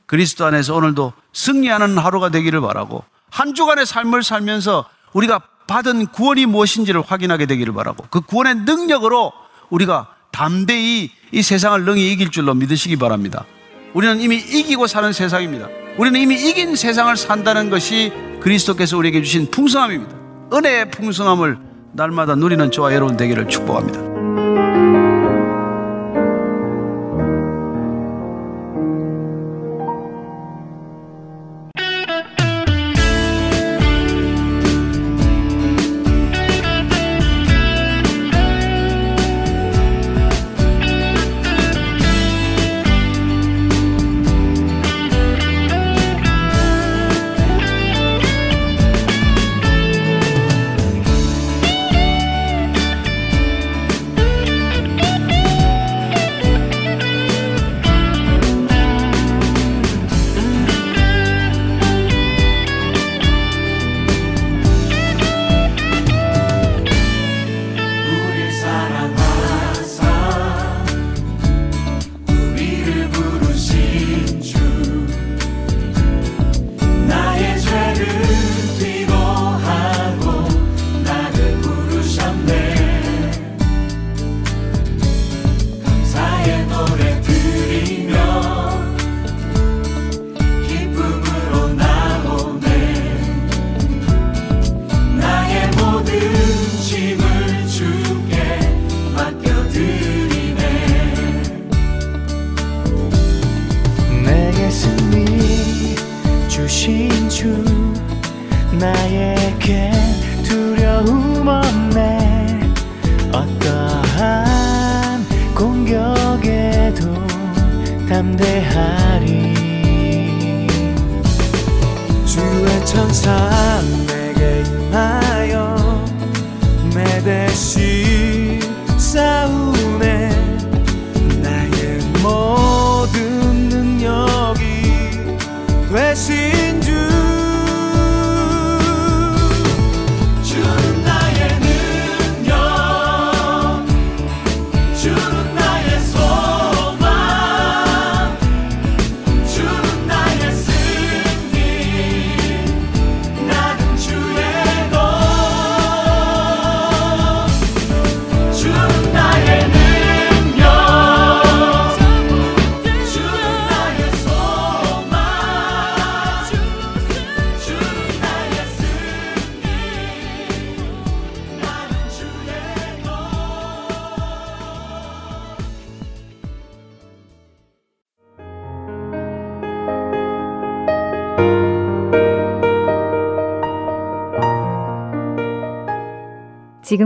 그리스도 0.05 0.45
안에서 0.45 0.76
오늘도 0.76 1.14
승리하는 1.34 1.97
하루가 1.97 2.30
되기를 2.30 2.61
바라고 2.61 3.03
한 3.30 3.53
주간의 3.55 3.86
삶을 3.86 4.22
살면서 4.22 4.86
우리가 5.14 5.39
받은 5.68 6.07
구원이 6.07 6.45
무엇인지를 6.45 7.01
확인하게 7.01 7.45
되기를 7.45 7.74
바라고 7.74 8.05
그 8.09 8.22
구원의 8.22 8.55
능력으로 8.55 9.32
우리가 9.70 10.14
담대히 10.32 11.09
이 11.32 11.41
세상을 11.41 11.84
능히 11.86 12.11
이길 12.11 12.32
줄로 12.32 12.53
믿으시기 12.53 12.97
바랍니다. 12.97 13.45
우리는 13.93 14.19
이미 14.21 14.37
이기고 14.37 14.87
사는 14.87 15.11
세상입니다. 15.13 15.69
우리는 15.97 16.19
이미 16.19 16.35
이긴 16.35 16.75
세상을 16.75 17.15
산다는 17.15 17.69
것이 17.69 18.11
그리스도께서 18.41 18.97
우리에게 18.97 19.21
주신 19.21 19.49
풍성함입니다. 19.49 20.15
은혜의 20.53 20.91
풍성함을 20.91 21.57
날마다 21.93 22.35
누리는 22.35 22.71
저와 22.71 22.93
여러분 22.93 23.17
되기를 23.17 23.47
축복합니다. 23.47 24.12